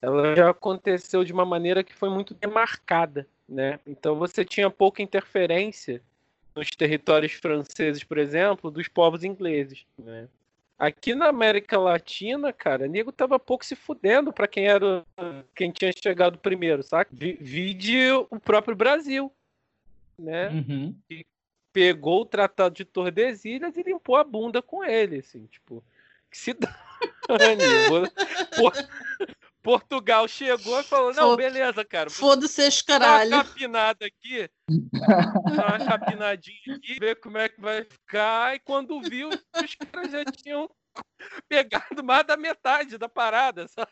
[0.00, 3.78] ela já aconteceu de uma maneira que foi muito demarcada, né?
[3.86, 6.02] Então você tinha pouca interferência
[6.54, 10.28] nos territórios franceses, por exemplo, dos povos ingleses, né?
[10.76, 15.06] Aqui na América Latina, cara, nego tava pouco se fudendo para quem era
[15.54, 17.10] quem tinha chegado primeiro, saca?
[17.12, 19.32] Vide o próprio Brasil,
[20.18, 20.50] né?
[20.50, 20.94] Uhum.
[21.08, 21.24] E
[21.72, 25.82] pegou o Tratado de Tordesilhas e limpou a bunda com ele, assim, tipo,
[26.30, 26.74] que se dane.
[29.64, 32.10] Portugal chegou e falou: Não, beleza, cara.
[32.10, 33.30] Foda-se esse caralho.
[33.30, 34.50] Dá uma capinada aqui.
[35.56, 38.54] Dá uma capinadinha aqui, ver como é que vai ficar.
[38.54, 40.68] E quando viu, os caras já tinham
[41.48, 43.90] pegado mais da metade da parada, sabe?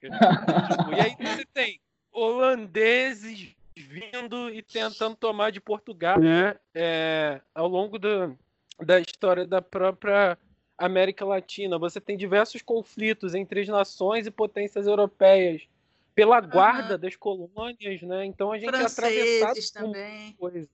[0.00, 1.80] Tipo, e aí você tem
[2.10, 6.56] holandeses vindo e tentando tomar de Portugal né?
[6.74, 8.36] é, ao longo do,
[8.80, 10.36] da história da própria
[10.84, 11.78] América Latina.
[11.78, 15.62] Você tem diversos conflitos entre as nações e potências europeias
[16.14, 17.00] pela guarda uhum.
[17.00, 18.24] das colônias, né?
[18.24, 20.32] Então a gente é atravessado também.
[20.38, 20.68] Coisa.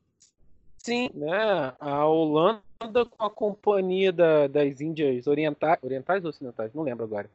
[0.78, 1.74] Sim, né?
[1.78, 2.62] A Holanda
[3.10, 7.30] com a companhia da, das Índias orientais, orientais ou ocidentais, não lembro agora.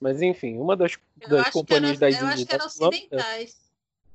[0.00, 0.98] Mas enfim, uma das,
[1.28, 2.22] das companhias era, das Índias.
[2.22, 3.70] Eu acho que eram ocidentais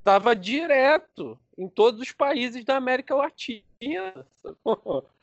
[0.06, 3.64] estava direto em todos os países da América Latina.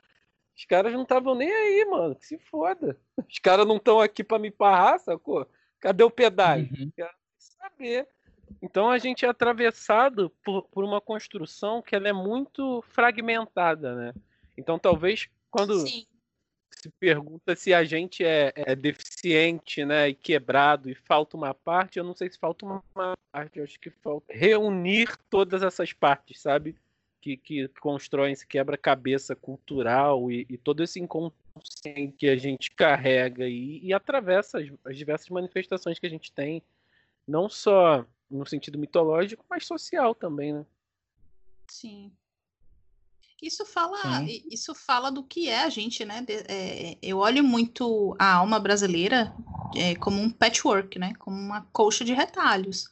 [0.55, 2.15] Os caras não estavam nem aí, mano.
[2.15, 2.97] Que se foda.
[3.17, 5.47] Os caras não estão aqui para me parrar, sacou?
[5.79, 6.69] Cadê o pedágio?
[6.77, 6.91] Uhum.
[6.95, 8.07] Quero saber.
[8.61, 14.13] Então a gente é atravessado por, por uma construção que ela é muito fragmentada, né?
[14.57, 16.05] Então talvez quando Sim
[16.83, 21.97] se pergunta se a gente é, é, deficiente, né, e quebrado e falta uma parte,
[21.97, 26.41] eu não sei se falta uma parte, eu acho que falta reunir todas essas partes,
[26.41, 26.75] sabe?
[27.23, 33.47] Que, que constroem esse quebra-cabeça cultural e, e, todo esse inconsciente que a gente carrega
[33.47, 36.61] e, e atravessa as, as diversas manifestações que a gente tem,
[37.25, 40.65] não só no sentido mitológico, mas social também, né?
[41.69, 42.11] Sim.
[43.41, 43.97] Isso fala,
[44.49, 46.21] isso fala do que é a gente, né?
[46.21, 49.33] De, é, eu olho muito a alma brasileira
[49.77, 51.13] é, como um patchwork, né?
[51.19, 52.91] Como uma colcha de retalhos.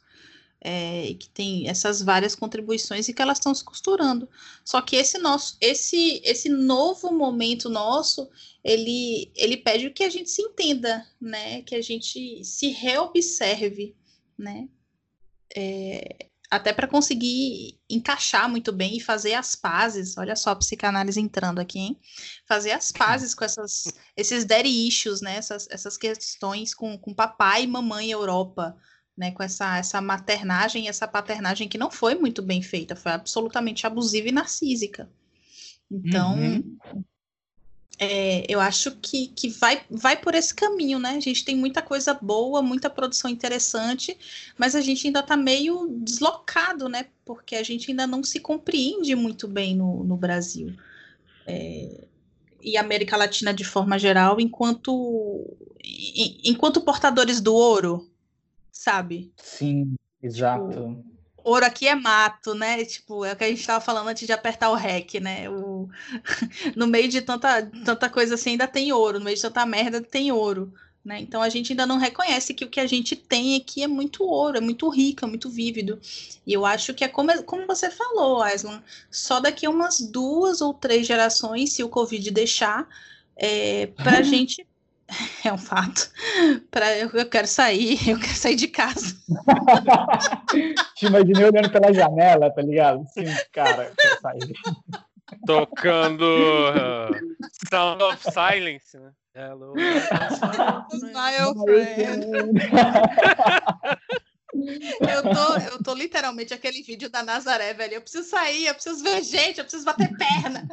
[0.64, 4.28] É, que tem essas várias contribuições e que elas estão se costurando.
[4.64, 8.30] Só que esse nosso, esse, esse novo momento nosso,
[8.62, 11.62] ele, ele pede que a gente se entenda, né?
[11.62, 13.96] Que a gente se reobserve,
[14.38, 14.68] né?
[15.56, 20.18] É, até para conseguir encaixar muito bem e fazer as pazes.
[20.18, 22.00] Olha só a psicanálise entrando aqui, hein?
[22.46, 25.36] Fazer as pazes com essas, esses daddy issues, né?
[25.36, 28.76] Essas, essas questões com, com papai e mamãe Europa,
[29.16, 29.30] né?
[29.32, 33.86] Com essa, essa maternagem e essa paternagem que não foi muito bem feita, foi absolutamente
[33.86, 35.10] abusiva e narcísica.
[35.90, 37.04] Então, uhum
[38.04, 41.10] é, eu acho que, que vai, vai por esse caminho, né?
[41.10, 44.18] A gente tem muita coisa boa, muita produção interessante,
[44.58, 47.06] mas a gente ainda está meio deslocado, né?
[47.24, 50.74] Porque a gente ainda não se compreende muito bem no, no Brasil.
[51.46, 52.08] É,
[52.60, 55.46] e América Latina de forma geral, enquanto,
[56.44, 58.10] enquanto portadores do ouro,
[58.72, 59.32] sabe?
[59.36, 60.68] Sim, exato.
[60.68, 61.04] Tipo,
[61.44, 62.84] ouro aqui é mato, né?
[62.84, 65.48] Tipo, é o que a gente estava falando antes de apertar o REC, né?
[65.50, 65.88] O...
[66.74, 69.18] no meio de tanta, tanta coisa assim, ainda tem ouro.
[69.18, 70.72] No meio de tanta merda, tem ouro.
[71.04, 71.20] Né?
[71.20, 74.22] Então a gente ainda não reconhece que o que a gente tem aqui é muito
[74.22, 76.00] ouro, é muito rico, é muito vívido.
[76.46, 78.80] E eu acho que é como, como você falou, Aislan,
[79.10, 82.88] só daqui a umas duas ou três gerações, se o Covid deixar,
[83.36, 84.64] é, para a gente.
[85.44, 86.10] É um fato.
[86.70, 89.16] Pra, eu, eu quero sair, eu quero sair de casa.
[90.96, 93.04] Te imaginei olhando pela janela, tá ligado?
[93.12, 94.52] Sim, cara, eu quero sair.
[95.46, 97.18] Tocando uh,
[97.68, 99.12] Sound of Silence, né?
[99.34, 99.88] Hello, my
[101.64, 102.24] friend.
[105.00, 107.94] Eu tô, eu tô literalmente aquele vídeo da Nazaré, velho.
[107.94, 110.68] Eu preciso sair, eu preciso ver gente, eu preciso bater perna.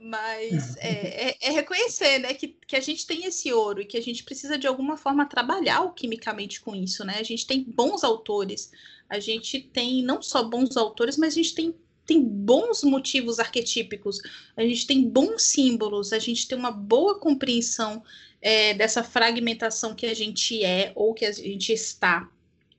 [0.00, 3.96] Mas é, é, é, reconhecer né, que, que a gente tem esse ouro e que
[3.96, 7.16] a gente precisa de alguma forma trabalhar quimicamente com isso, né?
[7.18, 8.70] A gente tem bons autores,
[9.08, 11.74] a gente tem não só bons autores, mas a gente tem
[12.06, 14.20] tem bons motivos arquetípicos,
[14.56, 18.00] a gente tem bons símbolos, a gente tem uma boa compreensão
[18.40, 22.30] é, dessa fragmentação que a gente é ou que a gente está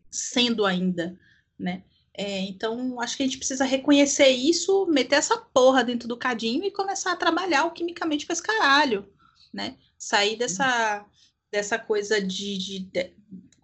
[0.10, 1.20] sendo ainda,
[1.60, 1.84] né?
[2.18, 6.66] É, então, acho que a gente precisa reconhecer isso, meter essa porra dentro do cadinho
[6.66, 9.08] e começar a trabalhar quimicamente com esse caralho,
[9.54, 9.78] né?
[9.98, 11.06] Sair dessa,
[11.52, 13.14] dessa coisa de, de, de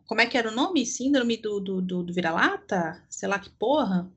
[0.05, 0.85] Como é que era o nome?
[0.85, 3.03] Síndrome do, do, do, do vira-lata?
[3.09, 4.07] Sei lá que porra.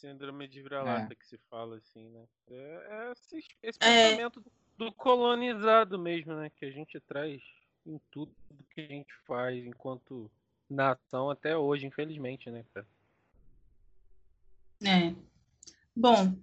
[0.00, 1.16] Síndrome de vira-lata é.
[1.16, 2.24] que se fala assim, né?
[2.48, 4.10] É, é esse, esse é.
[4.10, 4.42] pensamento
[4.78, 6.50] do colonizado mesmo, né?
[6.50, 7.42] Que a gente traz
[7.84, 8.32] em tudo
[8.70, 10.30] que a gente faz enquanto
[10.68, 12.86] nação até hoje, infelizmente, né, cara?
[14.84, 15.14] É.
[15.94, 16.34] Bom,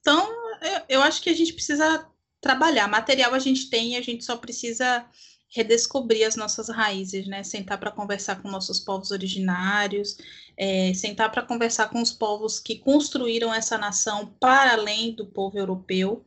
[0.00, 0.28] então
[0.60, 2.08] eu, eu acho que a gente precisa
[2.40, 2.88] trabalhar.
[2.88, 5.06] Material a gente tem, a gente só precisa
[5.54, 7.42] redescobrir as nossas raízes, né?
[7.44, 10.16] Sentar para conversar com nossos povos originários,
[10.56, 15.56] é, sentar para conversar com os povos que construíram essa nação para além do povo
[15.56, 16.24] europeu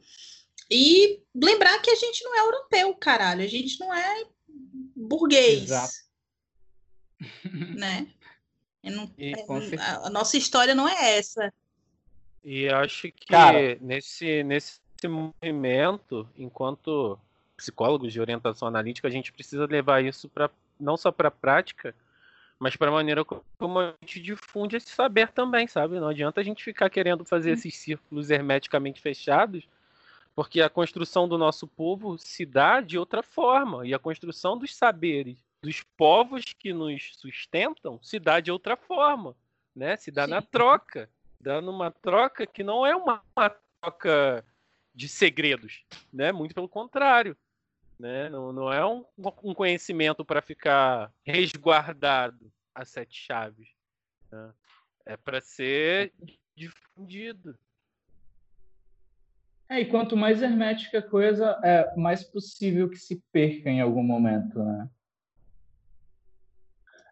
[0.71, 4.25] e lembrar que a gente não é europeu, caralho, a gente não é
[4.95, 5.93] burguês, Exato.
[7.75, 8.07] né?
[8.89, 9.33] Não, é,
[9.79, 11.53] a, a nossa história não é essa.
[12.43, 17.19] E acho que Cara, nesse, nesse movimento, enquanto
[17.57, 20.49] psicólogos de orientação analítica, a gente precisa levar isso para
[20.79, 21.93] não só para a prática,
[22.59, 25.99] mas para a maneira como a gente difunde esse saber também, sabe?
[25.99, 29.67] Não adianta a gente ficar querendo fazer esses círculos hermeticamente fechados,
[30.35, 34.75] porque a construção do nosso povo se dá de outra forma, e a construção dos
[34.75, 39.35] saberes dos povos que nos sustentam se dá de outra forma,
[39.75, 39.97] né?
[39.97, 40.31] Se dá Sim.
[40.31, 41.09] na troca,
[41.39, 43.49] dá numa troca que não é uma, uma
[43.81, 44.45] troca
[44.93, 46.31] de segredos, né?
[46.31, 47.35] Muito pelo contrário
[47.99, 48.29] né?
[48.29, 49.03] Não, não é um,
[49.43, 53.69] um conhecimento para ficar resguardado a sete chaves.
[54.31, 54.53] Né?
[55.05, 56.13] É para ser
[56.55, 57.57] difundido.
[59.69, 64.03] É, e quanto mais hermética a coisa, é mais possível que se perca em algum
[64.03, 64.89] momento, né?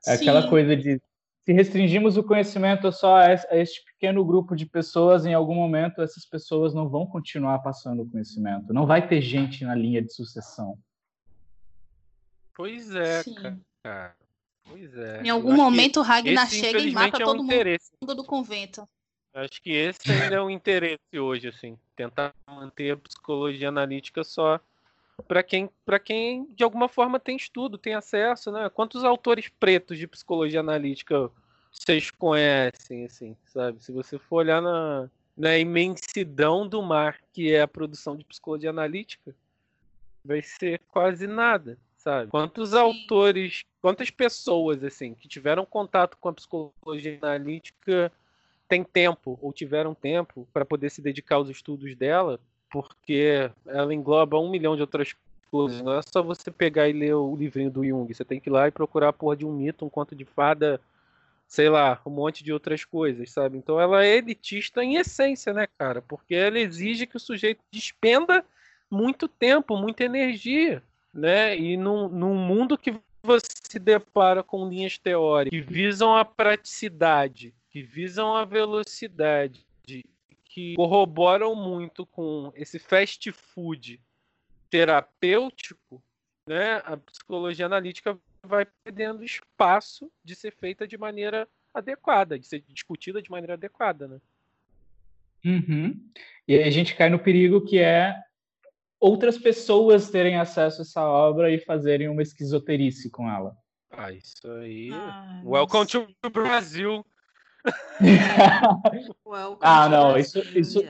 [0.07, 0.23] É Sim.
[0.23, 1.02] aquela coisa de
[1.45, 6.26] se restringimos o conhecimento só a este pequeno grupo de pessoas, em algum momento essas
[6.26, 8.73] pessoas não vão continuar passando o conhecimento.
[8.73, 10.76] Não vai ter gente na linha de sucessão.
[12.56, 13.36] Pois é, Sim.
[13.84, 14.15] cara.
[14.68, 15.22] Pois é.
[15.22, 17.91] Em algum momento o Ragnar chega e mata é um todo interesse.
[18.02, 18.88] mundo do convento.
[19.32, 21.77] Acho que esse ainda é um interesse hoje, assim.
[21.95, 24.60] Tentar manter a psicologia analítica só
[25.28, 25.70] para quem,
[26.04, 28.70] quem de alguma forma tem estudo, tem acesso, né?
[28.70, 31.32] Quantos autores pretos de psicologia analítica
[31.72, 33.84] vocês conhecem, assim, sabe?
[33.84, 38.70] Se você for olhar na, na imensidão do mar que é a produção de psicologia
[38.70, 39.36] analítica,
[40.24, 42.32] vai ser quase nada, sabe?
[42.32, 48.12] Quantos autores, quantas pessoas, assim, que tiveram contato com a psicologia analítica
[48.68, 52.40] têm tempo ou tiveram tempo para poder se dedicar aos estudos dela
[52.76, 55.15] porque ela engloba um milhão de outras
[55.49, 55.81] coisas.
[55.81, 58.14] Não é só você pegar e ler o livrinho do Jung.
[58.14, 60.26] Você tem que ir lá e procurar a porra de um mito, um conto de
[60.26, 60.81] fada,
[61.47, 63.57] sei lá, um monte de outras coisas, sabe?
[63.57, 66.02] Então ela é elitista em essência, né, cara?
[66.02, 68.43] Porque ela exige que o sujeito despenda
[68.91, 70.84] muito tempo, muita energia,
[71.14, 71.57] né?
[71.57, 72.93] E num, num mundo que
[73.23, 79.65] você se depara com linhas teóricas que visam a praticidade, que visam a velocidade,
[80.56, 83.99] que corroboram muito com esse fast food
[84.69, 86.02] terapêutico,
[86.48, 92.64] né, a psicologia analítica vai perdendo espaço de ser feita de maneira adequada, de ser
[92.69, 94.22] discutida de maneira adequada, né?
[95.44, 96.10] Uhum.
[96.48, 98.18] E aí a gente cai no perigo que é
[98.98, 103.57] outras pessoas terem acesso a essa obra e fazerem uma esquizoterice com ela.
[103.91, 104.90] Ah, isso aí.
[104.94, 107.06] Ah, Welcome to Brasil.
[109.62, 110.84] ah, não, isso, isso,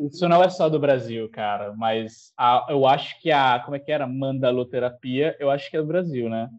[0.00, 3.78] isso não é só do Brasil, cara, mas a, eu acho que a, como é
[3.78, 4.06] que era?
[4.06, 6.50] Mandaloterapia, eu acho que é do Brasil, né?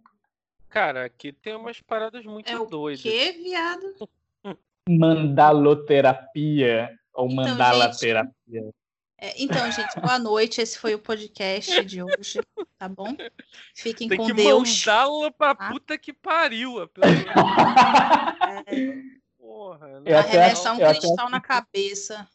[0.70, 3.00] Cara, aqui tem umas paradas muito é doidas.
[3.00, 4.10] O que, viado?
[4.90, 8.34] Mandaloterapia ou então, mandalaterapia.
[8.48, 8.74] Gente,
[9.24, 10.60] é, então, gente, boa noite.
[10.60, 12.42] Esse foi o podcast de hoje,
[12.78, 13.16] tá bom?
[13.74, 14.86] Fiquem tem com que Deus.
[14.86, 15.70] Mandá-la pra tá?
[15.70, 16.90] puta que pariu.
[18.66, 19.23] É.
[19.44, 20.14] Porra, né?
[20.14, 22.26] Arremessar um cristal na cabeça.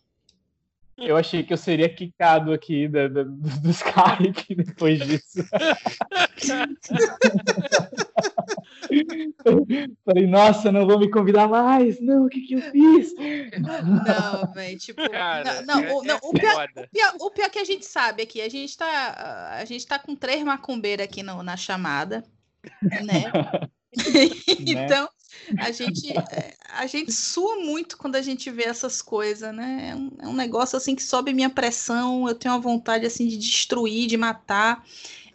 [0.99, 5.43] Eu achei que eu seria quicado aqui da, da, do Skype depois disso.
[10.05, 11.99] Falei, nossa, não vou me convidar mais.
[11.99, 13.15] Não, o que, que eu fiz?
[13.17, 15.01] Não, velho, tipo.
[15.11, 18.43] Cara, não, não, não, o, pior, o, pior, o pior que a gente sabe aqui,
[18.43, 22.23] a gente tá, a gente tá com três macumbeiros aqui no, na chamada,
[22.83, 23.33] né?
[24.67, 25.09] então,
[25.59, 29.91] a gente, é, a gente sua muito quando a gente vê essas coisas, né?
[29.91, 33.27] É um, é um, negócio assim que sobe minha pressão, eu tenho uma vontade assim
[33.27, 34.85] de destruir, de matar.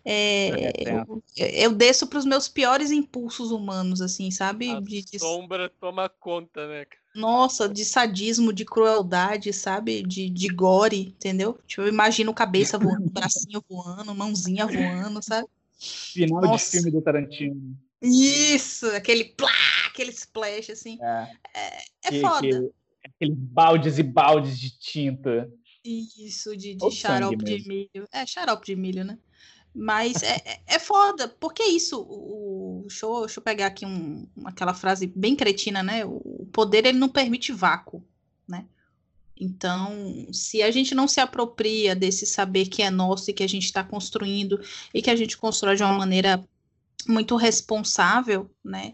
[0.05, 1.05] É, é, é.
[1.07, 4.69] eu, eu, desço para os meus piores impulsos humanos, assim, sabe?
[4.69, 5.19] A de, de...
[5.19, 6.85] sombra toma conta, né?
[7.15, 10.01] Nossa, de sadismo, de crueldade, sabe?
[10.01, 11.57] De, de gore, entendeu?
[11.65, 15.47] Tipo, eu imagino cabeça voando, bracinho voando, mãozinha voando, sabe?
[15.77, 16.65] Final Nossa.
[16.65, 17.77] de filme do Tarantino.
[18.01, 19.49] Isso, aquele plá,
[19.93, 20.97] aquele splash, assim.
[21.01, 22.41] É, é, é que, foda.
[22.41, 22.71] Que,
[23.05, 25.49] aqueles baldes e baldes de tinta.
[25.85, 28.07] Isso, de, de xarope de milho.
[28.11, 29.17] É, xarope de milho, né?
[29.75, 34.27] Mas é, é, é foda, porque isso, o, deixa, eu, deixa eu pegar aqui um,
[34.45, 36.05] aquela frase bem cretina, né?
[36.05, 38.05] O poder ele não permite vácuo,
[38.47, 38.65] né?
[39.35, 43.47] Então, se a gente não se apropria desse saber que é nosso e que a
[43.47, 44.61] gente está construindo
[44.93, 46.43] e que a gente constrói de uma maneira
[47.07, 48.93] muito responsável, né?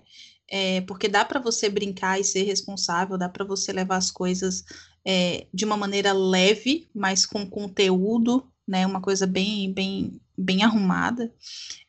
[0.52, 4.64] É, porque dá para você brincar e ser responsável, dá para você levar as coisas
[5.06, 8.86] é, de uma maneira leve, mas com conteúdo, né?
[8.86, 11.34] Uma coisa bem, bem, bem arrumada.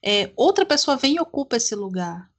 [0.03, 2.30] É, outra pessoa vem e ocupa esse lugar.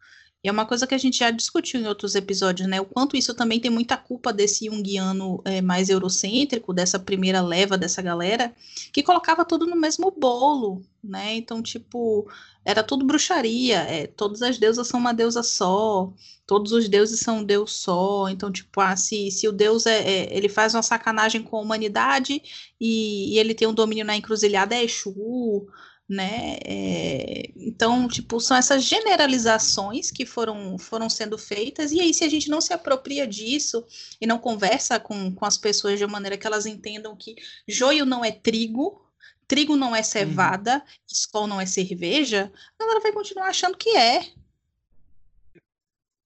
[0.44, 2.82] E é uma coisa que a gente já discutiu em outros episódios, né?
[2.82, 7.78] O quanto isso também tem muita culpa desse junguiano é, mais eurocêntrico, dessa primeira leva
[7.78, 8.52] dessa galera,
[8.92, 11.36] que colocava tudo no mesmo bolo, né?
[11.36, 12.28] Então, tipo,
[12.66, 13.82] era tudo bruxaria.
[13.82, 16.12] É, todas as deusas são uma deusa só,
[16.48, 18.28] todos os deuses são um deus só.
[18.28, 21.62] Então, tipo, ah, se, se o deus é, é ele faz uma sacanagem com a
[21.62, 22.42] humanidade
[22.80, 25.68] e, e ele tem um domínio na encruzilhada, é Exu
[26.12, 26.58] né?
[26.66, 32.30] É, então, tipo, são essas generalizações que foram, foram sendo feitas, e aí, se a
[32.30, 33.86] gente não se apropria disso
[34.20, 37.36] e não conversa com, com as pessoas de uma maneira que elas entendam que
[37.66, 39.02] joio não é trigo,
[39.48, 40.82] trigo não é cevada, uhum.
[41.10, 44.34] escol não é cerveja, a galera vai continuar achando que é.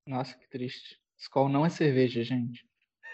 [0.07, 0.99] Nossa, que triste.
[1.19, 2.65] Skol não é cerveja, gente.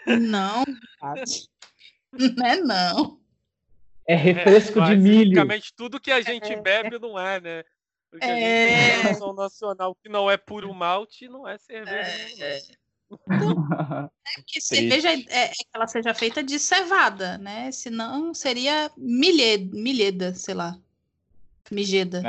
[0.07, 0.63] Não,
[2.37, 3.20] não é não.
[4.11, 5.35] É refresco é, de milho.
[5.35, 6.61] Basicamente tudo que a gente é.
[6.61, 7.63] bebe não é, né?
[8.09, 8.95] Porque é...
[8.95, 12.43] a gente tem nacional que não é puro malte, não é cerveja.
[12.43, 12.61] É,
[13.09, 17.71] então, é que cerveja é, é, que ela seja feita de cevada, né?
[17.71, 20.77] Senão seria milheda, milheda sei lá.
[21.71, 22.21] Migeda.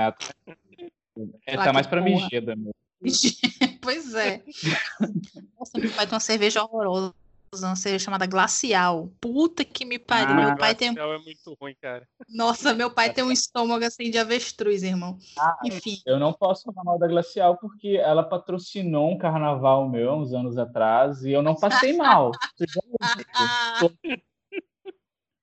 [1.44, 2.74] É, tá mais pra migeda mesmo.
[3.82, 4.40] pois é.
[5.58, 7.12] Nossa, meu pai tem uma cerveja horrorosa
[7.60, 9.12] uma cerveja chamada Glacial.
[9.20, 10.34] Puta que me pariu.
[10.34, 10.88] Ah, meu pai tem.
[10.88, 12.08] é muito ruim, cara.
[12.28, 15.18] Nossa, meu pai tem um estômago assim de avestruz, irmão.
[15.38, 16.00] Ah, Enfim.
[16.06, 20.56] Eu não posso falar mal da Glacial porque ela patrocinou um carnaval meu uns anos
[20.56, 22.30] atrás e eu não passei mal.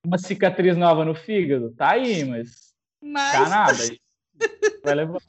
[0.04, 2.72] Uma cicatriz nova no fígado, tá aí, mas.
[3.02, 3.32] Mas.
[3.32, 3.78] Tá nada.
[4.82, 5.20] Vai levar.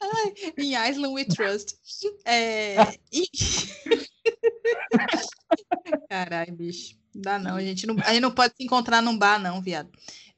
[0.00, 1.76] Ai, em Island We Trust.
[2.24, 2.76] É,
[3.12, 3.24] e...
[6.08, 6.96] Caralho, bicho.
[7.14, 7.56] Não dá não.
[7.56, 9.90] A gente não, a gente não pode se encontrar num bar, não, viado.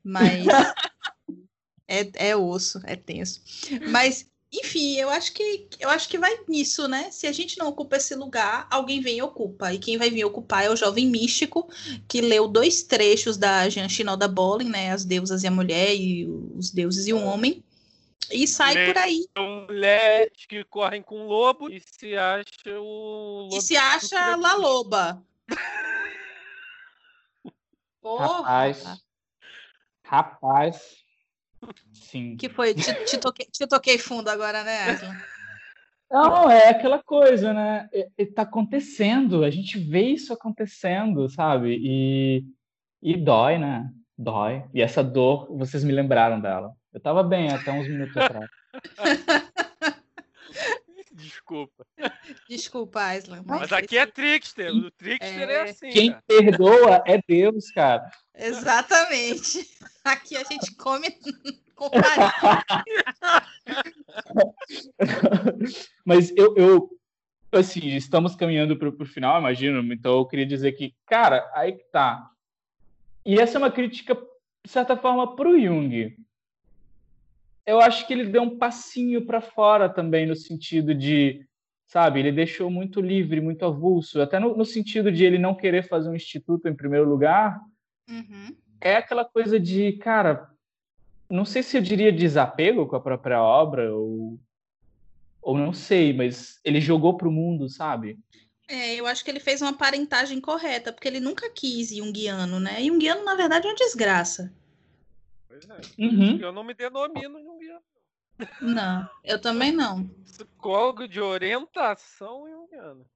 [0.02, 0.46] Mas.
[1.88, 3.40] é, é osso, é tenso.
[3.90, 7.10] Mas, enfim, eu acho que eu acho que vai nisso, né?
[7.10, 9.72] Se a gente não ocupa esse lugar, alguém vem e ocupa.
[9.72, 11.68] E quem vai vir ocupar é o jovem místico,
[12.08, 14.92] que leu dois trechos da Jean Shinoda Bolin, né?
[14.92, 17.62] As deusas e a mulher, e os deuses e o homem.
[18.30, 19.26] E sai por aí.
[19.38, 23.56] Mulheres que correm com lobo e se acha o lobo.
[23.56, 25.22] E se acha La Loba.
[28.00, 28.26] Porra.
[28.26, 28.84] Rapaz.
[30.04, 30.96] Rapaz.
[31.92, 32.36] Sim.
[32.36, 32.74] Que foi?
[32.74, 35.16] Te, te, toquei, te toquei fundo agora, né, Aslan?
[36.10, 37.88] Não, é aquela coisa, né?
[38.16, 41.76] Está acontecendo, a gente vê isso acontecendo, sabe?
[41.80, 42.44] E,
[43.02, 43.90] e dói, né?
[44.16, 44.64] Dói.
[44.72, 46.72] E essa dor, vocês me lembraram dela.
[46.96, 48.50] Eu tava bem até uns minutos atrás.
[51.12, 51.86] Desculpa.
[52.48, 53.42] Desculpa, Aislan.
[53.44, 54.74] Mas, mas aqui é trickster.
[54.74, 55.90] O trickster é, é assim.
[55.90, 56.24] Quem cara.
[56.26, 58.10] perdoa é Deus, cara.
[58.34, 59.68] Exatamente.
[60.02, 61.08] Aqui a gente come
[61.76, 61.90] com
[66.02, 66.88] Mas eu, eu,
[67.52, 69.92] assim, estamos caminhando para o final, imagino.
[69.92, 72.30] Então eu queria dizer que, cara, aí que tá.
[73.22, 74.14] E essa é uma crítica,
[74.64, 76.16] de certa forma, para o Jung.
[77.66, 81.44] Eu acho que ele deu um passinho para fora também, no sentido de,
[81.86, 85.82] sabe, ele deixou muito livre, muito avulso, até no, no sentido de ele não querer
[85.88, 87.60] fazer um instituto em primeiro lugar.
[88.08, 88.56] Uhum.
[88.80, 90.48] É aquela coisa de, cara,
[91.28, 94.38] não sei se eu diria desapego com a própria obra, ou,
[95.42, 98.16] ou não sei, mas ele jogou para o mundo, sabe?
[98.68, 102.82] É, eu acho que ele fez uma parentagem correta, porque ele nunca quis Jungiano, né?
[102.82, 104.52] Jungiano, na verdade, é uma desgraça.
[105.56, 106.04] Pois é.
[106.04, 106.38] Uhum.
[106.38, 107.80] Eu não me denomino Jungiano.
[108.60, 110.06] Não, eu também não.
[110.24, 113.06] Psicólogo de orientação Jungiano.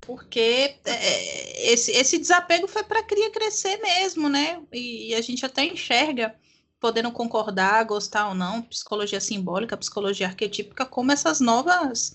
[0.00, 4.62] Porque é, esse, esse desapego foi para a cria crescer mesmo, né?
[4.72, 6.34] E, e a gente até enxerga
[6.80, 12.14] podendo concordar, gostar ou não, psicologia simbólica, psicologia arquetípica, como essas novas,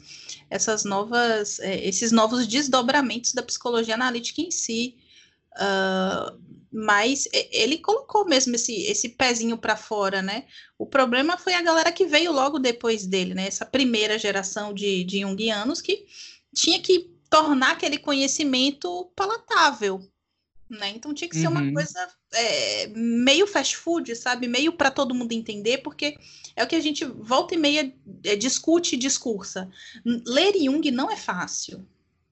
[0.50, 4.96] essas novas, é, esses novos desdobramentos da psicologia analítica em si.
[5.56, 6.40] Uh,
[6.74, 10.46] mas ele colocou mesmo esse, esse pezinho para fora, né?
[10.78, 13.46] O problema foi a galera que veio logo depois dele, né?
[13.48, 16.06] Essa primeira geração de, de Jungianos que
[16.54, 20.02] tinha que tornar aquele conhecimento palatável,
[20.68, 20.90] né?
[20.96, 21.54] Então tinha que ser uhum.
[21.54, 24.48] uma coisa é, meio fast food, sabe?
[24.48, 26.18] Meio para todo mundo entender, porque
[26.56, 27.94] é o que a gente volta e meia
[28.24, 29.70] é, discute e discursa.
[30.04, 31.88] Ler Jung não é fácil.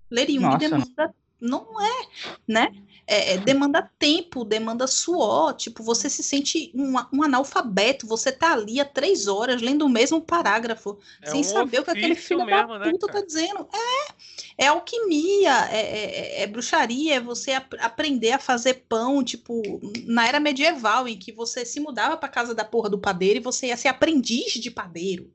[0.09, 0.57] Ler Jung Nossa.
[0.57, 1.15] demanda.
[1.39, 2.07] Não é,
[2.47, 2.71] né?
[3.07, 8.53] É, é, demanda tempo, demanda suor, tipo, você se sente um, um, analfabeto, você tá
[8.53, 12.15] ali há três horas lendo o mesmo parágrafo, é sem um saber o que aquele
[12.15, 13.67] filho mesmo, da né, puta né, tá dizendo.
[13.73, 19.23] É, é alquimia, é, é, é, é bruxaria, é você ap aprender a fazer pão,
[19.23, 19.61] tipo,
[20.05, 23.43] na era medieval, em que você se mudava pra casa da porra do padeiro e
[23.43, 25.31] você ia ser aprendiz de padeiro.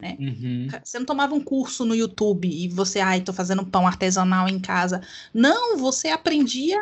[0.00, 0.16] Né?
[0.18, 0.68] Uhum.
[0.82, 4.58] Você não tomava um curso no YouTube e você, ai, tô fazendo pão artesanal em
[4.58, 5.02] casa.
[5.32, 6.78] Não, você aprendia,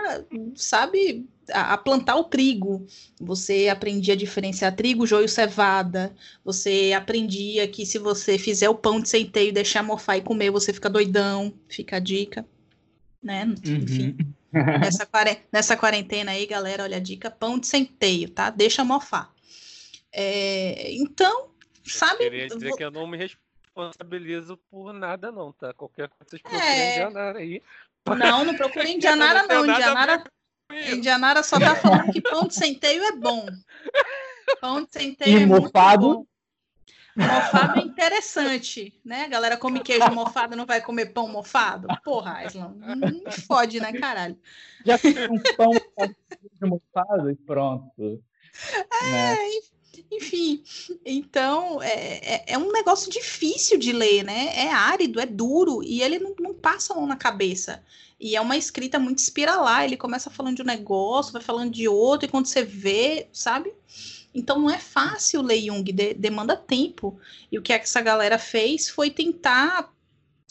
[0.54, 2.86] sabe, a, a, plantar o trigo.
[3.20, 6.14] Você aprendia a diferenciar trigo, joio, cevada.
[6.44, 10.72] Você aprendia que se você fizer o pão de centeio, deixar mofar e comer, você
[10.72, 11.52] fica doidão.
[11.68, 12.46] Fica a dica.
[13.20, 13.52] Né?
[13.64, 14.16] Enfim.
[14.54, 14.78] Uhum.
[14.80, 15.08] nessa,
[15.52, 18.48] nessa quarentena aí, galera, olha a dica: pão de centeio, tá?
[18.48, 19.32] Deixa mofar.
[20.12, 21.47] É, então,
[21.88, 22.24] sabe?
[22.24, 25.72] Eu queria dizer que eu não me responsabilizo por nada, não, tá?
[25.72, 26.94] Qualquer coisa vocês procurem é...
[26.94, 27.62] Indianara aí.
[28.06, 29.66] Não, não procurem Indianara, não.
[29.66, 30.24] Indianara,
[30.92, 33.46] Indianara só tá falando que pão de centeio é bom.
[34.60, 36.06] Pão de centeio e é mofado.
[36.06, 36.26] muito bom.
[37.18, 39.24] Mofado é interessante, né?
[39.24, 41.88] A galera come queijo mofado, não vai comer pão mofado?
[42.04, 44.38] Porra, Islam, não fode, né, caralho?
[44.86, 45.72] Já fiz um pão
[46.62, 48.22] mofado e pronto.
[49.02, 49.48] É, né?
[49.56, 49.77] Enfim,
[51.04, 54.52] então é, é, é, um negócio difícil de ler, né?
[54.54, 57.82] É árido, é duro, e ele não, não passa a mão na cabeça.
[58.20, 59.84] E é uma escrita muito espiralar.
[59.84, 63.72] Ele começa falando de um negócio, vai falando de outro, e quando você vê, sabe?
[64.34, 67.18] Então não é fácil ler Jung, de, demanda tempo.
[67.50, 69.92] E o que, é que essa galera fez foi tentar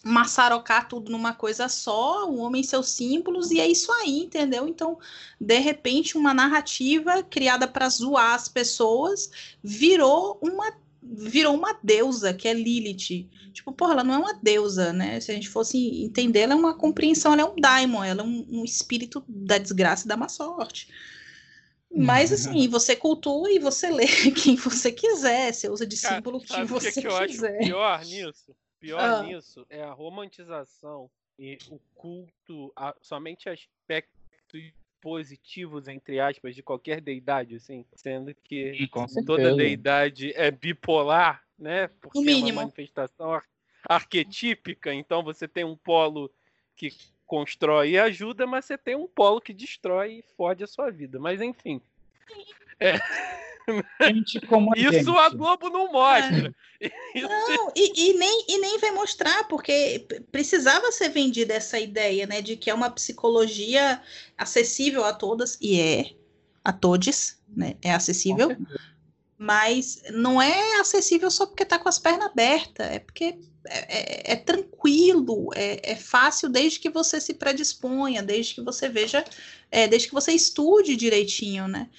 [0.04, 4.68] maçarocar tudo numa coisa só, o homem e seus símbolos, e é isso aí, entendeu?
[4.68, 4.98] Então,
[5.40, 9.30] de repente, uma narrativa criada para zoar as pessoas
[9.64, 10.72] virou uma
[11.10, 13.30] virou uma deusa, que é Lilith.
[13.54, 15.22] Tipo, porra, ela não é uma deusa, né?
[15.22, 18.26] Se a gente fosse entender, ela é uma compreensão, ela é um daimon, ela é
[18.26, 20.90] um, um espírito da desgraça e da má sorte.
[21.90, 24.06] Mas assim, você cultua e você lê
[24.36, 27.58] quem você quiser, você usa de símbolo Cara, que você que, que eu quiser.
[27.58, 28.56] Acho pior nisso?
[28.80, 29.24] Pior ah.
[29.24, 34.72] nisso é a romantização e o culto a somente aspectos
[35.02, 38.90] positivos, entre aspas, de qualquer deidade, assim, sendo que
[39.26, 41.88] toda deidade é bipolar, né?
[42.02, 43.44] Porque é uma manifestação ar
[43.88, 46.30] arquetípica, então você tem um polo
[46.76, 46.94] que
[47.26, 51.20] constrói e ajuda, mas você tem um polo que destrói e fode a sua vida.
[51.20, 51.82] Mas enfim.
[52.80, 52.94] É.
[54.02, 55.10] Gente como a Isso gente.
[55.10, 56.54] a Globo não mostra.
[56.80, 56.88] É.
[57.20, 62.40] Não, e, e, nem, e nem vai mostrar, porque precisava ser vendida essa ideia, né,
[62.40, 64.00] de que é uma psicologia
[64.38, 66.12] acessível a todas, e é,
[66.64, 68.56] a todos, né, é acessível,
[69.40, 73.40] mas não é acessível só porque tá com as pernas abertas, é porque
[73.70, 78.90] é, é, é tranquilo, é, é, fácil desde que você se predisponha, desde que você
[78.90, 79.24] veja,
[79.72, 81.90] é, desde que você estude direitinho, né?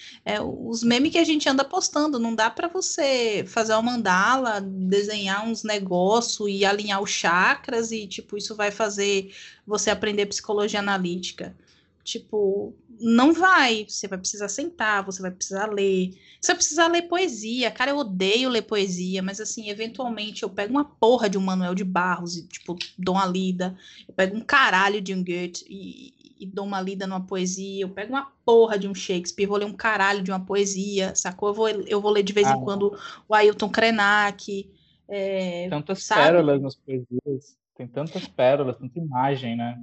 [0.42, 5.46] Os memes que a gente anda postando, não dá para você fazer uma mandala, desenhar
[5.46, 9.34] uns negócios e alinhar os chakras e, tipo, isso vai fazer
[9.66, 11.54] você aprender psicologia analítica.
[12.02, 13.86] Tipo, não vai.
[13.88, 16.10] Você vai precisar sentar, você vai precisar ler.
[16.40, 17.70] Você vai precisar ler poesia.
[17.70, 21.74] Cara, eu odeio ler poesia, mas assim, eventualmente eu pego uma porra de um Manuel
[21.74, 23.76] de Barros e, tipo, dou uma lida.
[24.06, 27.82] Eu pego um caralho de um Goethe e, e dou uma lida numa poesia.
[27.82, 31.50] Eu pego uma porra de um Shakespeare, vou ler um caralho de uma poesia, sacou?
[31.50, 32.96] Eu vou, eu vou ler de vez ah, em quando
[33.28, 34.70] o Ailton Krenak.
[35.08, 36.22] É, tantas sabe?
[36.22, 37.56] pérolas nas poesias.
[37.74, 39.78] Tem tantas pérolas, tanta imagem, né?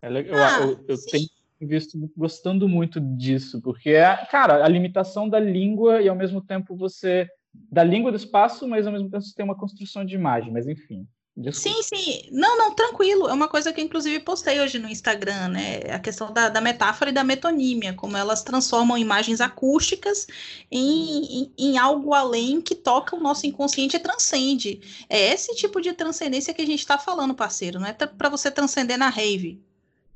[0.00, 0.38] É legal.
[0.38, 1.28] Ah, eu, eu, eu tenho
[1.60, 6.76] visto gostando muito disso, porque é, cara, a limitação da língua e ao mesmo tempo
[6.76, 7.28] você
[7.70, 10.66] da língua do espaço, mas ao mesmo tempo você tem uma construção de imagem, mas
[10.66, 11.06] enfim.
[11.36, 11.82] Desculpa.
[11.82, 12.28] Sim, sim.
[12.32, 13.28] Não, não, tranquilo.
[13.28, 15.80] É uma coisa que inclusive, postei hoje no Instagram, né?
[15.92, 20.26] A questão da, da metáfora e da metonímia, como elas transformam imagens acústicas
[20.70, 24.80] em, em, em, algo além que toca o nosso inconsciente e transcende.
[25.10, 27.78] É esse tipo de transcendência que a gente está falando, parceiro.
[27.78, 29.60] Não é para você transcender na rave.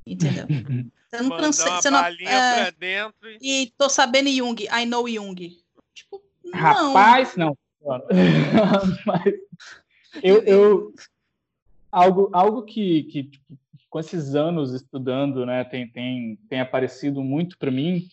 [0.07, 0.47] Entendeu?
[1.11, 1.83] Você não transcende.
[1.83, 3.63] Você não, é, dentro e...
[3.63, 5.59] e tô sabendo Jung, I know Jung.
[5.93, 6.61] Tipo, não.
[6.61, 7.57] Rapaz, não.
[9.05, 9.35] Mas
[10.23, 10.95] eu, eu
[11.91, 13.59] algo, algo que, que tipo,
[13.89, 18.07] com esses anos estudando, né, tem, tem, tem aparecido muito para mim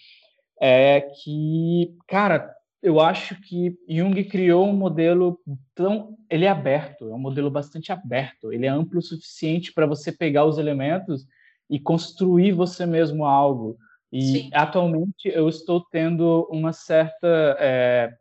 [0.59, 2.51] é que, cara,
[2.81, 5.39] eu acho que Jung criou um modelo
[5.75, 6.17] tão.
[6.29, 10.11] Ele é aberto, é um modelo bastante aberto, ele é amplo o suficiente para você
[10.11, 11.27] pegar os elementos
[11.69, 13.77] e construir você mesmo algo.
[14.11, 14.49] E Sim.
[14.53, 17.57] atualmente eu estou tendo uma certa.
[17.59, 18.13] É,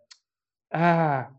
[0.70, 1.30] ah,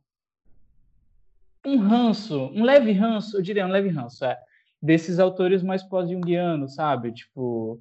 [1.65, 4.37] um ranço, um leve ranço, eu diria um leve ranço, é,
[4.81, 7.11] desses autores mais pós-jungianos, sabe?
[7.11, 7.77] Tipo,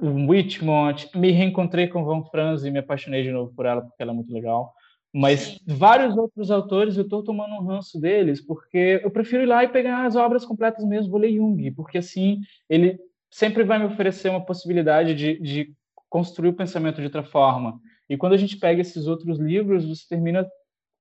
[0.00, 4.12] Whitmont, me reencontrei com Van Franz e me apaixonei de novo por ela, porque ela
[4.12, 4.72] é muito legal.
[5.12, 5.58] Mas Sim.
[5.66, 9.68] vários outros autores eu estou tomando um ranço deles, porque eu prefiro ir lá e
[9.68, 12.98] pegar as obras completas mesmo, vou ler Jung, porque assim ele
[13.30, 15.74] sempre vai me oferecer uma possibilidade de, de
[16.08, 17.78] construir o pensamento de outra forma.
[18.08, 20.46] E quando a gente pega esses outros livros, você termina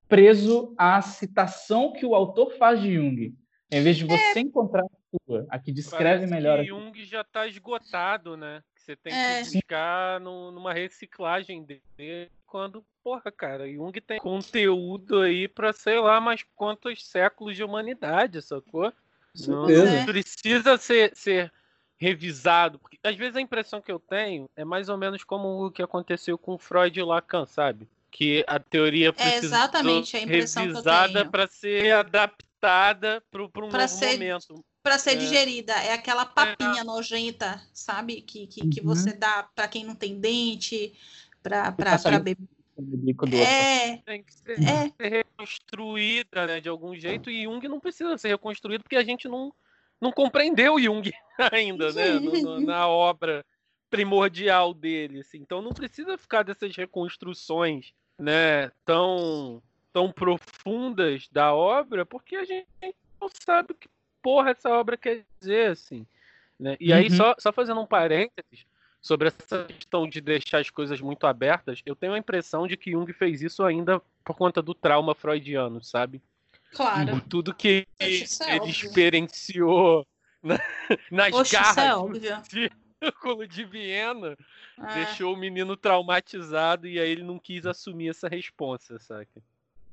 [0.09, 3.33] preso à citação que o autor faz de Jung,
[3.71, 4.41] em vez de você é.
[4.41, 6.59] encontrar a sua, a que descreve Parece melhor.
[6.59, 8.61] Que Jung já está esgotado, né?
[8.75, 9.43] Você tem é.
[9.43, 15.97] que buscar no, numa reciclagem dele quando, porra, cara, Jung tem conteúdo aí para sei
[16.01, 18.91] lá mais quantos séculos de humanidade, sacou?
[19.47, 21.49] Não, não precisa ser, ser
[21.97, 25.71] revisado, porque às vezes a impressão que eu tenho é mais ou menos como o
[25.71, 27.87] que aconteceu com Freud e Lacan, sabe?
[28.11, 33.87] Que a teoria precisa é exatamente a revisada para ser adaptada para um pra novo
[33.87, 34.65] ser, momento.
[34.83, 35.15] Para ser é.
[35.15, 36.83] digerida, é aquela papinha é.
[36.83, 38.21] nojenta, sabe?
[38.21, 38.87] Que, que, que uhum.
[38.87, 40.93] você dá para quem não tem dente,
[41.41, 42.37] para beber.
[43.41, 44.89] É, tem que ser, é.
[44.89, 49.27] ser reconstruída né, de algum jeito, e Jung não precisa ser reconstruído porque a gente
[49.27, 49.53] não,
[49.99, 51.11] não compreendeu Jung
[51.51, 52.13] ainda, né?
[52.13, 53.45] No, no, na obra
[53.89, 55.19] primordial dele.
[55.19, 55.37] Assim.
[55.37, 59.61] Então não precisa ficar dessas reconstruções né, tão,
[59.91, 62.67] tão profundas da obra, porque a gente
[63.19, 63.89] não sabe o que
[64.21, 66.05] porra essa obra quer dizer, assim.
[66.59, 66.77] Né?
[66.79, 67.15] E aí, uhum.
[67.15, 68.65] só, só fazendo um parênteses,
[69.01, 72.91] sobre essa questão de deixar as coisas muito abertas, eu tenho a impressão de que
[72.91, 76.21] Jung fez isso ainda por conta do trauma freudiano, sabe?
[76.73, 77.11] Claro.
[77.11, 80.05] Por tudo que é ele experienciou
[80.41, 80.57] na,
[81.11, 84.37] nas garras é do círculo de Viena,
[84.77, 84.93] é.
[84.93, 89.41] deixou o menino traumatizado e aí ele não quis assumir essa responsa, saca?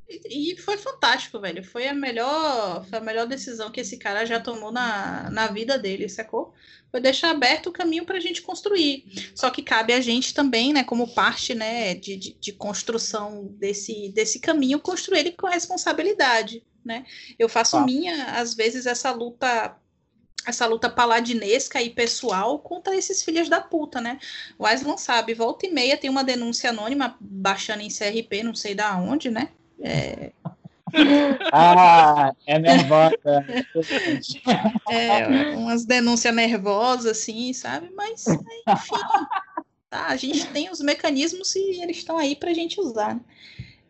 [0.08, 1.62] E, foi fantástico, velho.
[1.62, 5.78] Foi a melhor, foi a melhor decisão que esse cara já tomou na, na vida
[5.78, 6.54] dele, sacou?
[6.90, 9.04] Foi deixar aberto o caminho para a gente construir.
[9.34, 14.08] Só que cabe a gente também, né, como parte, né, de, de, de construção desse,
[14.08, 17.04] desse caminho, construir ele com responsabilidade, né?
[17.38, 17.84] Eu faço ah.
[17.84, 19.76] minha, às vezes, essa luta
[20.46, 24.18] essa luta paladinesca e pessoal contra esses filhos da puta, né?
[24.58, 28.74] O Aslan sabe, volta e meia tem uma denúncia anônima baixando em CRP, não sei
[28.74, 29.50] da onde, né?
[29.82, 30.32] É...
[31.52, 33.16] ah, é nervosa.
[34.88, 37.90] é, umas denúncias nervosas, assim, sabe?
[37.94, 38.96] Mas, enfim,
[39.90, 43.14] tá, a gente tem os mecanismos e eles estão aí para a gente usar.
[43.14, 43.20] Né?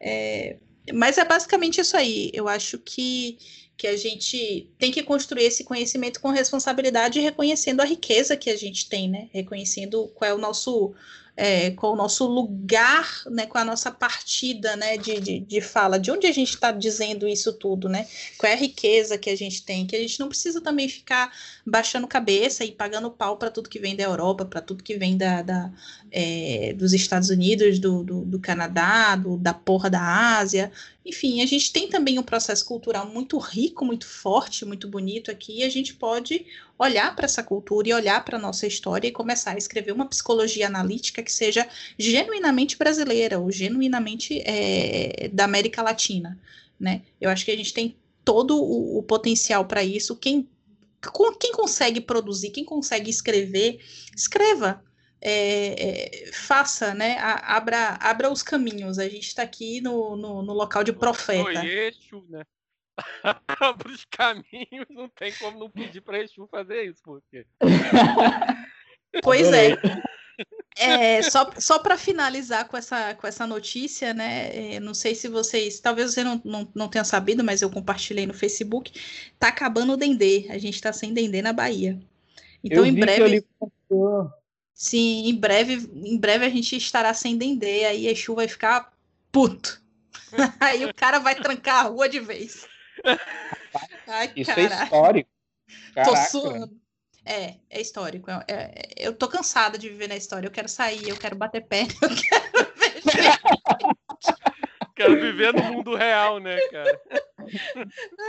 [0.00, 0.56] É,
[0.92, 2.30] mas é basicamente isso aí.
[2.34, 3.38] Eu acho que
[3.78, 8.56] que a gente tem que construir esse conhecimento com responsabilidade, reconhecendo a riqueza que a
[8.56, 9.28] gente tem, né?
[9.32, 10.92] Reconhecendo qual é o nosso
[11.40, 15.96] é, qual o nosso lugar, né, com a nossa partida né, de, de, de fala,
[15.96, 18.08] de onde a gente está dizendo isso tudo, né?
[18.36, 21.32] Qual é a riqueza que a gente tem, que a gente não precisa também ficar
[21.68, 25.16] baixando cabeça e pagando pau para tudo que vem da Europa, para tudo que vem
[25.16, 25.72] da, da
[26.10, 30.72] é, dos Estados Unidos, do, do, do Canadá, do, da porra da Ásia.
[31.04, 35.60] Enfim, a gente tem também um processo cultural muito rico, muito forte, muito bonito aqui,
[35.60, 36.44] e a gente pode
[36.78, 40.06] olhar para essa cultura e olhar para a nossa história e começar a escrever uma
[40.06, 41.66] psicologia analítica que seja
[41.98, 46.38] genuinamente brasileira ou genuinamente é, da América Latina,
[46.78, 47.02] né?
[47.20, 50.14] Eu acho que a gente tem todo o, o potencial para isso.
[50.14, 50.46] Quem,
[51.38, 53.78] quem consegue produzir, quem consegue escrever,
[54.14, 54.84] escreva.
[55.20, 57.18] É, é, faça, né?
[57.18, 58.98] A, abra, abra os caminhos.
[58.98, 61.64] A gente está aqui no, no, no, local de profeta.
[61.64, 62.44] Eixo, né?
[63.60, 67.46] Abra os caminhos, não tem como não pedir para Exu fazer isso, porque.
[69.22, 69.74] Pois é.
[70.78, 74.74] É, só só para finalizar com essa, com essa notícia, né?
[74.76, 75.80] É, não sei se vocês.
[75.80, 78.92] Talvez você não, não, não tenha sabido, mas eu compartilhei no Facebook.
[79.38, 80.46] Tá acabando o Dendê.
[80.50, 81.98] A gente tá sem Dendê na Bahia.
[82.62, 83.44] Então, em breve.
[84.72, 87.84] Sim, em breve, em breve a gente estará sem Dendê.
[87.84, 88.92] Aí Exu vai ficar
[89.32, 89.82] puto.
[90.60, 92.66] aí o cara vai trancar a rua de vez.
[94.06, 95.30] Ai, Isso é histórico.
[95.94, 96.10] Caraca.
[96.10, 96.87] Tô suando.
[97.28, 98.30] É, é histórico.
[98.30, 100.46] É, é, eu tô cansada de viver na história.
[100.46, 103.38] Eu quero sair, eu quero bater pé, eu quero ver
[104.96, 107.00] Quero viver no mundo real, né, cara?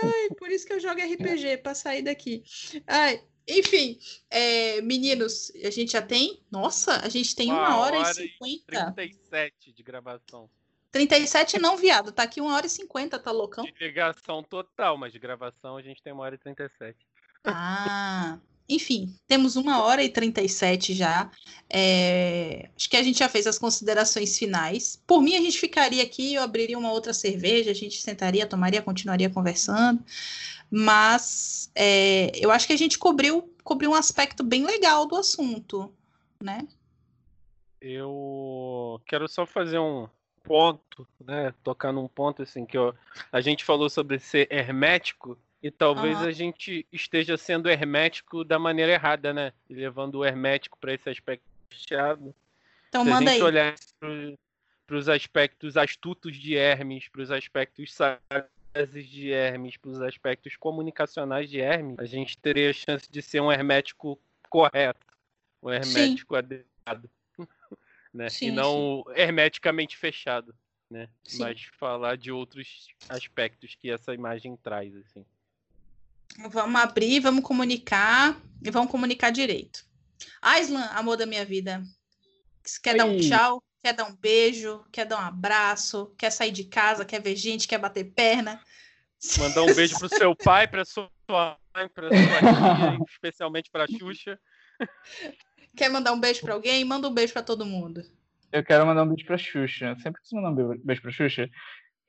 [0.04, 2.44] Ai, por isso que eu jogo RPG, pra sair daqui.
[2.86, 3.98] Ai, enfim,
[4.30, 6.44] é, meninos, a gente já tem.
[6.52, 8.92] Nossa, a gente tem uma, uma hora, hora, e cinquenta.
[8.92, 10.50] 37 de gravação.
[10.92, 12.12] 37 não, viado.
[12.12, 13.64] Tá aqui uma hora e cinquenta, tá loucão?
[13.64, 16.98] De ligação total, mas de gravação a gente tem uma hora e 37.
[17.46, 18.38] Ah,
[18.70, 21.32] enfim, temos uma hora e 37 já.
[21.70, 25.02] É, acho que a gente já fez as considerações finais.
[25.08, 28.82] Por mim, a gente ficaria aqui, eu abriria uma outra cerveja, a gente sentaria, tomaria,
[28.82, 30.04] continuaria conversando.
[30.70, 35.92] Mas é, eu acho que a gente cobriu, cobriu um aspecto bem legal do assunto,
[36.42, 36.68] né?
[37.82, 40.08] Eu quero só fazer um
[40.44, 41.54] ponto, né?
[41.64, 42.94] Tocar num ponto assim que ó,
[43.32, 46.28] a gente falou sobre ser hermético e talvez uhum.
[46.28, 49.54] a gente esteja sendo hermético da maneira errada, né?
[49.70, 52.34] E levando o hermético para esse aspecto fechado.
[52.88, 53.48] Então Se manda a gente aí.
[53.48, 53.76] olhar
[54.88, 60.56] para os aspectos astutos de Hermes, para os aspectos sagazes de Hermes, para os aspectos
[60.56, 64.20] comunicacionais de Hermes, a gente teria a chance de ser um hermético
[64.50, 65.06] correto,
[65.62, 66.40] um hermético sim.
[66.40, 67.10] adequado,
[68.14, 68.30] né?
[68.30, 69.14] Sim, e não sim.
[69.22, 70.56] hermeticamente fechado,
[70.90, 71.10] né?
[71.38, 75.26] Mas falar de outros aspectos que essa imagem traz, assim.
[76.38, 79.86] Vamos abrir, vamos comunicar e vamos comunicar direito.
[80.42, 81.84] Aislan, amor da minha vida,
[82.82, 82.98] quer Oi.
[82.98, 87.06] dar um tchau, quer dar um beijo, quer dar um abraço, quer sair de casa,
[87.06, 88.62] quer ver gente, quer bater perna.
[89.38, 94.40] Mandar um beijo pro seu pai, pra sua mãe, pra sua tia, especialmente pra Xuxa.
[95.76, 96.84] Quer mandar um beijo pra alguém?
[96.86, 98.02] Manda um beijo pra todo mundo.
[98.52, 99.96] Eu quero mandar um beijo pra Xuxa.
[100.02, 101.50] Sempre quis mandar um beijo pra Xuxa.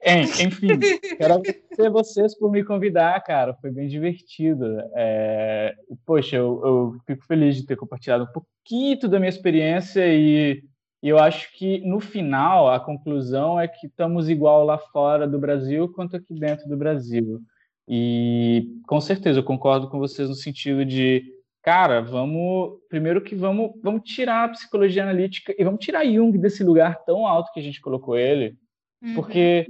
[0.03, 0.79] Enfim,
[1.19, 3.55] quero agradecer vocês por me convidar, cara.
[3.55, 4.79] Foi bem divertido.
[4.95, 5.75] É...
[6.07, 10.63] Poxa, eu, eu, fico feliz de ter compartilhado um pouquinho da minha experiência e,
[11.03, 15.39] e, eu acho que no final a conclusão é que estamos igual lá fora do
[15.39, 17.41] Brasil quanto aqui dentro do Brasil.
[17.87, 21.25] E com certeza eu concordo com vocês no sentido de,
[21.63, 26.63] cara, vamos primeiro que vamos vamos tirar a psicologia analítica e vamos tirar Jung desse
[26.63, 28.55] lugar tão alto que a gente colocou ele,
[29.03, 29.15] uhum.
[29.15, 29.67] porque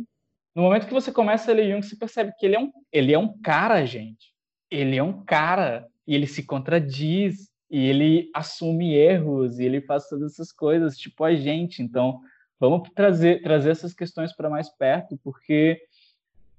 [0.60, 3.14] no momento que você começa a ler Jung, você percebe que ele é um, ele
[3.14, 4.34] é um cara, gente.
[4.70, 10.06] Ele é um cara e ele se contradiz e ele assume erros e ele faz
[10.06, 11.82] todas essas coisas, tipo a gente.
[11.82, 12.20] Então,
[12.58, 15.80] vamos trazer trazer essas questões para mais perto, porque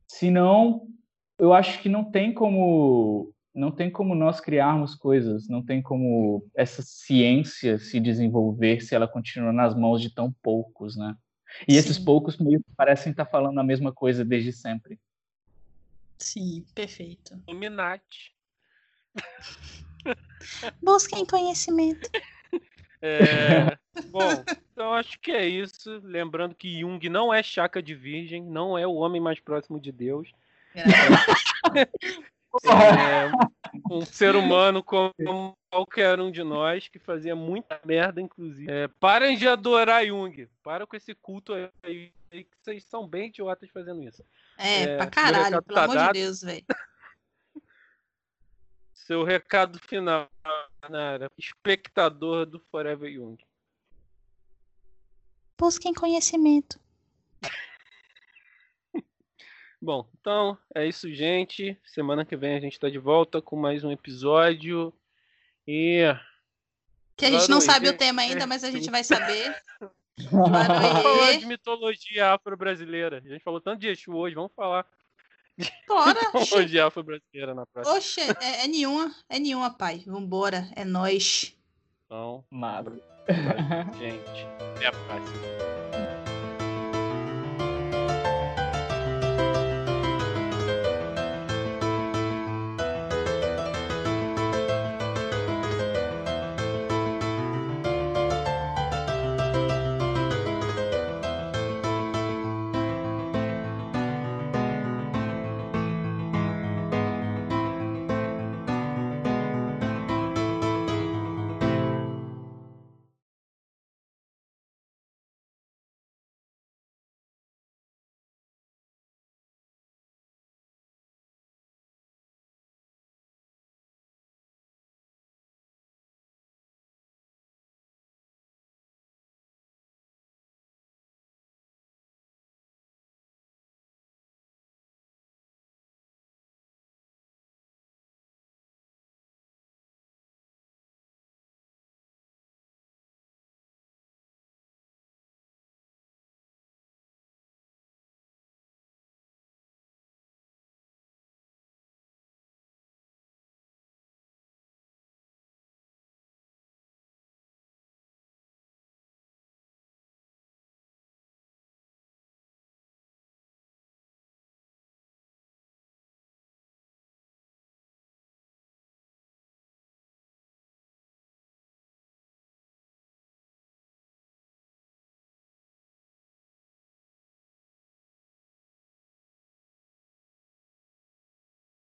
[0.08, 0.88] senão
[1.38, 6.44] eu acho que não tem como não tem como nós criarmos coisas, não tem como
[6.56, 11.16] essa ciência se desenvolver se ela continua nas mãos de tão poucos, né?
[11.68, 11.80] E Sim.
[11.80, 15.00] esses poucos meio parecem estar falando a mesma coisa desde sempre.
[16.18, 17.42] Sim, perfeito.
[17.48, 18.34] Illuminati.
[20.82, 22.10] Busquem conhecimento.
[23.02, 26.00] É, bom, então acho que é isso.
[26.04, 29.92] Lembrando que Jung não é chaca de virgem, não é o homem mais próximo de
[29.92, 30.32] Deus.
[30.76, 30.84] É,
[33.90, 38.70] um ser humano como qualquer um de nós que fazia muita merda, inclusive.
[38.70, 40.48] É, parem de adorar Jung.
[40.62, 41.54] Para com esse culto
[41.84, 44.24] aí, que vocês são bem idiotas fazendo isso.
[44.58, 46.66] É, é pra caralho, pelo amor de Deus, velho.
[48.94, 50.30] Seu recado final,
[50.90, 51.30] Nara.
[51.38, 53.38] Espectador do Forever Young.
[55.58, 56.80] Busquem conhecimento.
[59.82, 61.76] Bom, então é isso, gente.
[61.86, 64.94] Semana que vem a gente está de volta com mais um episódio.
[65.68, 66.04] E.
[67.18, 69.56] Que a gente não sabe o tema ainda, mas a gente vai saber.
[70.30, 73.18] Falou de mitologia afro-brasileira.
[73.26, 74.86] A gente falou tanto de Exu hoje, vamos falar
[75.88, 76.20] Bora!
[76.34, 77.98] mitologia afro-brasileira na próxima.
[77.98, 80.04] Oxe, é, é nenhuma, é nenhuma, pai.
[80.06, 81.56] Vambora, é nós.
[82.06, 83.02] Então, Magro.
[83.98, 85.81] gente, até a próxima.